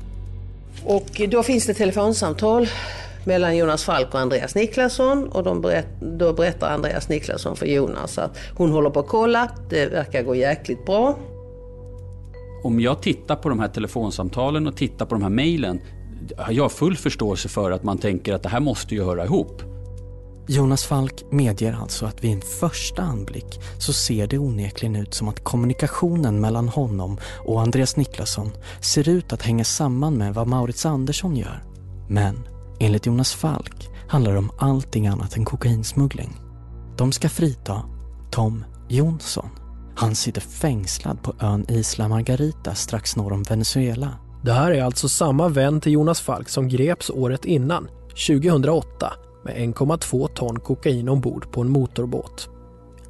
Och 0.86 1.22
då 1.30 1.44
finns 1.44 1.66
det 1.66 1.74
telefonsamtal 1.74 2.68
mellan 3.26 3.58
Jonas 3.58 3.84
Falk 3.84 4.14
och 4.14 4.20
Andreas 4.20 4.56
Niklasson 4.56 5.28
och 5.28 5.44
de 5.44 5.62
berätt, 5.62 5.88
då 6.02 6.34
berättar 6.34 6.74
Andreas 6.74 7.10
Niklasson 7.10 7.56
för 7.56 7.66
Jonas 7.66 8.18
att 8.18 8.38
hon 8.58 8.72
håller 8.72 8.90
på 8.90 9.00
att 9.00 9.08
kolla, 9.08 9.52
det 9.70 9.86
verkar 9.86 10.24
gå 10.24 10.36
jäkligt 10.36 10.86
bra. 10.86 11.18
Om 12.64 12.80
jag 12.80 13.02
tittar 13.02 13.36
på 13.36 13.50
de 13.50 13.60
här 13.60 13.68
telefonsamtalen 13.68 14.68
och 14.68 14.78
tittar 14.78 15.06
på 15.06 15.16
de 15.16 15.22
här 15.22 15.30
mejlen 15.30 15.82
jag 16.50 16.64
har 16.64 16.70
full 16.70 16.98
förståelse 16.98 17.50
för 17.50 17.72
att 17.72 17.84
man 17.84 17.98
tänker 17.98 18.34
att 18.34 18.44
det 18.44 18.50
här 18.50 18.60
måste 18.60 18.96
ju 18.96 19.04
höra 19.04 19.26
ihop. 19.26 19.62
Jonas 20.48 20.84
Falk 20.84 21.24
medger 21.32 21.74
alltså 21.82 22.06
att 22.06 22.24
vid 22.24 22.32
en 22.32 22.42
första 22.42 23.02
anblick 23.02 23.60
så 23.78 23.94
ser 23.94 24.28
det 24.28 24.38
onekligen 24.38 24.96
ut 24.96 25.14
som 25.14 25.28
att 25.28 25.44
kommunikationen 25.44 26.42
mellan 26.42 26.70
honom 26.70 27.18
och 27.46 27.62
Andreas 27.62 27.98
Niklasson 27.98 28.52
ser 28.82 29.10
ut 29.10 29.34
att 29.34 29.42
hänga 29.42 29.64
samman 29.64 30.18
med 30.18 30.34
vad 30.34 30.48
Maurits 30.48 30.86
Andersson 30.86 31.36
gör. 31.36 31.64
Men 32.10 32.48
enligt 32.80 33.06
Jonas 33.06 33.34
Falk 33.34 33.90
handlar 34.08 34.32
det 34.32 34.38
om 34.38 34.52
allting 34.58 35.08
annat 35.08 35.38
än 35.38 35.46
kokainsmuggling. 35.46 36.36
De 36.98 37.12
ska 37.12 37.30
frita 37.30 37.84
Tom 38.32 38.66
Jonsson. 38.90 39.50
Han 39.96 40.16
sitter 40.16 40.42
fängslad 40.42 41.24
på 41.24 41.34
ön 41.40 41.66
Isla 41.70 42.08
Margarita 42.08 42.76
strax 42.76 43.16
norr 43.16 43.34
om 43.34 43.44
Venezuela. 43.44 44.18
Det 44.46 44.52
här 44.52 44.72
är 44.72 44.84
alltså 44.84 45.10
samma 45.10 45.48
vän 45.48 45.82
till 45.82 45.92
Jonas 45.92 46.22
Falk 46.22 46.50
som 46.50 46.68
greps 46.68 47.10
året 47.10 47.46
innan, 47.46 47.90
2008, 48.28 49.14
med 49.44 49.56
1,2 49.56 50.28
ton 50.28 50.60
kokain 50.60 51.10
ombord 51.10 51.52
på 51.52 51.62
en 51.62 51.70
motorbåt. 51.70 52.50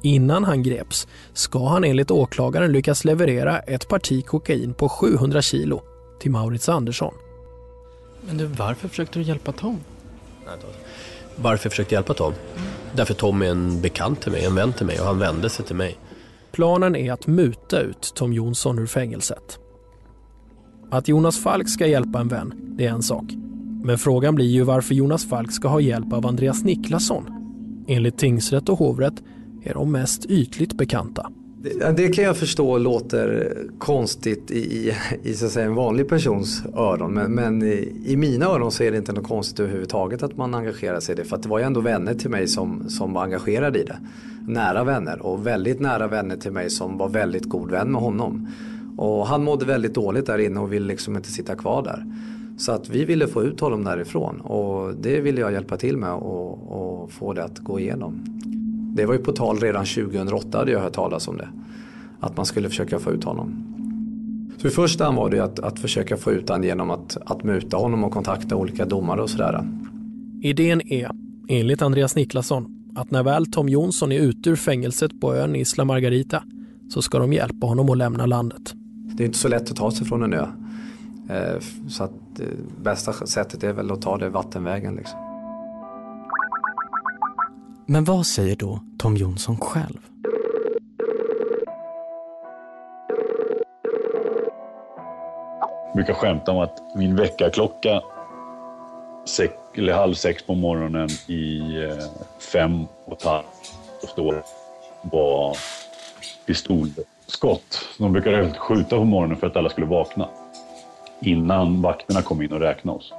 Innan 0.02 0.44
han 0.44 0.62
greps 0.62 1.08
ska 1.32 1.68
han 1.68 1.84
enligt 1.84 2.10
åklagaren 2.10 2.72
lyckas 2.72 3.04
leverera 3.04 3.58
ett 3.58 3.88
parti 3.88 4.26
kokain 4.26 4.74
på 4.74 4.88
700 4.88 5.42
kilo 5.42 5.82
till 6.20 6.30
Maurits 6.30 6.68
Andersson. 6.68 7.14
Men 8.20 8.36
du, 8.36 8.46
varför 8.46 8.88
försökte 8.88 9.18
du 9.18 9.24
hjälpa 9.24 9.52
Tom? 9.52 9.78
Varför 11.36 11.66
jag 11.66 11.72
försökte 11.72 11.94
hjälpa 11.94 12.14
Tom? 12.14 12.32
Mm. 12.32 12.68
Därför 12.96 13.14
Tom 13.14 13.42
är 13.42 13.46
en 13.46 13.80
bekant 13.80 14.20
till 14.20 14.32
mig, 14.32 14.44
en 14.44 14.54
vän 14.54 14.72
till 14.72 14.86
mig 14.86 15.00
och 15.00 15.06
han 15.06 15.18
vände 15.18 15.48
sig 15.48 15.64
till 15.64 15.76
mig. 15.76 15.98
Planen 16.52 16.96
är 16.96 17.12
att 17.12 17.26
muta 17.26 17.80
ut 17.80 18.12
Tom 18.14 18.32
Jonsson 18.32 18.78
ur 18.78 18.86
fängelset. 18.86 19.58
Att 20.94 21.08
Jonas 21.08 21.38
Falk 21.38 21.68
ska 21.68 21.86
hjälpa 21.86 22.20
en 22.20 22.28
vän, 22.28 22.54
det 22.76 22.86
är 22.86 22.90
en 22.90 23.02
sak. 23.02 23.24
Men 23.82 23.98
frågan 23.98 24.34
blir 24.34 24.46
ju 24.46 24.62
varför 24.62 24.94
Jonas 24.94 25.24
Falk 25.24 25.52
ska 25.52 25.68
ha 25.68 25.80
hjälp 25.80 26.12
av 26.12 26.26
Andreas 26.26 26.64
Niklasson. 26.64 27.24
Enligt 27.88 28.18
tingsrätt 28.18 28.68
och 28.68 28.78
hovrätt 28.78 29.22
är 29.64 29.74
de 29.74 29.92
mest 29.92 30.26
ytligt 30.26 30.74
bekanta. 30.74 31.30
Det, 31.62 31.96
det 31.96 32.08
kan 32.08 32.24
jag 32.24 32.36
förstå 32.36 32.78
låter 32.78 33.56
konstigt 33.78 34.50
i, 34.50 34.58
i, 34.58 34.94
i 35.22 35.34
så 35.34 35.46
att 35.46 35.52
säga, 35.52 35.66
en 35.66 35.74
vanlig 35.74 36.08
persons 36.08 36.62
öron. 36.74 37.14
Men, 37.14 37.32
men 37.32 37.62
i, 37.62 37.92
i, 38.06 38.16
mina 38.16 38.46
öron 38.46 38.72
så 38.72 38.82
är 38.82 38.90
det 38.90 38.96
inte 38.96 39.12
något 39.12 39.28
konstigt 39.28 39.60
överhuvudtaget 39.60 40.22
att 40.22 40.36
man 40.36 40.54
engagerar 40.54 41.00
sig 41.00 41.12
i 41.12 41.16
det. 41.16 41.24
För 41.24 41.36
det 41.36 41.48
var 41.48 41.58
ju 41.58 41.64
ändå 41.64 41.80
vänner 41.80 42.14
till 42.14 42.30
mig 42.30 42.48
som, 42.48 42.88
som 42.88 43.12
var 43.12 43.22
engagerade 43.22 43.80
i 43.80 43.84
det. 43.84 43.98
Nära 44.48 44.84
vänner 44.84 45.26
och 45.26 45.46
väldigt 45.46 45.80
nära 45.80 46.06
vänner 46.06 46.36
till 46.36 46.52
mig 46.52 46.70
som 46.70 46.98
var 46.98 47.08
väldigt 47.08 47.44
god 47.44 47.70
vän 47.70 47.92
med 47.92 48.00
honom. 48.00 48.48
Och 48.96 49.26
han 49.26 49.44
mådde 49.44 49.64
väldigt 49.64 49.94
dåligt 49.94 50.26
där 50.26 50.38
inne 50.38 50.60
och 50.60 50.72
ville 50.72 50.86
liksom 50.86 51.16
inte 51.16 51.28
sitta 51.28 51.54
kvar 51.54 51.82
där. 51.82 52.04
Så 52.56 52.72
att 52.72 52.88
vi 52.88 53.04
ville 53.04 53.26
få 53.26 53.42
ut 53.42 53.60
honom 53.60 53.84
därifrån 53.84 54.40
och 54.40 54.94
det 54.94 55.20
ville 55.20 55.40
jag 55.40 55.52
hjälpa 55.52 55.76
till 55.76 55.96
med 55.96 56.12
och, 56.12 57.02
och 57.02 57.12
få 57.12 57.32
det 57.32 57.44
att 57.44 57.58
gå 57.58 57.80
igenom. 57.80 58.24
Det 58.96 59.06
var 59.06 59.14
ju 59.14 59.20
på 59.20 59.32
tal 59.32 59.58
redan 59.58 59.84
2008 59.84 60.58
hade 60.58 60.72
jag 60.72 60.80
hört 60.80 60.92
talas 60.92 61.28
om 61.28 61.36
det. 61.36 61.48
Att 62.20 62.36
man 62.36 62.46
skulle 62.46 62.68
försöka 62.68 62.98
få 62.98 63.12
ut 63.12 63.24
honom. 63.24 63.74
Så 64.58 64.66
i 64.66 64.70
första 64.70 65.04
hand 65.04 65.16
var 65.16 65.30
det 65.30 65.40
att, 65.40 65.58
att 65.58 65.78
försöka 65.78 66.16
få 66.16 66.32
ut 66.32 66.48
honom 66.48 66.64
genom 66.64 66.90
att, 66.90 67.16
att 67.26 67.44
muta 67.44 67.76
honom 67.76 68.04
och 68.04 68.12
kontakta 68.12 68.56
olika 68.56 68.84
domare 68.84 69.22
och 69.22 69.30
sådär. 69.30 69.68
Idén 70.42 70.92
är, 70.92 71.10
enligt 71.48 71.82
Andreas 71.82 72.16
Niklasson, 72.16 72.92
att 72.94 73.10
när 73.10 73.22
väl 73.22 73.46
Tom 73.46 73.68
Jonsson 73.68 74.12
är 74.12 74.20
ute 74.20 74.50
ur 74.50 74.56
fängelset 74.56 75.20
på 75.20 75.34
ön 75.34 75.56
Isla 75.56 75.84
Margarita 75.84 76.42
så 76.88 77.02
ska 77.02 77.18
de 77.18 77.32
hjälpa 77.32 77.66
honom 77.66 77.90
att 77.90 77.98
lämna 77.98 78.26
landet. 78.26 78.74
Det 79.16 79.22
är 79.22 79.26
inte 79.26 79.38
så 79.38 79.48
lätt 79.48 79.70
att 79.70 79.76
ta 79.76 79.90
sig 79.90 80.06
från 80.06 80.22
en 80.22 80.32
ö. 80.32 80.46
Eh, 81.30 81.60
så 81.88 82.04
att 82.04 82.40
eh, 82.40 82.46
bästa 82.82 83.12
sättet 83.12 83.64
är 83.64 83.72
väl 83.72 83.90
att 83.90 84.02
ta 84.02 84.18
det 84.18 84.28
vattenvägen. 84.28 84.96
Liksom. 84.96 85.18
Men 87.86 88.04
vad 88.04 88.26
säger 88.26 88.56
då 88.56 88.80
Tom 88.98 89.16
Jonsson 89.16 89.56
själv? 89.56 89.98
Jag 95.86 95.94
brukar 95.94 96.14
skämta 96.14 96.52
om 96.52 96.58
att 96.58 96.78
min 96.96 97.16
väckarklocka 97.16 98.02
sex, 99.24 99.54
eller 99.74 99.92
halv 99.92 100.14
sex 100.14 100.42
på 100.42 100.54
morgonen 100.54 101.08
i 101.26 101.58
eh, 101.84 102.04
fem 102.52 102.86
och 103.04 103.12
ett 103.12 103.24
halvt 103.24 104.18
år 104.18 104.42
var 105.02 105.56
skott. 107.26 107.88
De 107.98 108.12
brukade 108.12 108.54
skjuta 108.58 108.96
på 108.96 109.04
morgonen 109.04 109.36
för 109.36 109.46
att 109.46 109.56
alla 109.56 109.70
skulle 109.70 109.86
vakna. 109.86 110.28
Innan 111.20 111.82
vakterna 111.82 112.22
kom 112.22 112.42
in 112.42 112.52
och 112.52 112.60
räknade 112.60 112.98
oss. 112.98 113.12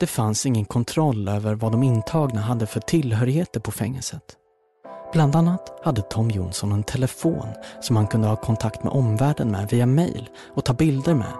Det 0.00 0.06
fanns 0.06 0.46
ingen 0.46 0.64
kontroll 0.64 1.28
över 1.28 1.54
vad 1.54 1.72
de 1.72 1.82
intagna 1.82 2.40
hade 2.40 2.66
för 2.66 2.80
tillhörigheter 2.80 3.60
på 3.60 3.70
fängelset. 3.70 4.36
Bland 5.12 5.36
annat 5.36 5.80
hade 5.84 6.02
Tom 6.02 6.30
Jonsson 6.30 6.72
en 6.72 6.82
telefon 6.82 7.48
som 7.80 7.96
han 7.96 8.06
kunde 8.06 8.28
ha 8.28 8.36
kontakt 8.36 8.84
med 8.84 8.92
omvärlden 8.92 9.50
med 9.50 9.68
via 9.70 9.86
mail 9.86 10.28
och 10.54 10.64
ta 10.64 10.72
bilder 10.72 11.14
med. 11.14 11.32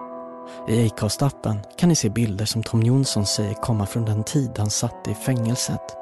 I 0.67 0.89
Acast-appen 0.89 1.57
kan 1.77 1.89
ni 1.89 1.95
se 1.95 2.09
bilder 2.09 2.45
som 2.45 2.63
Tom 2.63 2.83
Jonsson 2.83 3.25
säger 3.25 3.53
komma 3.53 3.85
från 3.85 4.05
den 4.05 4.23
tid 4.23 4.51
han 4.57 4.69
satt 4.69 5.07
i 5.07 5.13
fängelset. 5.13 5.97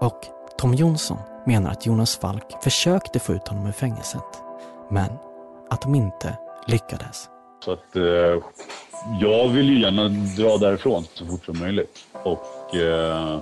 Och 0.00 0.26
Tom 0.58 0.74
Jonsson 0.74 1.18
menar 1.46 1.70
att 1.70 1.86
Jonas 1.86 2.16
Falk 2.16 2.62
försökte 2.62 3.18
få 3.18 3.32
ut 3.32 3.48
honom 3.48 3.66
ur 3.66 3.72
fängelset, 3.72 4.42
men 4.90 5.10
att 5.70 5.82
de 5.82 5.94
inte 5.94 6.38
lyckades. 6.66 7.28
Så 7.64 7.72
att 7.72 7.96
eh, 7.96 8.42
jag 9.20 9.48
vill 9.48 9.68
ju 9.68 9.80
gärna 9.80 10.08
dra 10.08 10.56
därifrån 10.56 11.04
så 11.14 11.26
fort 11.26 11.44
som 11.44 11.58
möjligt. 11.58 11.98
Och 12.12 12.76
eh, 12.76 13.40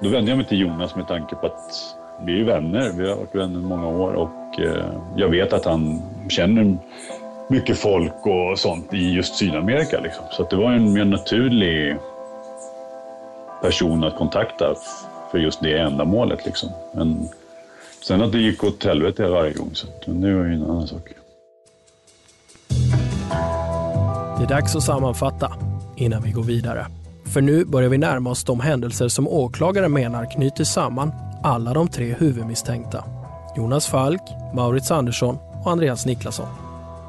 då 0.00 0.08
vände 0.08 0.30
jag 0.30 0.38
mig 0.38 0.46
till 0.46 0.60
Jonas 0.60 0.96
med 0.96 1.08
tanke 1.08 1.34
på 1.34 1.46
att 1.46 1.96
vi 2.24 2.40
är 2.40 2.44
vänner. 2.44 2.92
Vi 2.96 3.08
har 3.08 3.16
varit 3.16 3.34
vänner 3.34 3.60
i 3.60 3.62
många 3.62 3.88
år 3.88 4.12
och 4.12 4.60
eh, 4.60 4.86
jag 5.16 5.28
vet 5.28 5.52
att 5.52 5.64
han 5.64 6.02
känner 6.28 6.76
mycket 7.48 7.78
folk 7.78 8.26
och 8.26 8.58
sånt 8.58 8.94
i 8.94 9.12
just 9.12 9.34
Sydamerika. 9.34 10.00
Liksom. 10.00 10.24
Så 10.30 10.46
det 10.50 10.56
var 10.56 10.72
en 10.72 10.92
mer 10.92 11.04
naturlig 11.04 11.96
person 13.62 14.04
att 14.04 14.16
kontakta 14.16 14.74
för 15.32 15.38
just 15.38 15.60
det 15.60 15.78
ändamålet. 15.78 16.46
Liksom. 16.46 16.68
Men 16.94 17.28
sen 18.02 18.22
att 18.22 18.32
det 18.32 18.38
gick 18.38 18.64
åt 18.64 18.84
helvete 18.84 19.28
varje 19.28 19.52
gång, 19.52 19.70
så 19.72 19.86
det 20.06 20.34
var 20.34 20.44
ju 20.44 20.54
en 20.54 20.62
annan 20.62 20.88
sak. 20.88 21.08
Det 24.38 24.44
är 24.44 24.48
dags 24.48 24.76
att 24.76 24.82
sammanfatta 24.82 25.52
innan 25.96 26.22
vi 26.22 26.30
går 26.30 26.42
vidare. 26.42 26.86
För 27.24 27.40
nu 27.40 27.64
börjar 27.64 27.88
vi 27.88 27.98
närma 27.98 28.30
oss 28.30 28.44
de 28.44 28.60
händelser 28.60 29.08
som 29.08 29.28
åklagaren 29.28 29.92
menar 29.92 30.30
knyter 30.30 30.64
samman 30.64 31.12
alla 31.42 31.74
de 31.74 31.88
tre 31.88 32.14
huvudmisstänkta. 32.18 33.04
Jonas 33.56 33.86
Falk, 33.86 34.22
Maurits 34.54 34.90
Andersson 34.90 35.38
och 35.64 35.70
Andreas 35.70 36.06
Niklasson. 36.06 36.48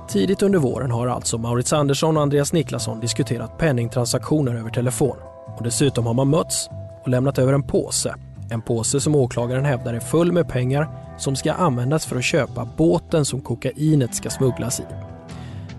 Tidigt 0.10 0.42
under 0.42 0.60
våren 0.60 0.92
har 0.92 1.08
alltså 1.08 1.38
Maurits 1.38 1.74
Andersson 1.74 2.18
och 2.18 2.24
Andreas 2.24 2.54
Niklasson 2.54 3.00
diskuterat 3.00 3.58
penningtransaktioner 3.58 4.56
över 4.56 4.70
telefon. 4.70 5.18
Och 5.58 5.64
dessutom 5.64 6.06
har 6.06 6.14
man 6.14 6.30
mötts 6.30 6.70
och 7.04 7.10
lämnat 7.10 7.38
över 7.38 7.54
en 7.54 7.64
påse. 7.64 8.16
En 8.50 8.62
påse 8.62 9.00
som 9.00 9.16
åklagaren 9.16 9.66
hävdar 9.66 9.94
är 9.94 10.00
full 10.00 10.32
med 10.32 10.48
pengar 10.48 10.88
som 11.18 11.36
ska 11.36 11.54
användas 11.54 12.06
för 12.06 12.16
att 12.16 12.24
köpa 12.24 12.68
båten 12.78 13.26
som 13.26 13.42
kokainet 13.42 14.16
ska 14.16 14.30
smugglas 14.30 14.80
i. 14.80 14.84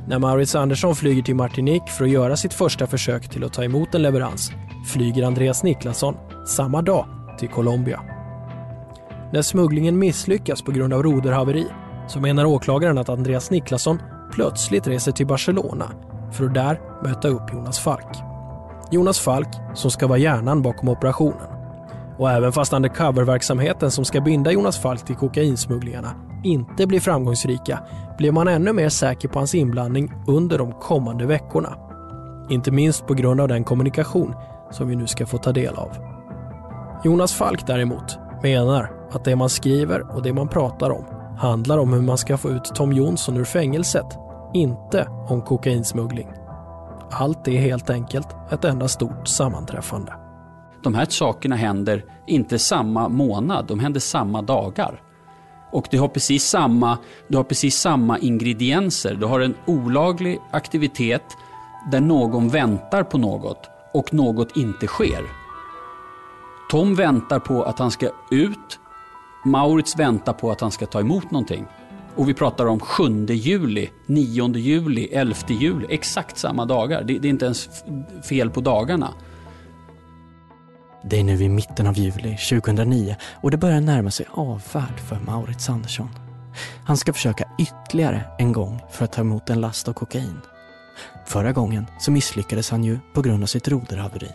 När 0.08 0.18
Maurits 0.18 0.54
Andersson 0.54 0.96
flyger 0.96 1.22
till 1.22 1.34
Martinique 1.34 1.86
för 1.86 2.04
att 2.04 2.10
göra 2.10 2.36
sitt 2.36 2.54
första 2.54 2.86
försök 2.86 3.28
till 3.28 3.44
att 3.44 3.52
ta 3.52 3.64
emot 3.64 3.94
en 3.94 4.02
leverans 4.02 4.52
flyger 4.92 5.22
Andreas 5.22 5.62
Niklasson 5.62 6.16
samma 6.46 6.82
dag 6.82 7.06
till 7.38 7.48
Colombia. 7.48 8.00
När 9.32 9.42
smugglingen 9.42 9.98
misslyckas 9.98 10.62
på 10.62 10.72
grund 10.72 10.92
av 10.92 11.02
roderhaveri 11.02 11.66
så 12.08 12.20
menar 12.20 12.44
åklagaren 12.44 12.98
att 12.98 13.08
Andreas 13.08 13.50
Niklasson 13.50 13.98
plötsligt 14.32 14.86
reser 14.86 15.12
till 15.12 15.26
Barcelona 15.26 15.90
för 16.32 16.46
att 16.46 16.54
där 16.54 16.80
möta 17.02 17.28
upp 17.28 17.52
Jonas 17.52 17.78
Falk. 17.78 18.33
Jonas 18.94 19.20
Falk 19.20 19.48
som 19.74 19.90
ska 19.90 20.06
vara 20.06 20.18
hjärnan 20.18 20.62
bakom 20.62 20.88
operationen. 20.88 21.48
Och 22.18 22.30
även 22.30 22.52
fast 22.52 22.72
undercover-verksamheten 22.72 23.90
som 23.90 24.04
ska 24.04 24.20
binda 24.20 24.52
Jonas 24.52 24.78
Falk 24.78 25.06
till 25.06 25.16
kokainsmugglingarna 25.16 26.14
inte 26.44 26.86
blir 26.86 27.00
framgångsrika 27.00 27.78
blir 28.18 28.32
man 28.32 28.48
ännu 28.48 28.72
mer 28.72 28.88
säker 28.88 29.28
på 29.28 29.38
hans 29.38 29.54
inblandning 29.54 30.12
under 30.26 30.58
de 30.58 30.72
kommande 30.72 31.26
veckorna. 31.26 31.76
Inte 32.50 32.70
minst 32.70 33.06
på 33.06 33.14
grund 33.14 33.40
av 33.40 33.48
den 33.48 33.64
kommunikation 33.64 34.34
som 34.70 34.88
vi 34.88 34.96
nu 34.96 35.06
ska 35.06 35.26
få 35.26 35.38
ta 35.38 35.52
del 35.52 35.74
av. 35.74 35.90
Jonas 37.04 37.32
Falk 37.32 37.66
däremot 37.66 38.18
menar 38.42 38.90
att 39.12 39.24
det 39.24 39.36
man 39.36 39.48
skriver 39.48 40.16
och 40.16 40.22
det 40.22 40.32
man 40.32 40.48
pratar 40.48 40.90
om 40.90 41.04
handlar 41.38 41.78
om 41.78 41.92
hur 41.92 42.02
man 42.02 42.18
ska 42.18 42.36
få 42.36 42.50
ut 42.50 42.64
Tom 42.64 42.92
Jonsson 42.92 43.36
ur 43.36 43.44
fängelset, 43.44 44.18
inte 44.54 45.08
om 45.28 45.42
kokainsmuggling. 45.42 46.28
Allt 47.16 47.48
är 47.48 47.60
helt 47.60 47.90
enkelt 47.90 48.28
ett 48.50 48.64
enda 48.64 48.88
stort 48.88 49.28
sammanträffande. 49.28 50.14
De 50.82 50.94
här 50.94 51.06
sakerna 51.08 51.56
händer 51.56 52.04
inte 52.26 52.58
samma 52.58 53.08
månad, 53.08 53.66
de 53.66 53.80
händer 53.80 54.00
samma 54.00 54.42
dagar. 54.42 55.02
Och 55.72 55.86
du 55.90 56.00
har 56.00 56.08
precis 56.08 56.44
samma, 56.44 56.98
du 57.28 57.36
har 57.36 57.44
precis 57.44 57.76
samma 57.76 58.18
ingredienser. 58.18 59.14
Du 59.14 59.26
har 59.26 59.40
en 59.40 59.54
olaglig 59.66 60.40
aktivitet 60.50 61.24
där 61.90 62.00
någon 62.00 62.48
väntar 62.48 63.02
på 63.02 63.18
något 63.18 63.70
och 63.92 64.14
något 64.14 64.56
inte 64.56 64.86
sker. 64.86 65.22
Tom 66.70 66.94
väntar 66.94 67.38
på 67.38 67.62
att 67.62 67.78
han 67.78 67.90
ska 67.90 68.08
ut. 68.30 68.78
Maurits 69.44 69.98
väntar 69.98 70.32
på 70.32 70.50
att 70.50 70.60
han 70.60 70.70
ska 70.70 70.86
ta 70.86 71.00
emot 71.00 71.30
någonting. 71.30 71.66
Och 72.16 72.28
vi 72.28 72.34
pratar 72.34 72.66
om 72.66 72.80
7 72.80 73.26
juli, 73.26 73.88
9 74.06 74.56
juli, 74.56 75.08
11 75.12 75.36
juli. 75.48 75.86
Exakt 75.90 76.38
samma 76.38 76.64
dagar. 76.64 77.02
Det, 77.02 77.18
det 77.18 77.28
är 77.28 77.30
inte 77.30 77.44
ens 77.44 77.68
fel 78.28 78.50
på 78.50 78.60
dagarna. 78.60 79.14
Det 81.10 81.20
är 81.20 81.24
nu 81.24 81.42
i 81.42 81.48
mitten 81.48 81.86
av 81.86 81.98
juli 81.98 82.36
2009 82.50 83.16
och 83.42 83.50
det 83.50 83.56
börjar 83.56 83.80
närma 83.80 84.10
sig 84.10 84.26
avfärd 84.30 85.00
för 85.08 85.18
Maurits 85.26 85.68
Andersson. 85.68 86.08
Han 86.84 86.96
ska 86.96 87.12
försöka 87.12 87.48
ytterligare 87.58 88.24
en 88.38 88.52
gång 88.52 88.80
för 88.90 89.04
att 89.04 89.12
ta 89.12 89.20
emot 89.20 89.50
en 89.50 89.60
last 89.60 89.88
av 89.88 89.92
kokain. 89.92 90.40
Förra 91.26 91.52
gången 91.52 91.86
så 92.00 92.10
misslyckades 92.10 92.70
han 92.70 92.84
ju 92.84 92.98
på 93.14 93.22
grund 93.22 93.42
av 93.42 93.46
sitt 93.46 93.68
roderhaveri. 93.68 94.30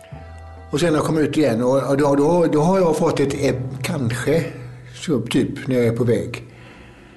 Och 0.70 0.80
sen 0.80 0.88
har 0.88 0.96
jag 0.96 1.06
kommit 1.06 1.28
ut 1.28 1.36
igen 1.36 1.62
och 1.62 1.96
då, 1.96 2.14
då, 2.14 2.46
då 2.52 2.60
har 2.60 2.78
jag 2.78 2.96
fått 2.96 3.20
ett 3.20 3.34
ebb, 3.34 3.82
kanske, 3.82 4.44
så 4.94 5.20
typ 5.20 5.68
när 5.68 5.76
jag 5.76 5.86
är 5.86 5.96
på 5.96 6.04
väg. 6.04 6.49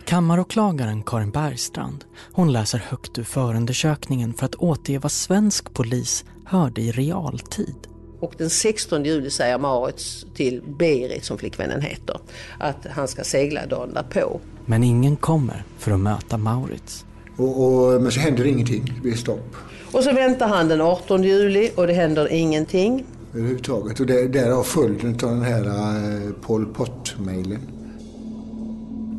Kammaråklagaren 0.05 1.03
Karin 1.03 1.31
Bergstrand, 1.31 2.05
hon 2.31 2.51
läser 2.51 2.77
högt 2.77 3.17
ur 3.17 3.23
förundersökningen 3.23 4.33
för 4.33 4.45
att 4.45 4.55
återge 4.55 4.99
vad 4.99 5.11
svensk 5.11 5.73
polis 5.73 6.25
hörde 6.45 6.81
i 6.81 6.91
realtid. 6.91 7.75
Och 8.19 8.33
den 8.37 8.49
16 8.49 9.05
juli 9.05 9.29
säger 9.29 9.57
Maurits 9.57 10.25
till 10.35 10.61
Berit, 10.79 11.25
som 11.25 11.37
flickvännen 11.37 11.81
heter, 11.81 12.17
att 12.59 12.87
han 12.91 13.07
ska 13.07 13.23
segla 13.23 13.65
dagen 13.65 13.93
därpå. 13.93 14.39
Men 14.65 14.83
ingen 14.83 15.15
kommer 15.15 15.63
för 15.77 15.91
att 15.91 15.99
möta 15.99 16.37
Maurits. 16.37 17.05
Och, 17.37 17.63
och, 17.65 18.01
men 18.01 18.11
så 18.11 18.19
händer 18.19 18.45
ingenting, 18.45 18.91
det 18.95 19.01
blir 19.01 19.15
stopp. 19.15 19.55
Och 19.91 20.03
så 20.03 20.13
väntar 20.13 20.47
han 20.47 20.67
den 20.67 20.81
18 20.81 21.23
juli 21.23 21.71
och 21.75 21.87
det 21.87 21.93
händer 21.93 22.31
ingenting. 22.31 23.05
Överhuvudtaget. 23.33 23.99
Och 23.99 24.05
det, 24.05 24.27
därav 24.27 24.63
följden 24.63 25.11
av 25.11 25.29
den 25.29 25.41
här 25.41 25.65
uh, 25.65 26.33
Pol 26.41 26.65
Pot-mejlen. 26.65 27.82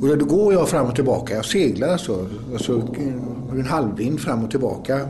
Och 0.01 0.19
då 0.19 0.25
går 0.25 0.53
jag 0.53 0.69
fram 0.69 0.87
och 0.87 0.95
tillbaka. 0.95 1.35
Jag 1.35 1.45
seglar 1.45 1.89
alltså, 1.89 2.27
alltså 2.53 2.83
en 3.51 3.67
halvvind 3.67 4.21
fram 4.21 4.45
och 4.45 4.51
tillbaka 4.51 5.09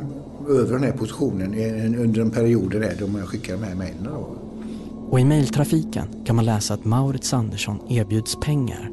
över 0.49 0.73
den 0.73 0.83
här 0.83 0.93
positionen 0.93 1.55
under 1.99 2.21
en 2.21 2.31
period 2.31 2.71
där 2.71 2.97
då 2.99 3.27
skickar 3.27 3.57
här 3.57 3.75
mejlen. 3.75 4.09
Och 5.11 5.21
i 5.21 5.25
mejltrafiken 5.25 6.25
kan 6.27 6.37
man 6.37 6.45
läsa 6.45 6.75
att 6.75 6.85
Maurits 6.85 7.35
Andersson 7.35 7.79
erbjuds 7.89 8.37
pengar. 8.41 8.91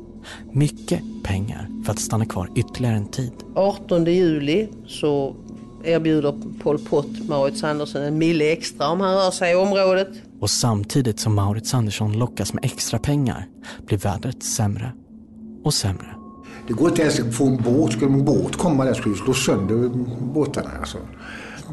Mycket 0.52 1.02
pengar 1.24 1.68
för 1.86 1.92
att 1.92 2.00
stanna 2.00 2.26
kvar 2.26 2.50
ytterligare 2.56 2.96
en 2.96 3.08
tid. 3.08 3.32
18 3.56 4.06
juli 4.06 4.70
så 4.88 5.36
erbjuder 5.84 6.34
Pol 6.64 6.80
Pot 6.80 7.28
Maurits 7.28 7.64
Andersson 7.64 8.02
en 8.02 8.18
mille 8.18 8.52
extra 8.52 8.90
om 8.90 9.02
han 9.02 9.16
rör 9.16 9.32
sig 9.32 9.52
i 9.52 9.56
området. 9.56 10.08
Och 10.40 10.50
samtidigt 10.50 11.20
som 11.20 11.36
Maurits 11.36 11.74
Andersson 11.74 12.14
lockas 12.14 12.54
med 12.54 12.66
extra 12.66 13.00
pengar 13.00 13.48
blir 13.86 13.98
vädret 13.98 14.44
sämre 14.44 14.92
och 15.64 15.74
sämre. 15.74 16.16
Det 16.68 16.74
går 16.74 16.90
inte 16.90 17.02
ens 17.02 17.20
att 17.20 17.36
få 17.36 17.46
en 17.46 17.58
båt. 17.58 17.92
Skulle 17.92 18.12
en 18.12 18.26
båt 18.26 18.56
komma 18.56 18.86
där 18.86 18.94
skulle 18.94 19.16
slå 19.16 19.34
sönder 19.34 19.90
båtarna. 20.34 20.70
Alltså. 20.80 20.98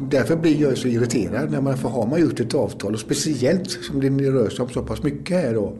Därför 0.09 0.35
blir 0.35 0.61
jag 0.61 0.77
så 0.77 0.87
irriterad 0.87 1.51
när 1.51 1.61
man 1.61 1.77
får 1.77 1.89
har 1.89 2.07
man 2.07 2.21
gjort 2.21 2.39
ett 2.39 2.55
avtal 2.55 2.93
och 2.93 2.99
speciellt 2.99 3.71
som 3.71 3.99
det 3.99 4.09
rör 4.09 4.49
sig 4.49 4.63
om 4.63 4.69
så 4.69 4.81
pass 4.81 5.03
mycket 5.03 5.37
här 5.37 5.53
då. 5.53 5.73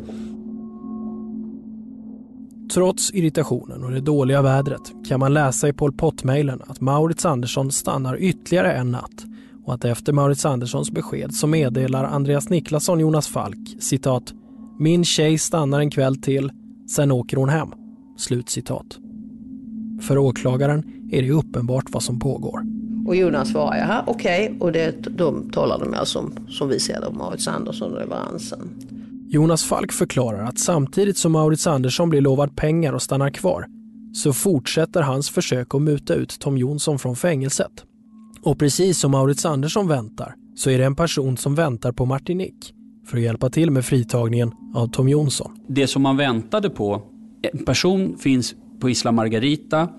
Trots 2.74 3.14
irritationen 3.14 3.84
och 3.84 3.92
det 3.92 4.00
dåliga 4.00 4.42
vädret 4.42 4.82
kan 5.08 5.20
man 5.20 5.34
läsa 5.34 5.68
i 5.68 5.74
Pol 5.74 5.94
Pot-mejlen 5.94 6.62
att 6.68 6.82
Maurits 6.82 7.26
Andersson 7.26 7.72
stannar 7.72 8.18
ytterligare 8.22 8.74
en 8.74 8.92
natt 8.92 9.26
och 9.66 9.74
att 9.74 9.86
efter 9.86 10.14
Maurits 10.14 10.46
Anderssons 10.46 10.92
besked 10.92 11.34
så 11.34 11.48
meddelar 11.48 12.04
Andreas 12.04 12.50
Niklasson 12.50 13.00
Jonas 13.00 13.28
Falk 13.28 13.78
citat 13.80 14.34
“Min 14.80 15.06
tjej 15.06 15.38
stannar 15.38 15.80
en 15.80 15.92
kväll 15.92 16.16
till, 16.16 16.52
sen 16.96 17.12
åker 17.12 17.38
hon 17.38 17.50
hem”. 17.50 17.79
Slutcitat. 18.20 19.00
För 20.02 20.18
åklagaren 20.18 21.10
är 21.12 21.22
det 21.22 21.32
uppenbart 21.32 21.86
vad 21.90 22.04
som 22.04 22.20
pågår. 22.20 22.62
Och 23.08 23.16
Jonas 23.16 23.50
svarar, 23.50 23.78
jaha 23.78 24.04
okej, 24.08 24.46
okay. 24.46 24.60
och 24.60 24.72
det, 24.72 25.18
de 25.18 25.50
talar 25.50 25.80
de 25.80 25.94
alltså 25.94 26.20
om, 26.20 26.34
som 26.50 26.70
vi 26.70 26.80
ser 26.80 27.02
det, 27.02 27.08
om 27.08 27.18
Maurits 27.18 27.48
Andersson 27.48 27.92
och 27.92 28.00
leveransen. 28.00 28.70
Jonas 29.30 29.64
Falk 29.64 29.92
förklarar 29.92 30.44
att 30.44 30.60
samtidigt 30.60 31.18
som 31.18 31.32
Maurits 31.32 31.68
Andersson 31.68 32.10
blir 32.10 32.22
lovad 32.22 32.56
pengar 32.56 32.94
och 32.94 33.02
stannar 33.02 33.30
kvar 33.30 33.66
så 34.14 34.34
fortsätter 34.34 35.02
hans 35.02 35.30
försök 35.30 35.76
att 35.76 35.82
muta 35.82 36.14
ut 36.14 36.40
Tom 36.40 36.58
Jonsson 36.58 37.00
från 37.00 37.16
fängelset. 37.16 37.84
Och 38.44 38.60
precis 38.60 39.00
som 39.00 39.12
Maurits 39.12 39.46
Andersson 39.46 39.88
väntar 39.88 40.36
så 40.56 40.70
är 40.70 40.78
det 40.78 40.86
en 40.86 40.96
person 40.96 41.38
som 41.38 41.56
väntar 41.56 41.92
på 41.92 42.06
Martinique 42.06 42.74
för 43.08 43.18
att 43.18 43.24
hjälpa 43.24 43.50
till 43.50 43.72
med 43.72 43.86
fritagningen 43.86 44.52
av 44.76 44.88
Tom 44.88 45.10
Jonsson. 45.10 45.52
Det 45.68 45.88
som 45.88 46.02
man 46.02 46.18
väntade 46.18 46.70
på, 46.70 47.02
en 47.42 47.66
person 47.66 48.18
finns 48.18 48.56
på 48.80 48.90
Isla 48.90 49.12
Margarita 49.12 49.90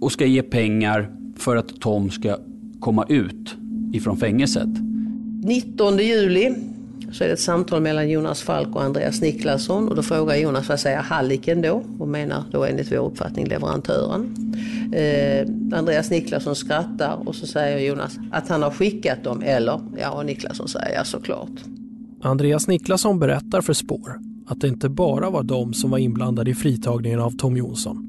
och 0.00 0.12
ska 0.12 0.26
ge 0.26 0.42
pengar 0.42 1.10
för 1.36 1.56
att 1.56 1.80
Tom 1.80 2.10
ska 2.10 2.36
komma 2.80 3.04
ut 3.08 3.56
ifrån 3.92 4.16
fängelset. 4.16 4.68
19 5.42 5.98
juli 5.98 6.54
så 7.12 7.24
är 7.24 7.28
det 7.28 7.34
ett 7.34 7.40
samtal 7.40 7.82
mellan 7.82 8.10
Jonas 8.10 8.42
Falk 8.42 8.76
och 8.76 8.82
Andreas 8.82 9.20
Niklasson 9.20 9.88
och 9.88 9.96
då 9.96 10.02
frågar 10.02 10.36
Jonas 10.36 10.68
vad 10.68 10.80
säger 10.80 10.98
Halliken 10.98 11.62
då 11.62 11.82
och 11.98 12.08
menar 12.08 12.44
då 12.50 12.64
enligt 12.64 12.92
vår 12.92 12.96
uppfattning 12.96 13.46
leverantören. 13.46 14.36
Eh, 14.92 15.78
Andreas 15.78 16.10
Niklasson 16.10 16.56
skrattar 16.56 17.28
och 17.28 17.34
så 17.34 17.46
säger 17.46 17.78
Jonas 17.78 18.18
att 18.32 18.48
han 18.48 18.62
har 18.62 18.70
skickat 18.70 19.24
dem 19.24 19.42
eller 19.42 19.80
ja 20.00 20.10
och 20.10 20.26
Niklasson 20.26 20.68
säger 20.68 20.94
ja 20.94 21.04
såklart. 21.04 21.64
Andreas 22.22 22.68
Niklasson 22.68 23.18
berättar 23.18 23.60
för 23.60 23.72
Spår 23.72 24.20
att 24.46 24.60
det 24.60 24.68
inte 24.68 24.88
bara 24.88 25.30
var 25.30 25.42
de 25.42 25.74
som 25.74 25.90
var 25.90 25.98
inblandade 25.98 26.50
i 26.50 26.54
fritagningen 26.54 27.20
av 27.20 27.30
Tom 27.30 27.56
Jonsson. 27.56 28.08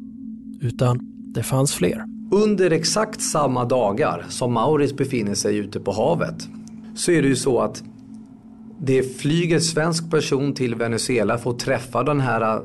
Utan 0.61 0.99
det 1.33 1.43
fanns 1.43 1.73
fler. 1.73 2.03
Under 2.31 2.71
exakt 2.71 3.21
samma 3.21 3.65
dagar 3.65 4.25
som 4.29 4.53
Maurits 4.53 4.93
befinner 4.93 5.35
sig 5.35 5.57
ute 5.57 5.79
på 5.79 5.91
havet 5.91 6.47
så 6.95 7.11
är 7.11 7.21
det 7.21 7.27
ju 7.27 7.35
så 7.35 7.59
att 7.59 7.83
det 8.79 9.03
flyger 9.03 9.59
svensk 9.59 10.11
person 10.11 10.53
till 10.53 10.75
Venezuela 10.75 11.37
för 11.37 11.49
att 11.49 11.59
träffa 11.59 12.03
den 12.03 12.19
här 12.19 12.61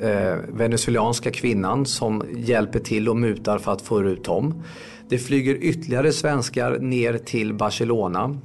eh, 0.00 0.36
venezuelanska 0.48 1.30
kvinnan 1.30 1.86
som 1.86 2.22
hjälper 2.36 2.78
till 2.78 3.08
och 3.08 3.16
mutar 3.16 3.58
för 3.58 3.72
att 3.72 3.82
få 3.82 4.02
ut 4.02 4.24
Tom. 4.24 4.62
Det 5.08 5.18
flyger 5.18 5.54
ytterligare 5.54 6.12
svenskar 6.12 6.78
ner 6.78 7.18
till 7.18 7.54
Barcelona 7.54 8.38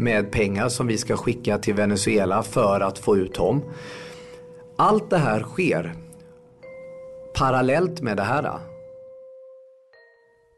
med 0.00 0.32
pengar 0.32 0.68
som 0.68 0.86
vi 0.86 0.98
ska 0.98 1.16
skicka 1.16 1.58
till 1.58 1.74
Venezuela 1.74 2.42
för 2.42 2.80
att 2.80 2.98
få 2.98 3.16
ut 3.16 3.34
Tom. 3.34 3.62
Allt 4.76 5.10
det 5.10 5.18
här 5.18 5.42
sker 5.42 5.94
parallellt 7.34 8.00
med 8.00 8.16
det 8.16 8.22
här. 8.22 8.60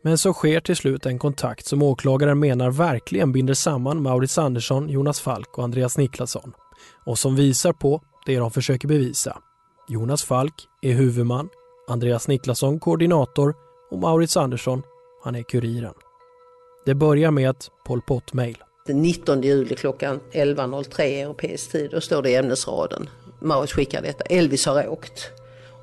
Men 0.03 0.19
så 0.19 0.33
sker 0.33 0.61
till 0.61 0.77
slut 0.77 1.07
en 1.07 1.19
kontakt 1.19 1.67
som 1.67 1.83
åklagaren 1.83 2.39
menar 2.39 2.71
verkligen 2.71 3.33
binder 3.33 3.55
samman 3.55 4.03
Maurits 4.03 4.39
Andersson, 4.39 4.89
Jonas 4.89 5.21
Falk 5.21 5.59
och 5.59 5.65
Andreas 5.65 5.99
Niklasson 5.99 6.53
och 7.07 7.19
som 7.19 7.37
visar 7.37 7.73
på 7.73 8.03
det 8.27 8.39
de 8.39 8.51
försöker 8.51 8.89
bevisa. 8.89 9.39
Jonas 9.89 10.25
Falk 10.25 10.55
är 10.83 10.93
huvudman, 10.93 11.49
Andreas 11.89 12.29
Niklasson 12.29 12.81
koordinator 12.81 13.55
och 13.91 13.99
Maurits 13.99 14.37
Andersson, 14.37 14.83
han 15.25 15.35
är 15.35 15.43
kuriren. 15.43 15.95
Det 16.85 16.95
börjar 16.95 17.31
med 17.31 17.51
ett 17.51 17.71
Pol 17.85 18.03
Pot-mejl. 18.03 18.57
Den 18.87 19.03
19 19.03 19.43
juli 19.43 19.75
klockan 19.75 20.21
11.03 20.33 21.03
europeisk 21.03 21.73
tid, 21.73 21.91
då 21.91 22.01
står 22.01 22.23
det 22.23 22.31
i 22.31 22.35
ämnesraden. 22.35 23.09
Maurits 23.39 23.73
skickar 23.73 24.03
detta. 24.03 24.25
Elvis 24.25 24.67
har 24.67 24.89
åkt. 24.89 25.31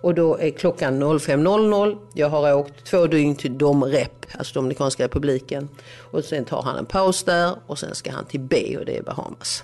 Och 0.01 0.15
då 0.15 0.37
är 0.37 0.51
klockan 0.51 1.03
05.00. 1.03 1.97
Jag 2.13 2.29
har 2.29 2.53
åkt 2.53 2.85
två 2.85 3.07
dygn 3.07 3.35
till 3.35 3.57
Domrep, 3.57 4.25
alltså 4.37 4.53
Dominikanska 4.53 5.03
republiken. 5.03 5.69
Och 6.11 6.23
sen 6.23 6.45
tar 6.45 6.61
han 6.61 6.77
en 6.77 6.85
paus 6.85 7.23
där 7.23 7.55
och 7.67 7.79
sen 7.79 7.95
ska 7.95 8.11
han 8.11 8.25
till 8.25 8.39
B 8.39 8.77
och 8.79 8.85
det 8.85 8.97
är 8.97 9.01
Bahamas. 9.01 9.63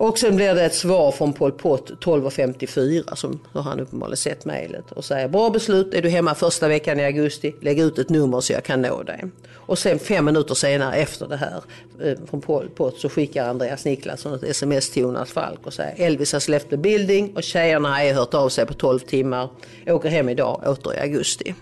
Och 0.00 0.18
sen 0.18 0.36
blir 0.36 0.54
det 0.54 0.64
ett 0.64 0.74
svar 0.74 1.12
från 1.12 1.32
Pol 1.32 1.52
Pot 1.52 1.90
12.54 2.04 3.14
som 3.14 3.40
har 3.52 3.62
han 3.62 3.80
uppenbarligen 3.80 4.16
sett 4.16 4.44
mejlet 4.44 4.92
och 4.92 5.04
säger 5.04 5.28
bra 5.28 5.50
beslut, 5.50 5.94
är 5.94 6.02
du 6.02 6.08
hemma 6.08 6.34
första 6.34 6.68
veckan 6.68 7.00
i 7.00 7.04
augusti, 7.04 7.54
lägg 7.60 7.80
ut 7.80 7.98
ett 7.98 8.08
nummer 8.08 8.40
så 8.40 8.52
jag 8.52 8.64
kan 8.64 8.82
nå 8.82 9.02
dig. 9.02 9.24
Och 9.54 9.78
sen 9.78 9.98
fem 9.98 10.24
minuter 10.24 10.54
senare 10.54 10.96
efter 10.96 11.28
det 11.28 11.36
här 11.36 11.62
eh, 12.02 12.18
från 12.30 12.40
Pol 12.40 12.68
Pot 12.68 12.98
så 12.98 13.08
skickar 13.08 13.48
Andreas 13.48 13.84
Niklasson 13.84 14.34
ett 14.34 14.42
sms 14.42 14.90
till 14.90 15.02
Jonas 15.02 15.30
Falk 15.30 15.66
och 15.66 15.72
säger 15.72 16.06
Elvis 16.06 16.32
har 16.32 16.40
släppt 16.40 16.70
the 16.70 16.76
building 16.76 17.36
och 17.36 17.42
tjejerna 17.42 17.88
har 17.88 18.14
hört 18.14 18.34
av 18.34 18.48
sig 18.48 18.66
på 18.66 18.74
12 18.74 18.98
timmar, 18.98 19.48
åker 19.86 20.08
hem 20.08 20.28
idag, 20.28 20.62
åter 20.66 20.94
i 20.94 20.98
augusti. 20.98 21.54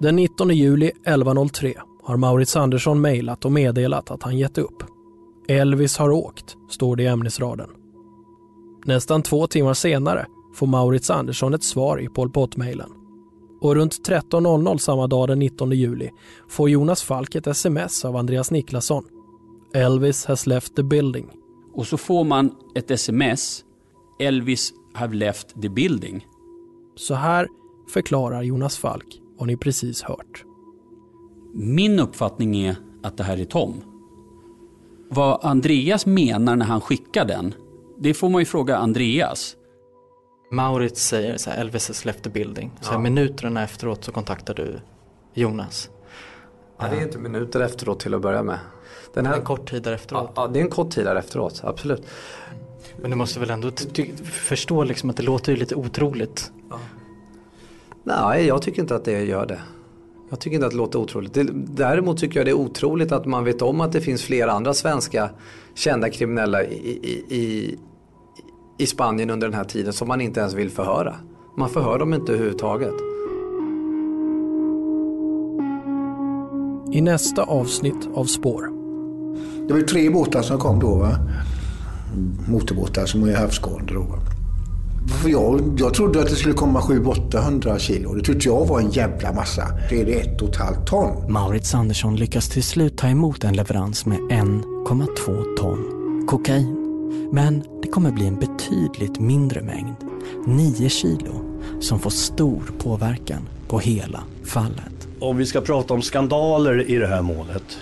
Den 0.00 0.16
19 0.16 0.50
juli 0.50 0.92
11.03 1.04 1.74
har 2.02 2.16
Maurits 2.16 2.56
Andersson 2.56 3.00
mejlat 3.00 3.44
och 3.44 3.52
meddelat 3.52 4.10
att 4.10 4.22
han 4.22 4.38
gett 4.38 4.58
upp. 4.58 4.82
Elvis 5.50 5.96
har 5.96 6.10
åkt, 6.10 6.56
står 6.68 6.96
det 6.96 7.02
i 7.02 7.06
ämnesraden. 7.06 7.70
Nästan 8.84 9.22
två 9.22 9.46
timmar 9.46 9.74
senare 9.74 10.26
får 10.54 10.66
Maurits 10.66 11.10
Andersson 11.10 11.54
ett 11.54 11.64
svar 11.64 12.00
i 12.00 12.08
Pol 12.08 12.30
Pot-mejlen. 12.30 12.90
Och 13.60 13.74
runt 13.74 14.08
13.00 14.08 14.78
samma 14.78 15.06
dag 15.06 15.28
den 15.28 15.38
19 15.38 15.72
juli 15.72 16.10
får 16.48 16.70
Jonas 16.70 17.02
Falk 17.02 17.34
ett 17.34 17.46
sms 17.46 18.04
av 18.04 18.16
Andreas 18.16 18.50
Niklasson. 18.50 19.04
Elvis 19.74 20.24
has 20.24 20.46
left 20.46 20.76
the 20.76 20.82
building. 20.82 21.30
Och 21.74 21.86
så 21.86 21.96
får 21.96 22.24
man 22.24 22.50
ett 22.74 22.90
sms. 22.90 23.64
Elvis 24.20 24.72
have 24.94 25.14
left 25.14 25.62
the 25.62 25.68
building. 25.68 26.26
Så 26.96 27.14
här 27.14 27.48
förklarar 27.92 28.42
Jonas 28.42 28.78
Falk 28.78 29.20
vad 29.38 29.46
ni 29.46 29.56
precis 29.56 30.02
hört. 30.02 30.44
Min 31.54 32.00
uppfattning 32.00 32.56
är 32.56 32.76
att 33.02 33.16
det 33.16 33.24
här 33.24 33.40
är 33.40 33.44
Tom. 33.44 33.89
Vad 35.12 35.44
Andreas 35.44 36.06
menar 36.06 36.56
när 36.56 36.66
han 36.66 36.80
skickar 36.80 37.24
den, 37.24 37.54
det 37.98 38.14
får 38.14 38.28
man 38.28 38.40
ju 38.40 38.44
fråga 38.44 38.76
Andreas. 38.76 39.56
Maurits 40.52 41.06
säger 41.06 41.36
så 41.36 41.50
här, 41.50 41.60
Elvis 41.60 41.88
has 41.88 42.04
left 42.04 42.22
the 42.22 42.30
building. 42.30 42.70
Så 42.80 42.90
här, 42.90 42.98
minuterna 42.98 43.64
efteråt 43.64 44.04
så 44.04 44.12
kontaktar 44.12 44.54
du 44.54 44.80
Jonas. 45.34 45.90
Ja, 46.78 46.88
det 46.90 46.96
är 46.96 47.02
inte 47.02 47.18
minuter 47.18 47.60
efteråt 47.60 48.00
till 48.00 48.14
att 48.14 48.20
börja 48.20 48.42
med. 48.42 48.58
Den 49.14 49.26
här... 49.26 49.36
En 49.36 49.44
kort 49.44 49.70
tid 49.70 49.86
efteråt. 49.86 50.30
Ja, 50.34 50.46
det 50.46 50.60
är 50.60 50.64
en 50.64 50.70
kort 50.70 50.90
tid 50.90 51.06
efteråt, 51.06 51.60
absolut. 51.64 52.06
Men 53.00 53.10
du 53.10 53.16
måste 53.16 53.40
väl 53.40 53.50
ändå 53.50 53.70
förstå 54.24 54.84
liksom 54.84 55.10
att 55.10 55.16
det 55.16 55.22
låter 55.22 55.52
ju 55.52 55.58
lite 55.58 55.74
otroligt. 55.74 56.52
Ja. 56.70 56.78
Nej, 58.04 58.46
jag 58.46 58.62
tycker 58.62 58.82
inte 58.82 58.94
att 58.94 59.04
det 59.04 59.24
gör 59.24 59.46
det. 59.46 59.60
Jag 60.30 60.40
tycker 60.40 60.54
inte 60.54 60.66
att 60.66 60.72
det 60.72 60.78
låter 60.78 60.98
otroligt. 60.98 61.38
Däremot 61.76 62.18
tycker 62.18 62.40
jag 62.40 62.46
det 62.46 62.50
är 62.50 62.54
otroligt 62.54 63.12
att 63.12 63.26
man 63.26 63.44
vet 63.44 63.62
om 63.62 63.80
att 63.80 63.92
det 63.92 64.00
finns 64.00 64.22
flera 64.22 64.52
andra 64.52 64.74
svenska 64.74 65.30
kända 65.74 66.10
kriminella 66.10 66.64
i, 66.64 66.90
i, 67.02 67.36
i, 67.36 67.76
i 68.78 68.86
Spanien 68.86 69.30
under 69.30 69.48
den 69.48 69.56
här 69.56 69.64
tiden 69.64 69.92
som 69.92 70.08
man 70.08 70.20
inte 70.20 70.40
ens 70.40 70.54
vill 70.54 70.70
förhöra. 70.70 71.14
Man 71.56 71.68
förhör 71.70 71.98
dem 71.98 72.14
inte 72.14 72.32
överhuvudtaget. 72.32 72.94
I 76.92 77.00
nästa 77.00 77.42
avsnitt 77.42 78.08
av 78.14 78.24
Spår. 78.24 78.62
Det 79.68 79.74
var 79.74 79.80
tre 79.80 80.10
båtar 80.10 80.42
som 80.42 80.58
kom 80.58 80.80
då 80.80 80.94
va? 80.94 81.16
Motorbåtar 82.48 83.06
som 83.06 83.28
är 83.28 83.36
havsgående 83.36 83.94
då. 83.94 84.06
För 85.08 85.28
jag, 85.28 85.76
jag 85.78 85.94
trodde 85.94 86.20
att 86.20 86.28
det 86.28 86.36
skulle 86.36 86.54
komma 86.54 86.80
700-800 86.80 87.78
kilo. 87.78 88.14
Det 88.14 88.22
tyckte 88.22 88.48
jag 88.48 88.66
var 88.66 88.80
en 88.80 88.90
jävla 88.90 89.32
massa. 89.32 89.68
Det 89.90 90.00
är 90.00 90.06
det 90.06 90.12
ett 90.12 90.42
och 90.42 90.48
ett 90.48 90.56
halvt 90.56 90.86
ton. 90.86 91.32
Maurits 91.32 91.74
Andersson 91.74 92.16
lyckas 92.16 92.48
till 92.48 92.62
slut 92.62 92.96
ta 92.96 93.08
emot 93.08 93.44
en 93.44 93.56
leverans 93.56 94.06
med 94.06 94.18
1,2 94.18 95.56
ton 95.56 96.26
kokain. 96.26 96.76
Men 97.32 97.62
det 97.82 97.88
kommer 97.88 98.10
bli 98.10 98.26
en 98.26 98.38
betydligt 98.38 99.20
mindre 99.20 99.62
mängd, 99.62 99.96
9 100.46 100.88
kilo, 100.88 101.60
som 101.80 101.98
får 101.98 102.10
stor 102.10 102.62
påverkan 102.78 103.48
på 103.68 103.78
hela 103.78 104.20
fallet. 104.44 105.08
Om 105.20 105.36
vi 105.36 105.46
ska 105.46 105.60
prata 105.60 105.94
om 105.94 106.02
skandaler 106.02 106.90
i 106.90 106.96
det 106.96 107.06
här 107.06 107.22
målet 107.22 107.78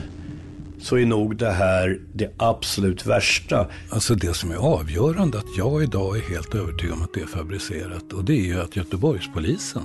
så 0.80 0.96
är 0.96 1.06
nog 1.06 1.36
det 1.36 1.50
här 1.50 2.00
det 2.12 2.34
absolut 2.36 3.06
värsta. 3.06 3.66
Alltså 3.90 4.14
det 4.14 4.34
som 4.34 4.50
är 4.50 4.56
avgörande, 4.56 5.38
att 5.38 5.56
jag 5.56 5.82
idag 5.82 6.16
är 6.16 6.20
helt 6.20 6.54
övertygad 6.54 6.96
om 6.96 7.02
att 7.02 7.14
det 7.14 7.20
är 7.20 7.26
fabricerat 7.26 8.12
och 8.12 8.24
det 8.24 8.32
är 8.32 8.44
ju 8.44 8.60
att 8.60 8.76
Göteborgspolisen, 8.76 9.82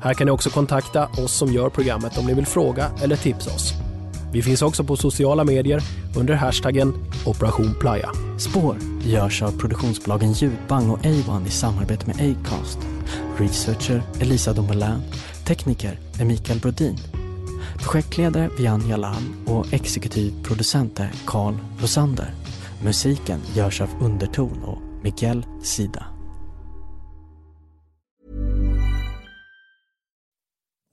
Här 0.00 0.14
kan 0.14 0.26
ni 0.26 0.30
också 0.30 0.50
kontakta 0.50 1.06
oss 1.06 1.32
som 1.32 1.52
gör 1.52 1.70
programmet 1.70 2.18
om 2.18 2.26
ni 2.26 2.34
vill 2.34 2.46
fråga 2.46 2.86
eller 3.02 3.16
tipsa 3.16 3.50
oss. 3.50 3.85
Vi 4.36 4.42
finns 4.42 4.62
också 4.62 4.84
på 4.84 4.96
sociala 4.96 5.44
medier 5.44 5.82
under 6.16 6.34
hashtaggen 6.34 6.94
Operation 7.26 7.74
Playa. 7.80 8.10
Spår 8.38 8.78
görs 9.04 9.42
av 9.42 9.58
produktionsbolagen 9.58 10.32
Ljudbang 10.32 10.90
och 10.90 10.98
A1 10.98 11.46
i 11.46 11.50
samarbete 11.50 12.06
med 12.06 12.16
Acast. 12.16 12.78
Researcher 13.38 14.02
Elisa 14.20 14.52
Domelin. 14.52 15.02
Tekniker 15.46 15.98
är 16.20 16.24
Mikael 16.24 16.60
Brodin. 16.60 16.96
Projektledare 17.78 18.50
Vian 18.58 18.88
Jalal 18.88 19.22
och 19.46 19.72
exekutiv 19.72 20.44
producent 20.44 21.00
är 21.00 21.12
Carl 21.26 21.54
Rosander. 21.80 22.34
Musiken 22.84 23.40
görs 23.54 23.80
av 23.80 23.88
Underton 24.00 24.62
och 24.64 24.78
Miguel 25.02 25.46
Sida. 25.62 26.15